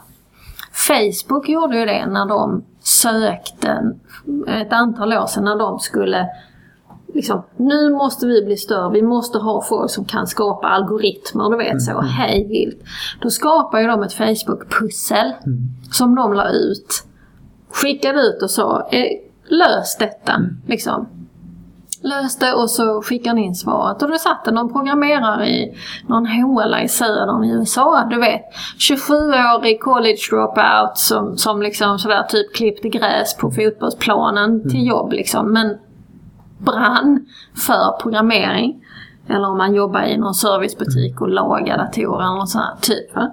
Facebook 0.88 1.48
gjorde 1.48 1.78
ju 1.78 1.84
det 1.84 2.06
när 2.06 2.26
de 2.26 2.64
sökte 2.80 3.92
ett 4.48 4.72
antal 4.72 5.12
år 5.12 5.26
sedan 5.26 5.44
när 5.44 5.56
de 5.56 5.78
skulle 5.78 6.28
liksom, 7.14 7.42
nu 7.56 7.90
måste 7.90 8.26
vi 8.26 8.44
bli 8.44 8.56
större, 8.56 8.92
vi 8.92 9.02
måste 9.02 9.38
ha 9.38 9.62
folk 9.62 9.90
som 9.90 10.04
kan 10.04 10.26
skapa 10.26 10.66
algoritmer, 10.66 11.50
du 11.50 11.56
vet 11.56 11.82
så, 11.82 12.00
hej 12.00 12.46
vilt. 12.48 12.82
Då 13.20 13.30
skapade 13.30 13.82
ju 13.82 13.88
de 13.88 14.02
ett 14.02 14.12
Facebook-pussel 14.12 15.32
som 15.92 16.14
de 16.14 16.32
la 16.32 16.48
ut. 16.48 17.04
Skickade 17.70 18.20
ut 18.20 18.42
och 18.42 18.50
sa, 18.50 18.88
eh, 18.90 19.06
lös 19.48 19.96
detta, 19.98 20.32
liksom. 20.66 21.08
Lös 22.02 22.38
det 22.38 22.52
och 22.52 22.70
så 22.70 23.02
skickar 23.02 23.34
ni 23.34 23.44
in 23.44 23.54
svaret. 23.54 24.02
Och 24.02 24.10
då 24.10 24.18
satt 24.18 24.44
det 24.44 24.50
någon 24.50 24.72
programmerare 24.72 25.48
i 25.48 25.76
någon 26.08 26.26
håla 26.26 26.82
i 26.82 26.88
södern 26.88 27.44
i 27.44 27.52
USA, 27.52 28.06
du 28.10 28.20
vet. 28.20 28.42
27-årig 28.78 29.80
college 29.80 30.18
dropout 30.30 30.98
som, 30.98 31.36
som 31.36 31.62
liksom 31.62 31.98
sådär 31.98 32.22
typ 32.22 32.54
klippte 32.54 32.88
gräs 32.88 33.36
på 33.36 33.50
fotbollsplanen 33.50 34.70
till 34.70 34.86
jobb 34.86 35.12
liksom. 35.12 35.52
Men 35.52 35.76
brann 36.58 37.26
för 37.54 38.02
programmering. 38.02 38.84
Eller 39.28 39.48
om 39.48 39.58
man 39.58 39.74
jobbar 39.74 40.02
i 40.02 40.16
någon 40.16 40.34
servicebutik 40.34 41.20
och 41.20 41.28
lagar 41.28 41.78
datorer 41.78 42.34
eller 42.34 42.46
sånt 42.46 42.64
här, 42.64 42.76
typ. 42.80 43.14
Va? 43.14 43.30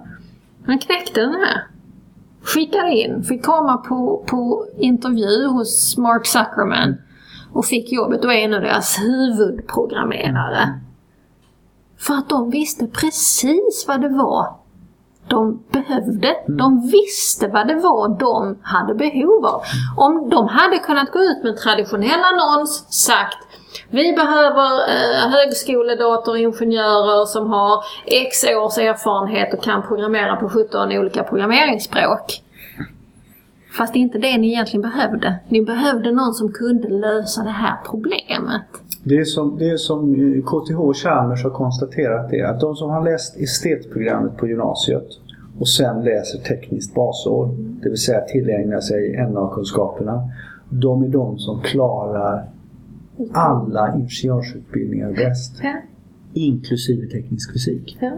Han 0.65 0.79
knäckte 0.79 1.21
den 1.21 1.33
här. 1.33 1.67
Skickade 2.43 2.91
in, 2.91 3.23
fick 3.23 3.45
komma 3.45 3.77
på, 3.77 4.23
på 4.27 4.67
intervju 4.77 5.47
hos 5.47 5.97
Mark 5.97 6.25
Zuckerman 6.25 6.95
och 7.53 7.65
fick 7.65 7.91
jobbet 7.91 8.25
och 8.25 8.33
är 8.33 8.47
nu 8.47 8.59
deras 8.59 8.99
huvudprogrammerare. 8.99 10.79
För 11.97 12.13
att 12.13 12.29
de 12.29 12.49
visste 12.49 12.88
precis 12.88 13.86
vad 13.88 14.01
det 14.01 14.09
var 14.09 14.62
de 15.27 15.63
behövde. 15.71 16.36
De 16.47 16.91
visste 16.91 17.47
vad 17.47 17.67
det 17.67 17.75
var 17.75 18.19
de 18.19 18.57
hade 18.63 18.95
behov 18.95 19.45
av. 19.45 19.62
Om 19.97 20.29
de 20.29 20.47
hade 20.47 20.77
kunnat 20.77 21.12
gå 21.12 21.19
ut 21.19 21.43
med 21.43 21.51
en 21.51 21.57
traditionell 21.57 22.19
annons, 22.23 22.86
sagt 22.89 23.38
vi 23.89 24.13
behöver 24.13 24.89
eh, 24.89 25.29
högskoledatoringenjörer 25.31 27.25
som 27.25 27.49
har 27.49 27.83
X 28.05 28.43
års 28.43 28.77
erfarenhet 28.77 29.53
och 29.53 29.63
kan 29.63 29.88
programmera 29.88 30.36
på 30.36 30.49
17 30.49 30.91
olika 30.91 31.23
programmeringsspråk. 31.23 32.41
Fast 33.77 33.93
det 33.93 33.99
är 33.99 34.01
inte 34.01 34.17
det 34.17 34.38
ni 34.38 34.47
egentligen 34.47 34.81
behövde. 34.81 35.36
Ni 35.47 35.62
behövde 35.62 36.12
någon 36.12 36.33
som 36.33 36.53
kunde 36.53 36.89
lösa 36.89 37.43
det 37.43 37.49
här 37.49 37.77
problemet. 37.86 38.65
Det 39.03 39.17
är 39.17 39.23
som, 39.23 39.57
det 39.57 39.69
är 39.69 39.77
som 39.77 40.15
KTH 40.41 41.03
Chalmers 41.03 41.43
har 41.43 41.49
konstaterat 41.49 42.29
det 42.29 42.41
att 42.41 42.59
de 42.59 42.75
som 42.75 42.89
har 42.89 43.03
läst 43.03 43.37
estetprogrammet 43.37 44.37
på 44.37 44.47
gymnasiet 44.47 45.07
och 45.59 45.69
sen 45.69 46.03
läser 46.03 46.39
tekniskt 46.39 46.95
basår, 46.95 47.55
det 47.83 47.89
vill 47.89 47.97
säga 47.97 48.21
tillägnar 48.21 48.79
sig 48.79 49.27
NA-kunskaperna, 49.31 50.29
de 50.69 51.03
är 51.03 51.07
de 51.07 51.37
som 51.37 51.61
klarar 51.61 52.45
alla 53.33 53.95
ingenjörsutbildningar 53.95 55.11
bäst. 55.11 55.59
Ja. 55.63 55.73
Inklusive 56.33 57.07
teknisk 57.07 57.53
fysik. 57.53 57.97
Ja. 57.99 58.11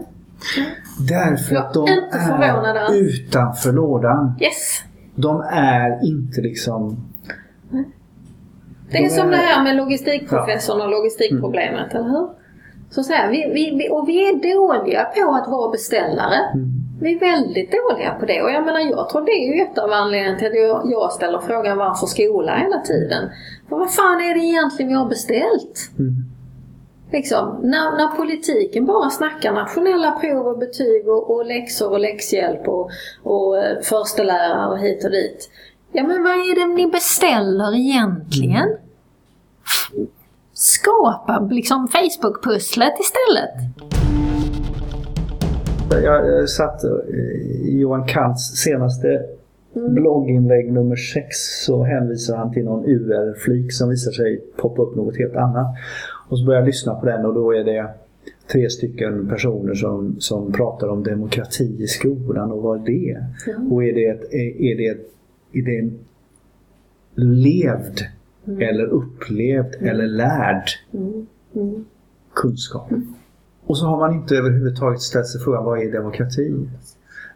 Därför 1.08 1.56
att 1.56 1.74
de 1.74 1.88
är 2.12 2.74
är 2.74 2.94
utanför 2.94 3.72
lådan. 3.72 4.32
Yes! 4.40 4.82
De 5.14 5.40
är 5.50 6.04
inte 6.04 6.40
liksom... 6.40 6.96
Det 8.90 8.98
är 8.98 9.08
som 9.08 9.30
det 9.30 9.36
här 9.36 9.64
med 9.64 9.76
logistikprofessorn 9.76 10.80
och 10.80 10.90
logistikproblemet, 10.90 11.94
eller 11.94 12.08
hur? 12.08 12.28
Så 12.90 13.02
så 13.02 13.12
här, 13.12 13.30
vi, 13.30 13.70
vi, 13.78 13.88
och 13.90 14.08
vi 14.08 14.28
är 14.28 14.54
dåliga 14.54 15.04
på 15.04 15.32
att 15.32 15.48
vara 15.48 15.70
beställare. 15.70 16.38
Vi 17.00 17.14
är 17.14 17.20
väldigt 17.20 17.72
dåliga 17.72 18.14
på 18.20 18.26
det. 18.26 18.42
Och 18.42 18.50
jag 18.50 18.64
menar, 18.64 18.80
jag 18.80 19.08
tror 19.08 19.26
det 19.26 19.32
är 19.32 19.54
ju 19.54 19.62
ett 19.62 19.78
av 19.78 19.92
anledningarna 19.92 20.38
till 20.38 20.48
att 20.48 20.54
jag, 20.54 20.82
jag 20.92 21.12
ställer 21.12 21.38
frågan 21.38 21.78
varför 21.78 22.06
skola 22.06 22.56
hela 22.56 22.80
tiden. 22.80 23.30
För 23.68 23.76
vad 23.76 23.94
fan 23.94 24.20
är 24.20 24.34
det 24.34 24.46
egentligen 24.46 24.88
vi 24.88 24.94
har 24.94 25.08
beställt? 25.08 25.90
Mm. 25.98 26.14
Liksom, 27.12 27.60
när, 27.62 27.96
när 27.96 28.16
politiken 28.16 28.86
bara 28.86 29.10
snackar 29.10 29.52
nationella 29.52 30.10
prov 30.10 30.46
och 30.46 30.58
betyg 30.58 31.08
och, 31.08 31.30
och 31.30 31.46
läxor 31.46 31.92
och 31.92 32.00
läxhjälp 32.00 32.68
och, 32.68 32.90
och 33.22 33.58
eh, 33.58 33.80
förstelärare 33.82 34.68
och 34.68 34.78
hit 34.78 35.04
och 35.04 35.10
dit. 35.10 35.50
Ja 35.98 36.02
men 36.02 36.22
vad 36.22 36.32
är 36.32 36.54
det 36.54 36.74
ni 36.74 36.90
beställer 36.90 37.76
egentligen? 37.76 38.68
Skapa 40.52 41.48
liksom 41.50 41.88
Facebook-pusslet 41.88 42.92
istället. 43.00 43.50
Jag 46.04 46.48
satt 46.48 46.84
eh, 46.84 46.90
i 47.68 47.78
Johan 47.80 48.06
Kants 48.06 48.56
senaste 48.56 49.22
blogginlägg 49.74 50.72
nummer 50.72 50.96
6 50.96 51.26
så 51.64 51.84
hänvisar 51.84 52.36
han 52.36 52.52
till 52.52 52.64
någon 52.64 52.84
UR-flik 52.84 53.72
som 53.72 53.88
visar 53.88 54.12
sig 54.12 54.44
poppa 54.56 54.82
upp 54.82 54.96
något 54.96 55.18
helt 55.18 55.36
annat. 55.36 55.66
Och 56.28 56.38
så 56.38 56.44
börjar 56.44 56.60
jag 56.60 56.66
lyssna 56.66 56.94
på 56.94 57.06
den 57.06 57.26
och 57.26 57.34
då 57.34 57.54
är 57.54 57.64
det 57.64 57.90
tre 58.52 58.70
stycken 58.70 59.28
personer 59.28 59.74
som, 59.74 60.16
som 60.18 60.52
pratar 60.52 60.88
om 60.88 61.02
demokrati 61.02 61.76
i 61.82 61.86
skolan 61.86 62.52
och 62.52 62.62
vad 62.62 62.80
är 62.80 62.86
det? 62.86 63.24
Och 63.70 63.84
är 63.84 63.92
det, 63.92 64.06
ett, 64.06 64.32
är, 64.32 64.62
är 64.62 64.76
det, 64.76 64.86
ett, 64.86 65.12
är 65.52 65.62
det 65.62 65.78
en 65.78 65.98
levd 67.14 68.00
eller 68.60 68.84
upplevd 68.84 69.74
eller 69.80 70.06
lärd 70.06 70.70
kunskap? 72.34 72.90
Och 73.66 73.78
så 73.78 73.86
har 73.86 73.98
man 73.98 74.14
inte 74.14 74.36
överhuvudtaget 74.36 75.00
ställt 75.00 75.26
sig 75.26 75.40
frågan 75.40 75.64
vad 75.64 75.78
är 75.78 75.92
demokrati? 75.92 76.68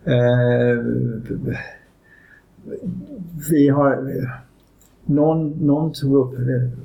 Eh, 0.05 0.85
vi 3.51 3.69
har... 3.69 4.21
Någon, 5.05 5.49
någon 5.49 5.93
tog 5.93 6.17
upp 6.17 6.39
eh, 6.39 6.79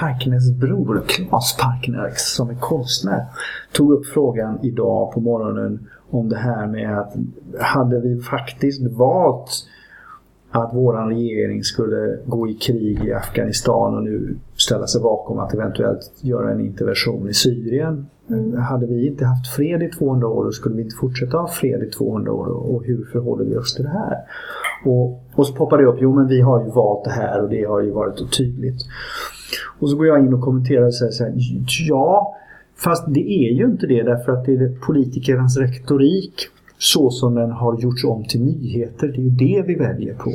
Parkners 0.00 0.50
bror, 0.50 1.02
Claes 1.08 1.56
Parkner, 1.60 2.12
som 2.16 2.50
är 2.50 2.54
konstnär, 2.54 3.24
tog 3.72 3.92
upp 3.92 4.06
frågan 4.06 4.58
idag 4.62 5.12
på 5.12 5.20
morgonen 5.20 5.88
om 6.10 6.28
det 6.28 6.36
här 6.36 6.66
med 6.66 6.98
att 6.98 7.14
hade 7.60 8.00
vi 8.00 8.20
faktiskt 8.20 8.82
valt 8.82 9.66
att 10.54 10.74
våran 10.74 11.08
regering 11.08 11.64
skulle 11.64 12.18
gå 12.26 12.48
i 12.48 12.54
krig 12.54 13.04
i 13.04 13.12
Afghanistan 13.12 13.96
och 13.96 14.02
nu 14.02 14.36
ställa 14.56 14.86
sig 14.86 15.00
bakom 15.00 15.38
att 15.38 15.54
eventuellt 15.54 16.12
göra 16.20 16.52
en 16.52 16.60
intervention 16.60 17.28
i 17.28 17.34
Syrien. 17.34 18.06
Mm. 18.30 18.56
Hade 18.56 18.86
vi 18.86 19.06
inte 19.06 19.24
haft 19.24 19.46
fred 19.56 19.82
i 19.82 19.88
200 19.88 20.28
år, 20.28 20.44
då 20.44 20.50
skulle 20.50 20.76
vi 20.76 20.82
inte 20.82 20.96
fortsätta 20.96 21.36
ha 21.36 21.48
fred 21.48 21.82
i 21.82 21.90
200 21.90 22.32
år. 22.32 22.46
Och 22.46 22.84
hur 22.84 23.04
förhåller 23.12 23.44
vi 23.44 23.56
oss 23.56 23.74
till 23.74 23.84
det 23.84 23.90
här? 23.90 24.16
Och, 24.84 25.22
och 25.34 25.46
så 25.46 25.54
poppar 25.54 25.78
det 25.78 25.84
upp, 25.84 25.98
jo 26.00 26.14
men 26.14 26.26
vi 26.26 26.40
har 26.40 26.64
ju 26.64 26.70
valt 26.70 27.04
det 27.04 27.10
här 27.10 27.42
och 27.42 27.48
det 27.48 27.64
har 27.64 27.80
ju 27.80 27.90
varit 27.90 28.36
tydligt. 28.38 28.80
Och 29.78 29.90
så 29.90 29.96
går 29.96 30.06
jag 30.06 30.20
in 30.20 30.34
och 30.34 30.40
kommenterar 30.40 30.86
och 30.86 30.94
säger 30.94 31.12
så 31.12 31.24
här, 31.24 31.34
ja, 31.88 32.36
fast 32.76 33.04
det 33.14 33.20
är 33.20 33.52
ju 33.52 33.64
inte 33.64 33.86
det 33.86 34.02
därför 34.02 34.32
att 34.32 34.44
det 34.44 34.52
är 34.52 34.78
politikernas 34.86 35.56
retorik 35.56 36.34
så 36.84 37.10
som 37.10 37.34
den 37.34 37.50
har 37.50 37.78
gjorts 37.80 38.04
om 38.04 38.24
till 38.24 38.40
nyheter. 38.44 39.06
Det 39.08 39.18
är 39.18 39.24
ju 39.24 39.30
det 39.30 39.64
vi 39.66 39.74
väljer 39.74 40.14
på. 40.14 40.30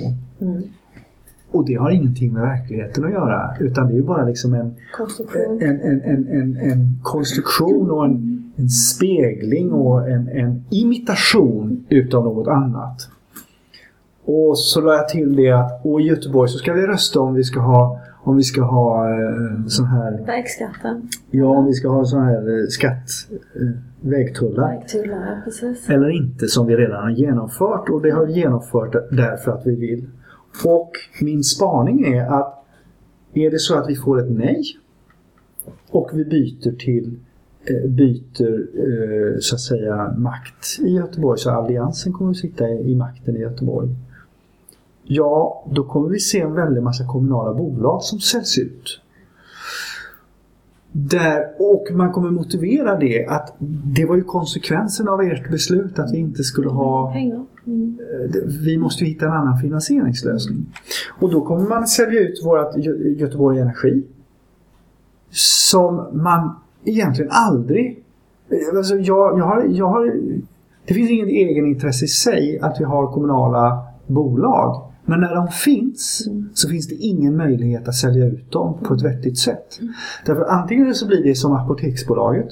Och 1.51 1.65
det 1.65 1.75
har 1.75 1.89
ingenting 1.91 2.33
med 2.33 2.41
verkligheten 2.41 3.05
att 3.05 3.11
göra 3.11 3.55
utan 3.59 3.87
det 3.87 3.93
är 3.93 3.95
ju 3.95 4.03
bara 4.03 4.25
liksom 4.25 4.53
en, 4.53 4.75
Konstruktion. 4.97 5.61
en, 5.61 5.81
en, 5.81 6.27
en, 6.27 6.57
en, 6.57 6.99
konstruktion 7.03 7.91
och 7.91 8.05
en, 8.05 8.69
spegling 8.69 9.71
och 9.71 10.09
en, 10.09 10.27
en 10.27 10.63
imitation 10.69 11.85
utav 11.89 12.23
något 12.23 12.47
annat. 12.47 13.07
Och 14.25 14.59
så 14.59 14.81
la 14.81 14.93
jag 14.93 15.09
till 15.09 15.35
det 15.35 15.51
att 15.51 15.85
och 15.85 16.01
i 16.01 16.03
Göteborg 16.03 16.49
så 16.49 16.57
ska 16.57 16.73
vi 16.73 16.87
rösta 16.87 17.19
om 17.19 17.33
vi 17.33 17.43
ska 17.43 17.59
ha 17.59 17.99
om 18.23 18.37
vi 18.37 18.43
ska 18.43 18.61
ha 18.61 19.09
eh, 19.09 19.65
sån 19.67 19.85
här, 19.85 20.25
Vägskatten. 20.25 21.09
ja 21.31 21.45
om 21.45 21.65
vi 21.65 21.73
ska 21.73 21.89
ha 21.89 22.05
sån 22.05 22.23
här 22.23 22.61
eh, 22.61 22.67
skatt, 22.67 23.09
eh, 23.31 23.67
vägtullar. 24.01 24.67
Vägtullar, 24.67 25.41
precis. 25.43 25.89
Eller 25.89 26.09
inte 26.09 26.47
som 26.47 26.67
vi 26.67 26.75
redan 26.75 27.03
har 27.03 27.09
genomfört 27.09 27.89
och 27.89 28.01
det 28.01 28.11
har 28.11 28.25
vi 28.25 28.33
genomfört 28.33 28.91
därför 29.11 29.51
att 29.51 29.67
vi 29.67 29.75
vill. 29.75 30.09
Och 30.65 30.91
min 31.21 31.43
spaning 31.43 32.13
är 32.13 32.25
att 32.25 32.65
är 33.33 33.51
det 33.51 33.59
så 33.59 33.77
att 33.77 33.89
vi 33.89 33.95
får 33.95 34.19
ett 34.19 34.31
nej 34.31 34.63
och 35.89 36.11
vi 36.13 36.25
byter 36.25 36.77
till 36.77 37.19
byter 37.87 39.39
så 39.39 39.55
att 39.55 39.61
säga 39.61 40.13
makt 40.17 40.79
i 40.79 40.89
Göteborg 40.89 41.39
så 41.39 41.49
Alliansen 41.49 42.13
kommer 42.13 42.31
att 42.31 42.37
sitta 42.37 42.69
i 42.69 42.95
makten 42.95 43.35
i 43.35 43.39
Göteborg. 43.39 43.89
Ja, 45.11 45.63
då 45.71 45.83
kommer 45.83 46.09
vi 46.09 46.19
se 46.19 46.39
en 46.39 46.53
väldig 46.53 46.83
massa 46.83 47.05
kommunala 47.07 47.53
bolag 47.53 48.03
som 48.03 48.19
säljs 48.19 48.57
ut. 48.57 49.01
Där, 50.91 51.47
och 51.59 51.87
man 51.91 52.11
kommer 52.11 52.31
motivera 52.31 52.95
det 52.95 53.25
att 53.25 53.55
det 53.95 54.05
var 54.05 54.15
ju 54.15 54.23
konsekvensen 54.23 55.07
av 55.07 55.21
ert 55.21 55.51
beslut 55.51 55.99
att 55.99 56.13
vi 56.13 56.17
inte 56.17 56.43
skulle 56.43 56.69
ha 56.69 57.11
Pengar. 57.13 57.45
Mm. 57.67 57.97
vi 58.65 58.77
måste 58.77 59.03
ju 59.03 59.09
hitta 59.09 59.25
en 59.25 59.31
annan 59.31 59.57
finansieringslösning. 59.57 60.65
Och 61.19 61.31
då 61.31 61.41
kommer 61.41 61.69
man 61.69 61.87
sälja 61.87 62.19
ut 62.19 62.45
vårt 62.45 62.75
Gö- 62.75 63.15
Göteborg 63.17 63.59
Energi. 63.59 64.03
Som 65.31 66.07
man 66.13 66.55
egentligen 66.85 67.31
aldrig... 67.31 68.03
Alltså 68.75 68.95
jag, 68.95 69.39
jag 69.39 69.45
har, 69.45 69.65
jag 69.69 69.87
har, 69.87 70.15
det 70.85 70.93
finns 70.93 71.09
ingen 71.09 71.27
egenintresse 71.29 72.05
i 72.05 72.07
sig 72.07 72.59
att 72.61 72.79
vi 72.79 72.83
har 72.83 73.07
kommunala 73.07 73.83
bolag. 74.07 74.88
Men 75.09 75.19
när 75.19 75.35
de 75.35 75.47
finns 75.47 76.29
så 76.53 76.69
finns 76.69 76.87
det 76.87 76.95
ingen 76.95 77.37
möjlighet 77.37 77.87
att 77.87 77.95
sälja 77.95 78.25
ut 78.25 78.51
dem 78.51 78.79
på 78.83 78.93
ett 78.93 79.03
vettigt 79.03 79.37
sätt. 79.37 79.79
Därför 80.25 80.43
antingen 80.43 80.95
så 80.95 81.07
blir 81.07 81.23
det 81.23 81.35
som 81.35 81.53
Apoteksbolaget. 81.53 82.47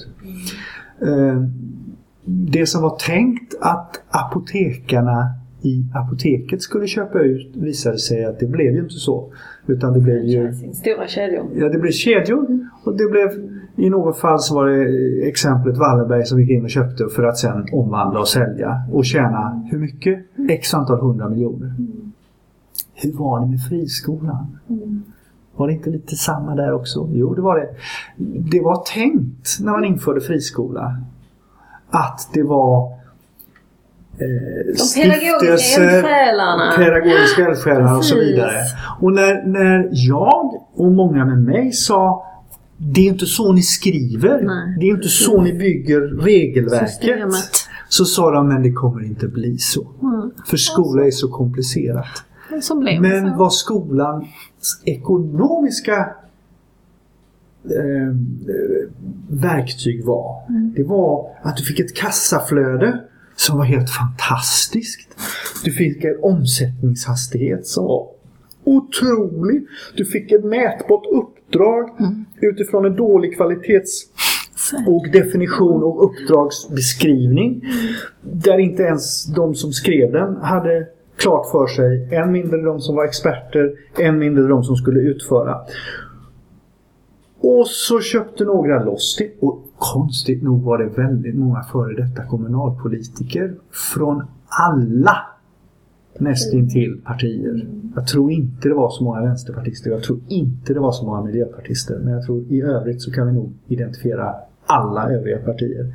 Eh, 1.02 1.42
det 2.24 2.66
som 2.66 2.82
var 2.82 2.96
tänkt 2.96 3.54
att 3.60 4.02
apotekarna 4.10 5.34
i 5.62 5.84
apoteket 5.94 6.62
skulle 6.62 6.86
köpa 6.86 7.18
ut 7.20 7.56
visade 7.56 7.98
sig 7.98 8.24
att 8.24 8.40
det 8.40 8.46
blev 8.46 8.74
ju 8.74 8.80
inte 8.80 8.94
så. 8.94 9.32
Utan 9.66 9.92
det 9.92 10.00
blev 10.00 10.24
ju 10.24 10.52
Stora 10.52 11.06
kedjor. 11.06 11.50
ja, 11.54 11.68
det 11.68 11.78
blev 11.78 11.90
kedjor 11.90 12.68
och 12.84 12.96
det 12.96 13.10
blev 13.10 13.28
i 13.76 13.90
något 13.90 14.18
fall 14.18 14.38
så 14.38 14.54
var 14.54 14.66
det 14.66 15.28
exemplet 15.28 15.76
Wallenberg 15.76 16.24
som 16.24 16.40
gick 16.40 16.50
in 16.50 16.64
och 16.64 16.70
köpte 16.70 17.08
för 17.16 17.22
att 17.22 17.38
sen 17.38 17.66
omvandla 17.72 18.20
och 18.20 18.28
sälja 18.28 18.82
och 18.92 19.04
tjäna 19.04 19.62
hur 19.70 19.78
mycket? 19.78 20.18
X 20.50 20.74
antal 20.74 21.00
hundra 21.00 21.28
miljoner. 21.28 21.74
Hur 23.00 23.12
var 23.12 23.40
det 23.40 23.46
med 23.46 23.60
friskolan? 23.68 24.58
Var 25.56 25.66
det 25.66 25.72
inte 25.72 25.90
lite 25.90 26.16
samma 26.16 26.54
där 26.54 26.72
också? 26.72 27.08
Jo, 27.12 27.34
det 27.34 27.40
var 27.40 27.58
det. 27.58 27.68
Det 28.50 28.60
var 28.60 28.82
tänkt 28.94 29.58
när 29.60 29.72
man 29.72 29.84
införde 29.84 30.20
friskola 30.20 30.96
att 31.90 32.30
det 32.34 32.42
var 32.42 32.92
eh, 34.18 34.26
De 34.76 35.02
pedagogiska 35.02 35.82
eldsjälarna. 35.82 36.72
pedagogiska 36.76 37.48
eldsjälar 37.48 37.96
och 37.96 38.04
så 38.04 38.14
vidare. 38.18 38.52
Och 39.00 39.12
när, 39.12 39.46
när 39.46 39.88
jag 39.92 40.66
och 40.74 40.92
många 40.92 41.24
med 41.24 41.38
mig 41.38 41.72
sa 41.72 42.24
det 42.76 43.00
är 43.00 43.08
inte 43.12 43.26
så 43.26 43.52
ni 43.52 43.62
skriver. 43.62 44.42
Nej. 44.42 44.76
Det 44.80 44.86
är 44.86 44.90
inte 44.94 45.08
så 45.08 45.42
ni 45.42 45.52
bygger 45.52 46.00
regelverket. 46.00 46.88
Systemet. 46.90 47.50
Så 47.88 48.04
sa 48.04 48.30
de, 48.30 48.48
men 48.48 48.62
det 48.62 48.72
kommer 48.72 49.04
inte 49.04 49.28
bli 49.28 49.58
så. 49.58 49.86
Mm. 50.02 50.30
För 50.46 50.56
skola 50.56 51.06
är 51.06 51.10
så 51.10 51.28
komplicerat. 51.28 52.06
Men 52.50 52.62
så 52.62 52.78
blev 52.78 53.02
Men 53.02 53.38
vad 53.38 53.52
skolans 53.52 54.26
ekonomiska 54.84 55.96
eh, 57.64 58.14
verktyg 59.28 60.04
var. 60.04 60.42
Det 60.76 60.82
var 60.82 61.30
att 61.42 61.56
du 61.56 61.64
fick 61.64 61.80
ett 61.80 61.96
kassaflöde 61.96 63.00
som 63.36 63.58
var 63.58 63.64
helt 63.64 63.90
fantastiskt. 63.90 65.08
Du 65.64 65.72
fick 65.72 66.04
en 66.04 66.18
omsättningshastighet 66.22 67.66
som 67.66 67.84
var 67.84 68.06
otrolig. 68.64 69.66
Du 69.96 70.04
fick 70.04 70.32
ett 70.32 70.44
mätbart 70.44 71.06
uppdrag 71.12 71.90
utifrån 72.40 72.84
en 72.84 72.96
dålig 72.96 73.36
kvalitets 73.36 74.06
och 74.86 75.08
definition 75.12 75.82
och 75.82 76.04
uppdragsbeskrivning. 76.04 77.62
Där 78.22 78.58
inte 78.58 78.82
ens 78.82 79.24
de 79.24 79.54
som 79.54 79.72
skrev 79.72 80.12
den 80.12 80.36
hade 80.36 80.86
klart 81.18 81.50
för 81.50 81.66
sig. 81.66 82.14
Än 82.14 82.32
mindre 82.32 82.62
de 82.62 82.80
som 82.80 82.96
var 82.96 83.04
experter, 83.04 83.72
än 83.98 84.18
mindre 84.18 84.48
de 84.48 84.64
som 84.64 84.76
skulle 84.76 85.00
utföra. 85.00 85.58
Och 87.40 87.66
så 87.68 88.00
köpte 88.00 88.44
några 88.44 88.84
loss 88.84 89.16
det. 89.18 89.30
Och 89.40 89.64
konstigt 89.78 90.42
nog 90.42 90.62
var 90.62 90.78
det 90.78 90.86
väldigt 90.86 91.34
många 91.34 91.62
före 91.62 91.94
detta 91.94 92.24
kommunalpolitiker 92.24 93.54
från 93.94 94.22
alla 94.48 95.16
nästintill 96.18 97.00
partier. 97.04 97.66
Jag 97.94 98.06
tror 98.06 98.32
inte 98.32 98.68
det 98.68 98.74
var 98.74 98.90
så 98.90 99.04
många 99.04 99.20
vänsterpartister. 99.20 99.90
Jag 99.90 100.02
tror 100.02 100.20
inte 100.28 100.74
det 100.74 100.80
var 100.80 100.92
så 100.92 101.04
många 101.04 101.22
miljöpartister. 101.22 101.98
Men 101.98 102.12
jag 102.12 102.26
tror 102.26 102.44
i 102.48 102.62
övrigt 102.62 103.02
så 103.02 103.12
kan 103.12 103.26
vi 103.26 103.32
nog 103.32 103.52
identifiera 103.66 104.34
alla 104.66 105.10
övriga 105.10 105.38
partier. 105.38 105.94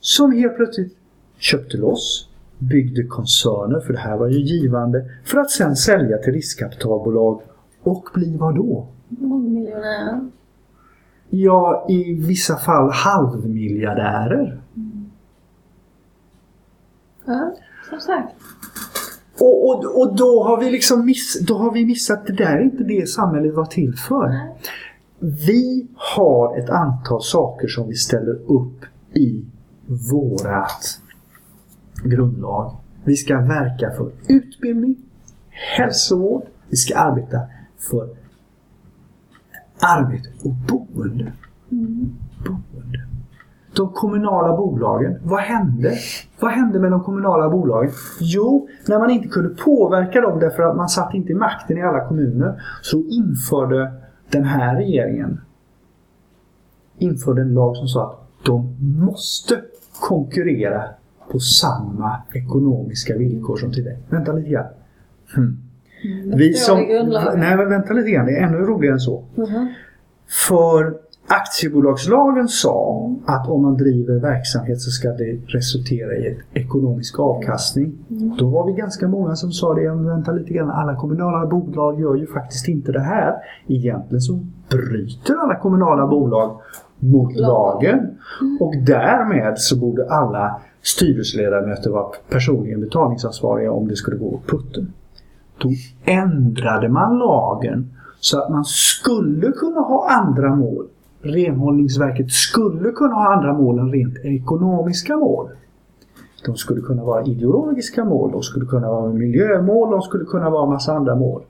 Som 0.00 0.32
helt 0.32 0.56
plötsligt 0.56 0.96
köpte 1.38 1.76
loss, 1.76 2.27
byggde 2.58 3.04
koncerner, 3.04 3.80
för 3.80 3.92
det 3.92 3.98
här 3.98 4.16
var 4.16 4.28
ju 4.28 4.38
givande, 4.38 5.04
för 5.24 5.38
att 5.38 5.50
sen 5.50 5.76
sälja 5.76 6.18
till 6.18 6.32
riskkapitalbolag 6.32 7.40
och 7.82 8.08
bli 8.14 8.36
vad 8.36 8.54
då? 8.54 8.86
Mångmiljonär. 9.08 10.20
Ja, 11.30 11.86
i 11.88 12.14
vissa 12.14 12.56
fall 12.56 12.90
halvmiljardärer. 12.90 14.60
Ja, 17.24 17.54
som 17.90 18.00
sagt. 18.00 18.34
Och, 19.40 19.68
och, 19.68 20.00
och 20.00 20.16
då, 20.16 20.44
har 20.44 20.60
vi 20.60 20.70
liksom 20.70 21.06
miss, 21.06 21.40
då 21.40 21.58
har 21.58 21.72
vi 21.72 21.84
missat, 21.84 22.26
det 22.26 22.32
där 22.32 22.56
är 22.56 22.62
inte 22.62 22.84
det 22.84 23.08
samhället 23.08 23.54
var 23.54 23.64
till 23.64 23.94
för. 23.94 24.40
Vi 25.18 25.86
har 25.94 26.58
ett 26.58 26.70
antal 26.70 27.22
saker 27.22 27.68
som 27.68 27.88
vi 27.88 27.94
ställer 27.94 28.52
upp 28.52 28.84
i 29.14 29.44
vårat 29.86 31.00
grundlag. 32.04 32.76
Vi 33.04 33.16
ska 33.16 33.40
verka 33.40 33.90
för 33.90 34.10
utbildning, 34.28 34.96
hälsovård, 35.50 36.42
vi 36.68 36.76
ska 36.76 36.98
arbeta 36.98 37.40
för 37.90 38.08
arbete 39.80 40.28
och 40.44 40.54
boende. 40.68 41.32
boende. 42.46 43.04
De 43.76 43.92
kommunala 43.92 44.56
bolagen, 44.56 45.18
vad 45.22 45.40
hände? 45.40 45.98
Vad 46.40 46.50
hände 46.50 46.78
med 46.78 46.90
de 46.90 47.02
kommunala 47.02 47.50
bolagen? 47.50 47.90
Jo, 48.20 48.68
när 48.88 48.98
man 48.98 49.10
inte 49.10 49.28
kunde 49.28 49.48
påverka 49.48 50.20
dem 50.20 50.40
därför 50.40 50.62
att 50.62 50.76
man 50.76 50.88
satt 50.88 51.14
inte 51.14 51.32
i 51.32 51.34
makten 51.34 51.78
i 51.78 51.82
alla 51.82 52.08
kommuner 52.08 52.62
så 52.82 53.04
införde 53.04 53.92
den 54.30 54.44
här 54.44 54.76
regeringen 54.76 55.40
införde 56.98 57.42
en 57.42 57.54
lag 57.54 57.76
som 57.76 57.88
sa 57.88 58.10
att 58.10 58.44
de 58.44 58.76
måste 58.98 59.60
konkurrera 60.00 60.84
på 61.30 61.38
samma 61.38 62.16
ekonomiska 62.34 63.16
villkor 63.16 63.56
som 63.56 63.72
tidigare. 63.72 63.98
Vänta 64.10 64.32
lite 64.32 64.50
grann. 64.50 64.66
Hmm. 65.34 65.58
Vi 66.36 66.54
som, 66.54 66.78
nej 67.36 67.56
men 67.56 67.68
vänta 67.68 67.92
lite 67.92 68.10
grann, 68.10 68.26
det 68.26 68.32
är 68.32 68.46
ännu 68.46 68.58
roligare 68.58 68.94
än 68.94 69.00
så. 69.00 69.24
Mhm. 69.34 69.68
För 70.48 70.94
aktiebolagslagen 71.28 72.48
sa 72.48 73.10
att 73.26 73.48
om 73.48 73.62
man 73.62 73.76
driver 73.76 74.14
verksamhet 74.14 74.80
så 74.80 74.90
ska 74.90 75.08
det 75.08 75.38
resultera 75.46 76.16
i 76.16 76.26
ett 76.26 76.38
ekonomisk 76.52 77.18
avkastning. 77.18 77.92
Då 78.38 78.48
var 78.48 78.66
vi 78.66 78.72
ganska 78.72 79.08
många 79.08 79.36
som 79.36 79.52
sa 79.52 79.74
det, 79.74 79.90
vänta 79.90 80.32
lite 80.32 80.52
grann, 80.52 80.70
alla 80.70 80.96
kommunala 80.96 81.46
bolag 81.46 82.00
gör 82.00 82.14
ju 82.14 82.26
faktiskt 82.26 82.68
inte 82.68 82.92
det 82.92 83.00
här. 83.00 83.34
Egentligen 83.66 84.20
så 84.20 84.40
bryter 84.70 85.34
alla 85.34 85.56
kommunala 85.56 86.06
bolag 86.06 86.60
mot 86.98 87.36
lagen 87.36 88.18
och 88.60 88.74
därmed 88.86 89.58
så 89.58 89.78
borde 89.78 90.10
alla 90.10 90.60
styrelseledamöter 90.82 91.90
var 91.90 92.14
personligen 92.28 92.80
betalningsansvariga 92.80 93.72
om 93.72 93.88
det 93.88 93.96
skulle 93.96 94.16
gå 94.16 94.26
åt 94.26 94.46
putten. 94.46 94.92
Då 95.58 95.68
ändrade 96.04 96.88
man 96.88 97.18
lagen 97.18 97.90
så 98.20 98.42
att 98.42 98.50
man 98.50 98.64
skulle 98.64 99.52
kunna 99.52 99.80
ha 99.80 100.10
andra 100.10 100.56
mål. 100.56 100.86
Renhållningsverket 101.22 102.30
skulle 102.30 102.90
kunna 102.90 103.14
ha 103.14 103.34
andra 103.34 103.52
mål 103.52 103.78
än 103.78 103.92
rent 103.92 104.18
ekonomiska 104.24 105.16
mål. 105.16 105.48
De 106.44 106.56
skulle 106.56 106.80
kunna 106.80 107.04
vara 107.04 107.24
ideologiska 107.24 108.04
mål, 108.04 108.32
de 108.32 108.42
skulle 108.42 108.66
kunna 108.66 108.88
vara 108.88 109.12
miljömål, 109.12 109.90
de 109.90 110.02
skulle 110.02 110.24
kunna 110.24 110.50
vara 110.50 110.66
massa 110.66 110.92
andra 110.92 111.14
mål. 111.14 111.42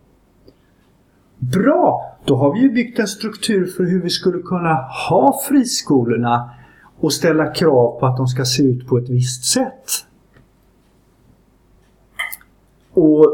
Bra! 1.39 2.17
Då 2.25 2.37
har 2.37 2.53
vi 2.53 2.61
ju 2.61 2.71
byggt 2.71 2.99
en 2.99 3.07
struktur 3.07 3.67
för 3.67 3.85
hur 3.85 4.03
vi 4.03 4.11
skulle 4.11 4.43
kunna 4.43 4.75
ha 5.09 5.41
friskolorna 5.49 6.51
och 7.01 7.13
ställa 7.13 7.47
krav 7.47 8.01
på 8.01 8.07
att 8.07 8.17
de 8.17 8.27
ska 8.27 8.45
se 8.45 8.63
ut 8.63 8.87
på 8.87 8.99
ett 8.99 9.09
visst 9.09 9.45
sätt. 9.45 9.91
Och 12.93 13.27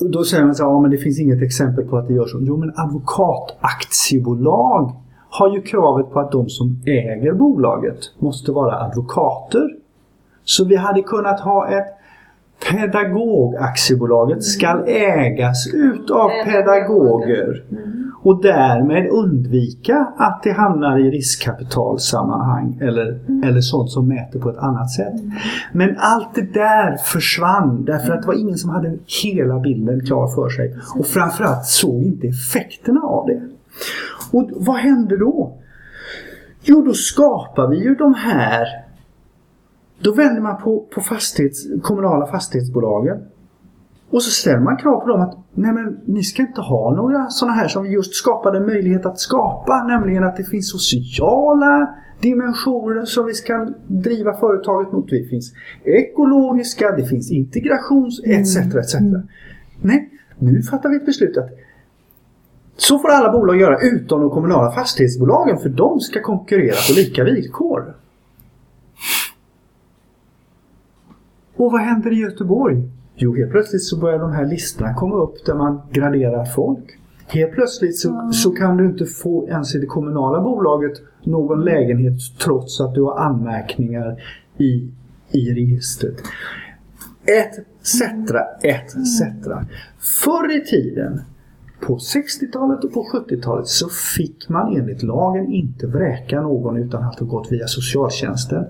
då 0.00 0.24
säger 0.24 0.44
man 0.44 0.54
så 0.54 0.62
här, 0.62 0.70
ja 0.70 0.80
men 0.80 0.90
det 0.90 0.98
finns 0.98 1.20
inget 1.20 1.42
exempel 1.42 1.84
på 1.84 1.96
att 1.96 2.08
det 2.08 2.14
gör 2.14 2.26
så. 2.26 2.38
Jo 2.40 2.56
men 2.56 2.72
advokataktiebolag 2.76 4.92
har 5.30 5.54
ju 5.54 5.62
kravet 5.62 6.12
på 6.12 6.20
att 6.20 6.32
de 6.32 6.48
som 6.48 6.82
äger 6.86 7.32
bolaget 7.32 7.98
måste 8.18 8.52
vara 8.52 8.80
advokater. 8.80 9.76
Så 10.44 10.64
vi 10.64 10.76
hade 10.76 11.02
kunnat 11.02 11.40
ha 11.40 11.68
ett 11.68 11.86
Pedagogaktiebolaget 12.70 14.44
ska 14.44 14.84
ägas 14.86 15.74
utav 15.74 16.30
pedagoger 16.44 17.64
och 18.22 18.42
därmed 18.42 19.10
undvika 19.10 20.12
att 20.16 20.42
det 20.42 20.52
hamnar 20.52 20.98
i 20.98 21.10
riskkapitalsammanhang 21.10 22.78
eller, 22.80 23.20
eller 23.44 23.60
sånt 23.60 23.90
som 23.90 24.08
mäter 24.08 24.40
på 24.40 24.50
ett 24.50 24.58
annat 24.58 24.90
sätt. 24.90 25.14
Men 25.72 25.96
allt 25.98 26.34
det 26.34 26.54
där 26.54 26.96
försvann 26.96 27.84
därför 27.84 28.12
att 28.12 28.22
det 28.22 28.26
var 28.26 28.40
ingen 28.40 28.58
som 28.58 28.70
hade 28.70 28.98
hela 29.22 29.58
bilden 29.58 30.06
klar 30.06 30.28
för 30.28 30.48
sig 30.48 30.76
och 30.98 31.06
framförallt 31.06 31.64
såg 31.64 32.02
inte 32.02 32.26
effekterna 32.26 33.00
av 33.00 33.26
det. 33.26 33.42
Och 34.30 34.50
vad 34.52 34.76
hände 34.76 35.18
då? 35.18 35.52
Jo, 36.62 36.82
då 36.82 36.92
skapar 36.92 37.68
vi 37.68 37.76
ju 37.76 37.94
de 37.94 38.14
här 38.14 38.66
då 40.02 40.12
vänder 40.12 40.42
man 40.42 40.62
på, 40.62 40.86
på 40.94 41.00
fastighets, 41.00 41.66
kommunala 41.82 42.26
fastighetsbolagen. 42.26 43.18
Och 44.12 44.22
så 44.22 44.30
ställer 44.30 44.60
man 44.60 44.76
krav 44.76 45.00
på 45.00 45.08
dem 45.08 45.20
att 45.20 45.38
nej 45.54 45.72
men 45.72 46.00
ni 46.04 46.22
ska 46.22 46.42
inte 46.42 46.60
ha 46.60 46.94
några 46.94 47.26
sådana 47.28 47.54
här 47.56 47.68
som 47.68 47.82
vi 47.82 47.88
just 47.88 48.14
skapade 48.14 48.60
möjlighet 48.60 49.06
att 49.06 49.18
skapa. 49.18 49.84
Nämligen 49.84 50.24
att 50.24 50.36
det 50.36 50.44
finns 50.44 50.70
sociala 50.70 51.94
dimensioner 52.20 53.04
som 53.04 53.26
vi 53.26 53.34
ska 53.34 53.68
driva 53.86 54.34
företaget 54.34 54.92
mot. 54.92 55.10
Det 55.10 55.24
finns 55.24 55.52
ekologiska, 55.84 56.90
det 56.90 57.04
finns 57.04 57.30
integrations 57.30 58.20
etc. 58.24 58.56
etc. 58.56 58.94
Nej, 59.82 60.10
nu 60.38 60.62
fattar 60.62 60.88
vi 60.88 60.96
ett 60.96 61.06
beslut 61.06 61.36
att 61.36 61.50
så 62.76 62.98
får 62.98 63.08
alla 63.08 63.32
bolag 63.32 63.60
göra 63.60 63.78
utom 63.80 64.20
de 64.20 64.30
kommunala 64.30 64.72
fastighetsbolagen 64.72 65.58
för 65.58 65.68
de 65.68 66.00
ska 66.00 66.22
konkurrera 66.22 66.76
på 66.88 66.92
lika 66.96 67.24
villkor. 67.24 67.94
Och 71.56 71.72
vad 71.72 71.80
händer 71.80 72.12
i 72.12 72.16
Göteborg? 72.16 72.82
Jo, 73.16 73.36
helt 73.36 73.50
plötsligt 73.50 73.82
så 73.82 74.00
börjar 74.00 74.18
de 74.18 74.32
här 74.32 74.46
listorna 74.46 74.94
komma 74.94 75.16
upp 75.16 75.44
där 75.46 75.54
man 75.54 75.80
graderar 75.92 76.44
folk. 76.44 76.98
Helt 77.26 77.52
plötsligt 77.52 77.98
så, 77.98 78.30
så 78.32 78.50
kan 78.50 78.76
du 78.76 78.86
inte 78.86 79.06
få 79.06 79.48
ens 79.48 79.74
i 79.74 79.78
det 79.78 79.86
kommunala 79.86 80.40
bolaget 80.40 80.92
någon 81.24 81.64
lägenhet 81.64 82.14
trots 82.44 82.80
att 82.80 82.94
du 82.94 83.02
har 83.02 83.18
anmärkningar 83.18 84.22
i, 84.58 84.90
i 85.30 85.54
registret. 85.54 86.22
Etc, 87.24 88.02
etc. 88.62 89.22
Förr 89.98 90.56
i 90.56 90.64
tiden 90.64 91.20
på 91.86 91.96
60-talet 91.96 92.84
och 92.84 92.92
på 92.92 93.06
70-talet 93.14 93.66
så 93.66 93.88
fick 94.16 94.48
man 94.48 94.76
enligt 94.76 95.02
lagen 95.02 95.52
inte 95.52 95.86
vräka 95.86 96.40
någon 96.40 96.76
utan 96.76 97.04
att 97.04 97.18
ha 97.18 97.26
gått 97.26 97.52
via 97.52 97.66
socialtjänsten. 97.66 98.64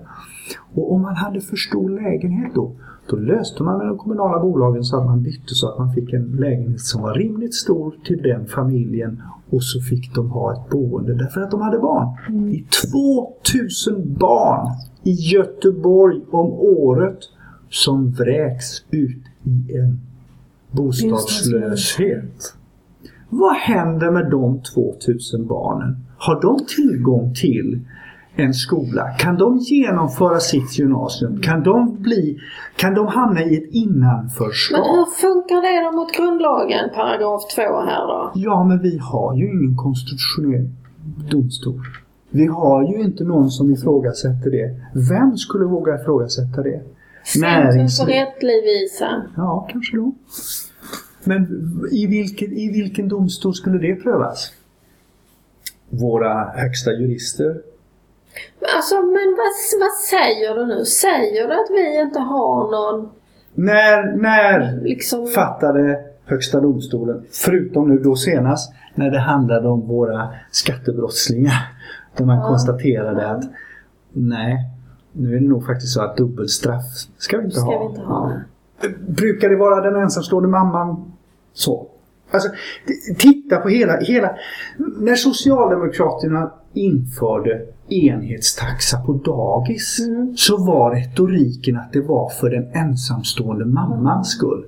Och 0.73 0.93
om 0.93 1.01
man 1.01 1.15
hade 1.15 1.41
för 1.41 1.55
stor 1.55 1.89
lägenhet 1.89 2.51
då, 2.55 2.75
då 3.09 3.15
löste 3.15 3.63
man 3.63 3.77
med 3.77 3.87
de 3.87 3.97
kommunala 3.97 4.39
bolagen 4.39 4.83
så 4.83 4.97
att 4.97 5.05
man 5.05 5.23
bytte 5.23 5.55
så 5.55 5.69
att 5.69 5.79
man 5.79 5.93
fick 5.93 6.13
en 6.13 6.35
lägenhet 6.39 6.81
som 6.81 7.01
var 7.01 7.13
rimligt 7.13 7.53
stor 7.53 7.95
till 8.05 8.21
den 8.21 8.45
familjen 8.45 9.21
och 9.49 9.63
så 9.63 9.79
fick 9.79 10.15
de 10.15 10.31
ha 10.31 10.53
ett 10.53 10.69
boende 10.69 11.13
därför 11.13 11.41
att 11.41 11.51
de 11.51 11.61
hade 11.61 11.79
barn. 11.79 12.07
Det 12.49 12.55
är 12.55 12.63
2000 13.43 14.17
barn 14.19 14.67
i 15.03 15.11
Göteborg 15.11 16.21
om 16.31 16.51
året 16.53 17.19
som 17.69 18.11
vräks 18.11 18.83
ut 18.91 19.23
i 19.43 19.77
en 19.77 19.99
bostadslöshet. 20.71 22.55
Vad 23.29 23.55
händer 23.55 24.11
med 24.11 24.31
de 24.31 24.61
2000 24.61 25.47
barnen? 25.47 25.97
Har 26.17 26.41
de 26.41 26.59
tillgång 26.75 27.33
till 27.33 27.79
en 28.35 28.53
skola? 28.53 29.07
Kan 29.19 29.37
de 29.37 29.57
genomföra 29.57 30.39
sitt 30.39 30.79
gymnasium? 30.79 31.41
Kan 31.41 31.63
de, 31.63 31.97
bli, 32.01 32.39
kan 32.75 32.93
de 32.93 33.07
hamna 33.07 33.43
i 33.43 33.57
ett 33.57 33.69
innanförskap? 33.71 34.79
Men 34.79 34.89
hur 34.89 35.05
funkar 35.05 35.61
det 35.61 35.85
då 35.85 35.91
mot 35.91 36.11
grundlagen, 36.11 36.89
paragraf 36.95 37.41
2 37.55 37.61
här 37.61 38.07
då? 38.07 38.31
Ja, 38.35 38.63
men 38.63 38.81
vi 38.81 38.97
har 38.97 39.35
ju 39.35 39.45
ingen 39.45 39.77
konstitutionell 39.77 40.69
domstol. 41.31 41.81
Vi 42.29 42.45
har 42.45 42.83
ju 42.83 43.01
inte 43.01 43.23
någon 43.23 43.49
som 43.49 43.71
ifrågasätter 43.71 44.51
det. 44.51 44.75
Vem 45.09 45.37
skulle 45.37 45.65
våga 45.65 46.01
ifrågasätta 46.01 46.61
det? 46.61 46.81
Centrum 47.25 47.87
för 47.87 48.05
rättvisa. 48.05 49.23
Ja, 49.37 49.67
kanske 49.71 49.97
då. 49.97 50.11
Men 51.23 51.47
i 51.91 52.07
vilken, 52.07 52.53
i 52.53 52.71
vilken 52.71 53.07
domstol 53.07 53.53
skulle 53.53 53.77
det 53.77 53.95
prövas? 53.95 54.51
Våra 55.89 56.43
högsta 56.55 56.91
jurister? 56.91 57.61
Alltså, 58.75 58.95
men 58.95 59.35
vad, 59.37 59.79
vad 59.81 59.91
säger 60.09 60.55
du 60.55 60.65
nu? 60.65 60.85
Säger 60.85 61.47
du 61.47 61.53
att 61.53 61.67
vi 61.71 62.01
inte 62.01 62.19
har 62.19 62.71
någon... 62.71 63.09
När, 63.53 64.15
när 64.15 64.81
Liksom- 64.83 65.27
fattade 65.27 65.99
Högsta 66.25 66.59
domstolen, 66.59 67.25
förutom 67.31 67.89
nu 67.89 67.97
då 67.99 68.15
senast, 68.15 68.73
när 68.95 69.11
det 69.11 69.19
handlade 69.19 69.67
om 69.67 69.87
våra 69.87 70.29
skattebrottslingar. 70.51 71.71
Där 72.17 72.25
man 72.25 72.37
Ja. 72.37 72.47
konstaterade 72.47 73.27
att 73.31 73.43
nej, 74.13 74.57
nu 75.11 75.35
är 75.35 75.39
det 75.39 75.47
nog 75.47 75.65
faktiskt 75.65 75.93
så 75.93 76.01
att 76.01 76.17
dubbelstraff 76.17 76.83
ska 77.17 77.37
vi 77.37 77.43
inte 77.43 77.55
Ska 77.55 77.65
ha. 77.65 77.79
vi 77.79 77.85
inte 77.89 78.01
ha. 78.01 78.31
Brukar 79.07 79.49
det 79.49 79.55
vara 79.55 79.81
den 79.91 80.01
ensamstående 80.01 80.49
mamman 80.49 81.11
så? 81.53 81.87
Alltså, 82.31 82.49
titta 83.17 83.57
på 83.57 83.69
hela, 83.69 83.99
hela... 83.99 84.35
När 84.77 85.15
Socialdemokraterna 85.15 86.51
införde 86.73 87.61
enhetstaxa 88.07 88.97
på 89.05 89.13
dagis 89.13 89.99
Mm. 90.07 90.33
så 90.37 90.57
var 90.57 90.95
retoriken 90.95 91.77
att 91.77 91.93
det 91.93 92.01
var 92.01 92.29
för 92.29 92.49
den 92.49 92.65
ensamstående 92.73 93.65
mammans 93.65 94.29
skull. 94.31 94.65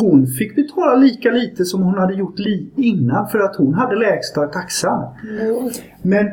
Hon 0.00 0.26
fick 0.26 0.56
betala 0.56 0.94
lika 0.94 1.30
lite 1.30 1.64
som 1.64 1.82
hon 1.82 1.94
hade 1.94 2.14
gjort 2.14 2.38
li- 2.38 2.70
innan 2.76 3.28
för 3.28 3.38
att 3.38 3.56
hon 3.56 3.74
hade 3.74 3.96
lägsta 3.96 4.46
taxan. 4.46 5.04
Mm. 5.40 5.70
Men 6.02 6.26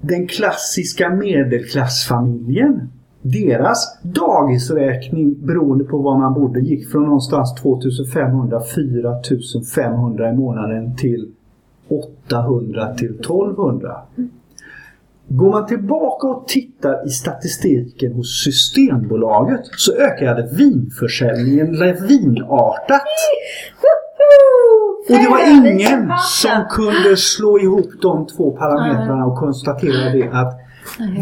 den 0.00 0.26
klassiska 0.28 1.10
medelklassfamiljen 1.10 2.88
deras 3.22 3.98
dagisräkning 4.02 5.46
beroende 5.46 5.84
på 5.84 5.98
var 5.98 6.18
man 6.18 6.34
bodde 6.34 6.60
gick 6.60 6.88
från 6.90 7.04
någonstans 7.04 7.54
2500 7.62 8.60
4500 8.74 10.30
i 10.32 10.36
månaden 10.36 10.96
till 10.96 11.28
800 11.88 12.94
till 12.94 13.14
1200. 13.20 13.96
Går 15.32 15.50
man 15.50 15.66
tillbaka 15.66 16.26
och 16.26 16.48
tittar 16.48 17.06
i 17.06 17.10
statistiken 17.10 18.12
hos 18.12 18.44
Systembolaget 18.44 19.60
så 19.76 19.96
ökade 19.96 20.48
vinförsäljningen 20.52 21.72
lavinartat. 21.72 23.02
Och 25.08 25.16
det 25.16 25.28
var 25.28 25.50
ingen 25.50 26.12
som 26.18 26.64
kunde 26.70 27.16
slå 27.16 27.58
ihop 27.58 27.90
de 28.02 28.26
två 28.26 28.50
parametrarna 28.50 29.26
och 29.26 29.38
konstatera 29.38 30.12
det 30.12 30.28
att 30.32 30.60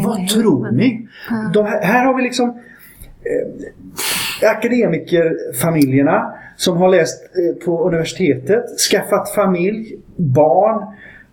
vad 0.05 0.27
tror 0.27 0.71
ni? 0.71 1.07
De 1.53 1.65
här, 1.65 1.81
här 1.81 2.05
har 2.05 2.17
vi 2.17 2.23
liksom 2.23 2.49
eh, 2.49 4.49
akademikerfamiljerna 4.49 6.33
som 6.55 6.77
har 6.77 6.89
läst 6.89 7.23
eh, 7.23 7.65
på 7.65 7.87
universitetet, 7.87 8.63
skaffat 8.91 9.29
familj, 9.35 9.95
barn. 10.15 10.85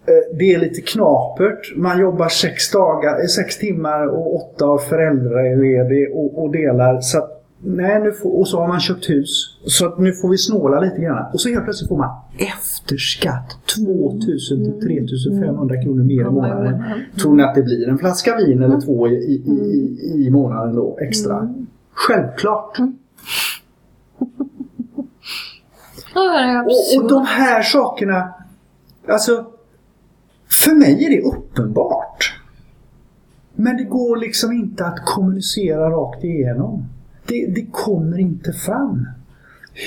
Eh, 0.08 0.36
det 0.38 0.54
är 0.54 0.58
lite 0.58 0.80
knapert. 0.80 1.76
Man 1.76 2.00
jobbar 2.00 2.28
sex, 2.28 2.70
dagar, 2.70 3.20
eh, 3.20 3.26
sex 3.26 3.58
timmar 3.58 4.06
och 4.06 4.34
åtta 4.34 4.64
av 4.64 4.78
föräldraledig 4.78 6.12
och, 6.14 6.42
och 6.42 6.52
delar. 6.52 7.00
Så 7.00 7.18
att, 7.18 7.44
nej, 7.58 8.00
nu 8.02 8.12
får, 8.12 8.38
och 8.38 8.48
så 8.48 8.60
har 8.60 8.68
man 8.68 8.80
köpt 8.80 9.10
hus. 9.10 9.58
Så 9.66 9.86
att 9.86 9.98
nu 9.98 10.12
får 10.12 10.28
vi 10.28 10.38
snåla 10.38 10.80
lite 10.80 11.00
grann. 11.00 11.24
Och 11.32 11.40
så 11.40 11.48
helt 11.48 11.64
plötsligt 11.64 11.88
får 11.88 11.96
man 11.96 12.10
efter 12.38 12.96
skatt 12.96 13.56
2000 13.76 14.64
till 14.64 14.88
3500 14.88 15.82
kronor 15.82 16.04
mer 16.04 16.20
i 16.20 16.24
månaden. 16.24 16.82
Tror 17.20 17.34
ni 17.34 17.42
att 17.42 17.54
det 17.54 17.62
blir 17.62 17.88
en 17.88 17.98
flaska 17.98 18.36
vin 18.36 18.62
eller 18.62 18.80
två 18.80 19.08
i, 19.08 19.12
i, 19.12 19.40
i, 19.46 20.26
i 20.26 20.30
månaden 20.30 20.74
då 20.74 20.98
extra? 21.00 21.54
Självklart. 21.92 22.78
Och, 26.66 27.02
och 27.02 27.08
de 27.08 27.24
här 27.26 27.62
sakerna, 27.62 28.34
alltså 29.08 29.46
för 30.48 30.74
mig 30.74 31.04
är 31.04 31.10
det 31.10 31.22
uppenbart. 31.22 32.40
Men 33.54 33.76
det 33.76 33.84
går 33.84 34.16
liksom 34.16 34.52
inte 34.52 34.86
att 34.86 35.06
kommunicera 35.06 35.90
rakt 35.90 36.24
igenom. 36.24 36.84
Det, 37.26 37.46
det 37.46 37.66
kommer 37.72 38.18
inte 38.18 38.52
fram. 38.52 39.08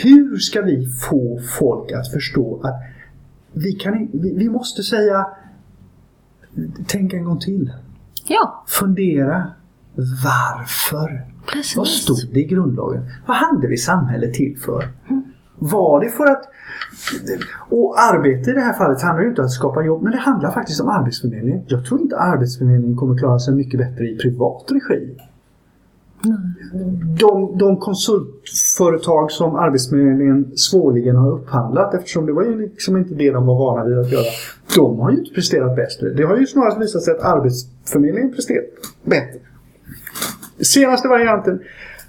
Hur 0.03 0.38
ska 0.38 0.62
vi 0.62 0.86
få 1.10 1.39
folk 1.60 1.91
att 1.91 2.12
förstå 2.12 2.62
att 2.64 2.76
vi, 3.53 3.72
kan, 3.72 4.10
vi, 4.14 4.34
vi 4.36 4.49
måste 4.49 4.84
säga 4.84 5.28
Tänk 6.88 7.14
en 7.14 7.24
gång 7.24 7.39
till. 7.39 7.74
Ja, 8.28 8.64
Fundera. 8.68 9.51
Varför? 9.95 11.26
precis. 11.53 11.78
Vad 11.78 11.88
stod 11.88 12.34
det 12.34 12.39
i 12.39 12.43
grundlagen? 12.43 13.05
Vad 13.26 13.38
hade 13.38 13.68
vi 13.68 13.78
samhället 13.78 14.34
till 14.34 14.57
för? 14.57 14.88
Var 15.60 16.03
det 16.03 16.10
för 16.10 16.26
att... 16.26 16.41
Och 17.70 18.01
arbete 18.01 18.51
i 18.51 18.53
det 18.53 18.60
här 18.60 18.74
fallet 18.74 19.01
handlar 19.01 19.24
ju 19.24 19.30
inte 19.30 19.41
om 19.41 19.45
att 19.45 19.51
skapa 19.51 19.84
jobb, 19.84 20.03
men 20.03 20.12
det 20.12 20.18
handlar 20.18 20.51
faktiskt 20.51 20.82
om 20.82 20.89
Arbetsförmedlingen. 20.89 21.62
Jag 21.68 21.86
tror 21.86 22.01
inte 22.01 22.18
Arbetsförmedlingen 22.18 22.97
kommer 22.97 23.18
klara 23.18 23.39
sig 23.39 23.55
mycket 23.55 23.80
bättre 23.80 24.03
i 24.03 24.18
privat 24.18 24.66
regi. 24.72 25.18
De, 27.20 27.57
de 27.57 27.78
konsultföretag 27.78 29.32
som 29.32 29.55
Arbetsförmedlingen 29.55 30.57
svårligen 30.57 31.16
har 31.16 31.32
upphandlat, 31.32 31.93
eftersom 31.93 32.26
det 32.26 32.34
var 32.34 32.43
ju 32.43 32.62
liksom 32.62 32.97
inte 32.97 33.14
det 33.14 33.32
de 33.32 33.45
var 33.45 33.55
vana 33.55 33.86
vid 33.86 33.99
att 33.99 34.12
göra, 34.12 34.26
de 34.76 34.99
har 34.99 35.12
ju 35.12 35.18
inte 35.18 35.34
presterat 35.34 35.76
bättre. 35.76 36.10
Det 36.10 36.24
har 36.24 36.38
ju 36.38 36.47
snarast 36.47 36.82
visat 36.82 37.03
sig 37.03 37.14
att 37.14 37.24
Arbetsförmedlingen 37.24 38.34
presterat 38.34 38.66
bättre. 39.03 39.39
Senaste 40.62 41.07
varianten, 41.07 41.60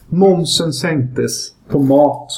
momsen 0.09 0.73
sänktes 0.73 1.53
på 1.71 1.79
mat. 1.79 2.29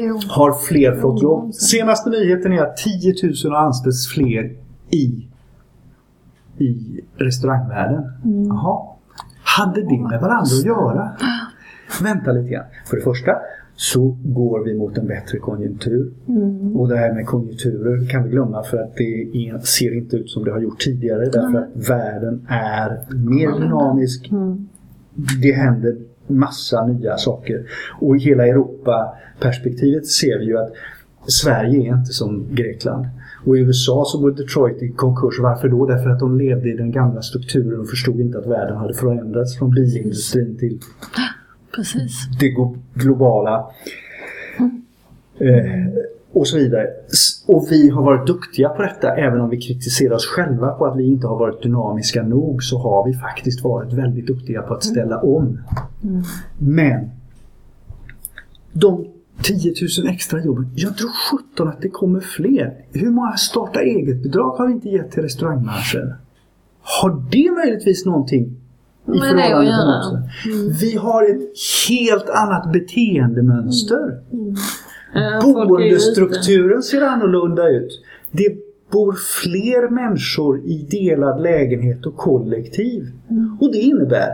Jo. 0.00 0.20
Har 0.28 0.52
fler 0.52 1.00
fått 1.00 1.22
jobb? 1.22 1.54
Senaste 1.54 2.10
nyheten 2.10 2.52
är 2.52 2.62
att 2.62 2.76
10 2.76 3.14
000 3.22 3.52
har 3.52 3.66
anställts 3.66 4.08
fler 4.08 4.56
i, 4.90 5.28
i 6.58 7.00
restaurangvärlden. 7.16 8.02
Jaha. 8.48 8.82
Hade 9.44 9.80
det 9.80 9.98
med 9.98 10.20
varandra 10.20 10.40
att 10.58 10.64
göra? 10.64 11.10
Vänta 12.02 12.32
lite 12.32 12.48
grann. 12.48 12.64
För 12.86 12.96
det 12.96 13.02
första 13.02 13.32
så 13.76 14.16
går 14.24 14.64
vi 14.64 14.74
mot 14.74 14.98
en 14.98 15.06
bättre 15.06 15.38
konjunktur. 15.38 16.12
Och 16.74 16.88
det 16.88 16.96
här 16.96 17.12
med 17.14 17.26
konjunkturer 17.26 18.08
kan 18.08 18.24
vi 18.24 18.30
glömma 18.30 18.62
för 18.62 18.76
att 18.78 18.96
det 18.96 19.66
ser 19.66 19.96
inte 19.96 20.16
ut 20.16 20.30
som 20.30 20.44
det 20.44 20.52
har 20.52 20.60
gjort 20.60 20.80
tidigare. 20.80 21.24
Därför 21.24 21.58
att 21.58 21.88
världen 21.90 22.46
är 22.48 23.06
mer 23.14 23.60
dynamisk. 23.60 24.30
Det 25.42 25.52
händer 25.52 25.96
massa 26.26 26.86
nya 26.86 27.16
saker. 27.16 27.66
Och 28.00 28.16
i 28.16 28.18
hela 28.18 28.46
Europa-perspektivet 28.46 30.06
ser 30.06 30.38
vi 30.38 30.44
ju 30.44 30.58
att 30.58 30.72
Sverige 31.26 31.80
är 31.80 31.98
inte 31.98 32.12
som 32.12 32.46
Grekland. 32.50 33.06
Och 33.44 33.58
i 33.58 33.60
USA 33.60 34.04
så 34.06 34.18
går 34.18 34.30
Detroit 34.30 34.82
i 34.82 34.88
konkurs. 34.88 35.40
Varför 35.40 35.68
då? 35.68 35.86
Därför 35.86 36.10
att 36.10 36.18
de 36.18 36.38
levde 36.38 36.68
i 36.68 36.76
den 36.76 36.90
gamla 36.90 37.22
strukturen 37.22 37.80
och 37.80 37.88
förstod 37.88 38.20
inte 38.20 38.38
att 38.38 38.46
världen 38.46 38.76
hade 38.76 38.94
förändrats 38.94 39.58
från 39.58 39.70
bilindustrin 39.70 40.58
till 40.58 40.80
Precis. 41.74 42.28
det 42.40 42.54
globala. 42.94 43.70
Eh, 45.38 46.02
och 46.32 46.46
så 46.46 46.56
vidare. 46.56 46.86
Och 47.52 47.66
vi 47.70 47.88
har 47.88 48.02
varit 48.02 48.26
duktiga 48.26 48.68
på 48.68 48.82
detta. 48.82 49.16
Även 49.16 49.40
om 49.40 49.50
vi 49.50 49.60
kritiserar 49.60 50.14
oss 50.14 50.26
själva 50.26 50.68
på 50.70 50.86
att 50.86 50.96
vi 50.96 51.06
inte 51.06 51.26
har 51.26 51.38
varit 51.38 51.62
dynamiska 51.62 52.22
nog 52.22 52.62
så 52.62 52.78
har 52.78 53.06
vi 53.06 53.14
faktiskt 53.14 53.64
varit 53.64 53.92
väldigt 53.92 54.26
duktiga 54.26 54.62
på 54.62 54.74
att 54.74 54.84
ställa 54.84 55.18
om. 55.20 55.58
Men 56.58 57.10
de 58.72 59.06
10 59.42 59.74
000 60.04 60.14
extra 60.14 60.44
jobben, 60.44 60.70
jag 60.76 60.96
tror 60.96 61.10
17 61.54 61.68
att 61.68 61.82
det 61.82 61.88
kommer 61.88 62.20
fler. 62.20 62.74
Hur 62.92 63.10
många 63.10 63.36
starta 63.36 63.80
eget-bidrag 63.80 64.50
har 64.50 64.66
vi 64.66 64.72
inte 64.72 64.88
gett 64.88 65.10
till 65.10 65.22
restaurangbranschen? 65.22 66.12
Har 67.00 67.22
det 67.30 67.50
möjligtvis 67.50 68.06
någonting 68.06 68.56
i 69.06 69.10
Med 69.10 69.36
det 69.36 69.56
att 69.58 69.64
göra. 69.66 69.86
momsen? 69.86 70.28
Vi 70.80 70.96
har 70.96 71.22
ett 71.30 71.50
helt 71.88 72.30
annat 72.30 72.72
beteendemönster. 72.72 74.20
Ja, 74.30 74.38
ute. 75.14 75.68
Boendestrukturen 75.68 76.82
ser 76.82 77.02
annorlunda 77.02 77.68
ut. 77.68 78.04
Det 78.30 78.56
bor 78.92 79.12
fler 79.42 79.88
människor 79.90 80.58
i 80.64 80.86
delad 80.90 81.42
lägenhet 81.42 82.06
och 82.06 82.16
kollektiv. 82.16 83.10
Och 83.60 83.72
det 83.72 83.78
innebär 83.78 84.28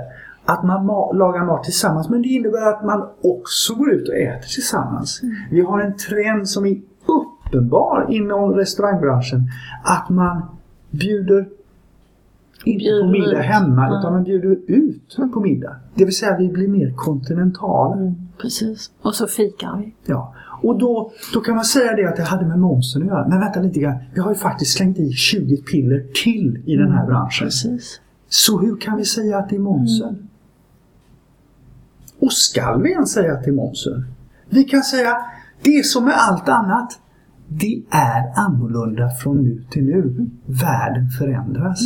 att 0.45 0.65
man 0.65 0.91
ma- 0.91 1.15
lagar 1.17 1.45
mat 1.47 1.65
tillsammans 1.65 2.09
men 2.09 2.23
det 2.23 2.29
innebär 2.29 2.69
att 2.73 2.85
man 2.85 3.09
också 3.23 3.75
går 3.75 3.93
ut 3.93 4.09
och 4.09 4.15
äter 4.15 4.49
tillsammans. 4.55 5.21
Vi 5.51 5.61
har 5.61 5.81
en 5.81 5.97
trend 5.97 6.49
som 6.49 6.67
är 6.67 6.77
uppenbar 7.07 8.07
inom 8.11 8.55
restaurangbranschen 8.55 9.41
att 9.85 10.09
man 10.11 10.43
bjuder 10.91 11.49
inte 12.65 12.79
Bjuder 12.85 13.03
på 13.03 13.09
middag 13.11 13.39
ut. 13.41 13.45
hemma 13.47 13.89
Nej. 13.89 13.99
utan 13.99 14.13
man 14.13 14.25
bjuder 14.25 14.59
ut 14.67 15.17
på 15.35 15.41
middag. 15.41 15.77
Det 15.95 16.05
vill 16.05 16.17
säga 16.17 16.37
vi 16.39 16.49
blir 16.49 16.69
mer 16.69 16.93
kontinentala. 16.97 17.97
Mm, 17.97 18.15
precis. 18.41 18.91
Och 19.03 19.15
så 19.15 19.27
fikar 19.27 19.77
vi. 19.79 19.95
Ja. 20.07 20.35
Och 20.63 20.79
då, 20.79 21.13
då 21.35 21.41
kan 21.41 21.55
man 21.55 21.65
säga 21.65 21.97
det 21.97 22.09
att 22.09 22.17
det 22.17 22.23
hade 22.23 22.47
med 22.47 22.59
momsen 22.59 23.03
att 23.03 23.09
göra. 23.09 23.29
Men 23.29 23.41
vänta 23.41 23.61
lite 23.61 23.81
grann. 23.81 23.97
Vi 24.15 24.21
har 24.21 24.31
ju 24.31 24.37
faktiskt 24.37 24.77
slängt 24.77 24.99
i 24.99 25.13
20 25.13 25.57
piller 25.57 26.07
till 26.25 26.63
i 26.67 26.77
den 26.77 26.93
här 26.93 27.07
branschen. 27.07 27.47
Precis. 27.47 28.01
Så 28.29 28.59
hur 28.61 28.77
kan 28.77 28.97
vi 28.97 29.05
säga 29.05 29.39
att 29.39 29.49
det 29.49 29.57
är 29.57 29.61
momsen? 29.61 30.29
Och 32.19 32.33
skall 32.33 32.83
vi 32.83 32.91
ens 32.91 33.13
säga 33.13 33.33
att 33.33 33.45
det 33.45 33.51
är 33.51 33.55
momsen? 33.55 34.05
Vi 34.49 34.65
kan 34.65 34.83
säga, 34.83 35.17
det 35.63 35.71
är 35.71 35.83
som 35.83 36.05
med 36.05 36.15
allt 36.17 36.49
annat. 36.49 36.99
Det 37.49 37.83
är 37.91 38.33
annorlunda 38.37 39.11
från 39.11 39.43
nu 39.43 39.65
till 39.71 39.85
nu. 39.85 40.31
Världen 40.47 41.11
förändras. 41.19 41.81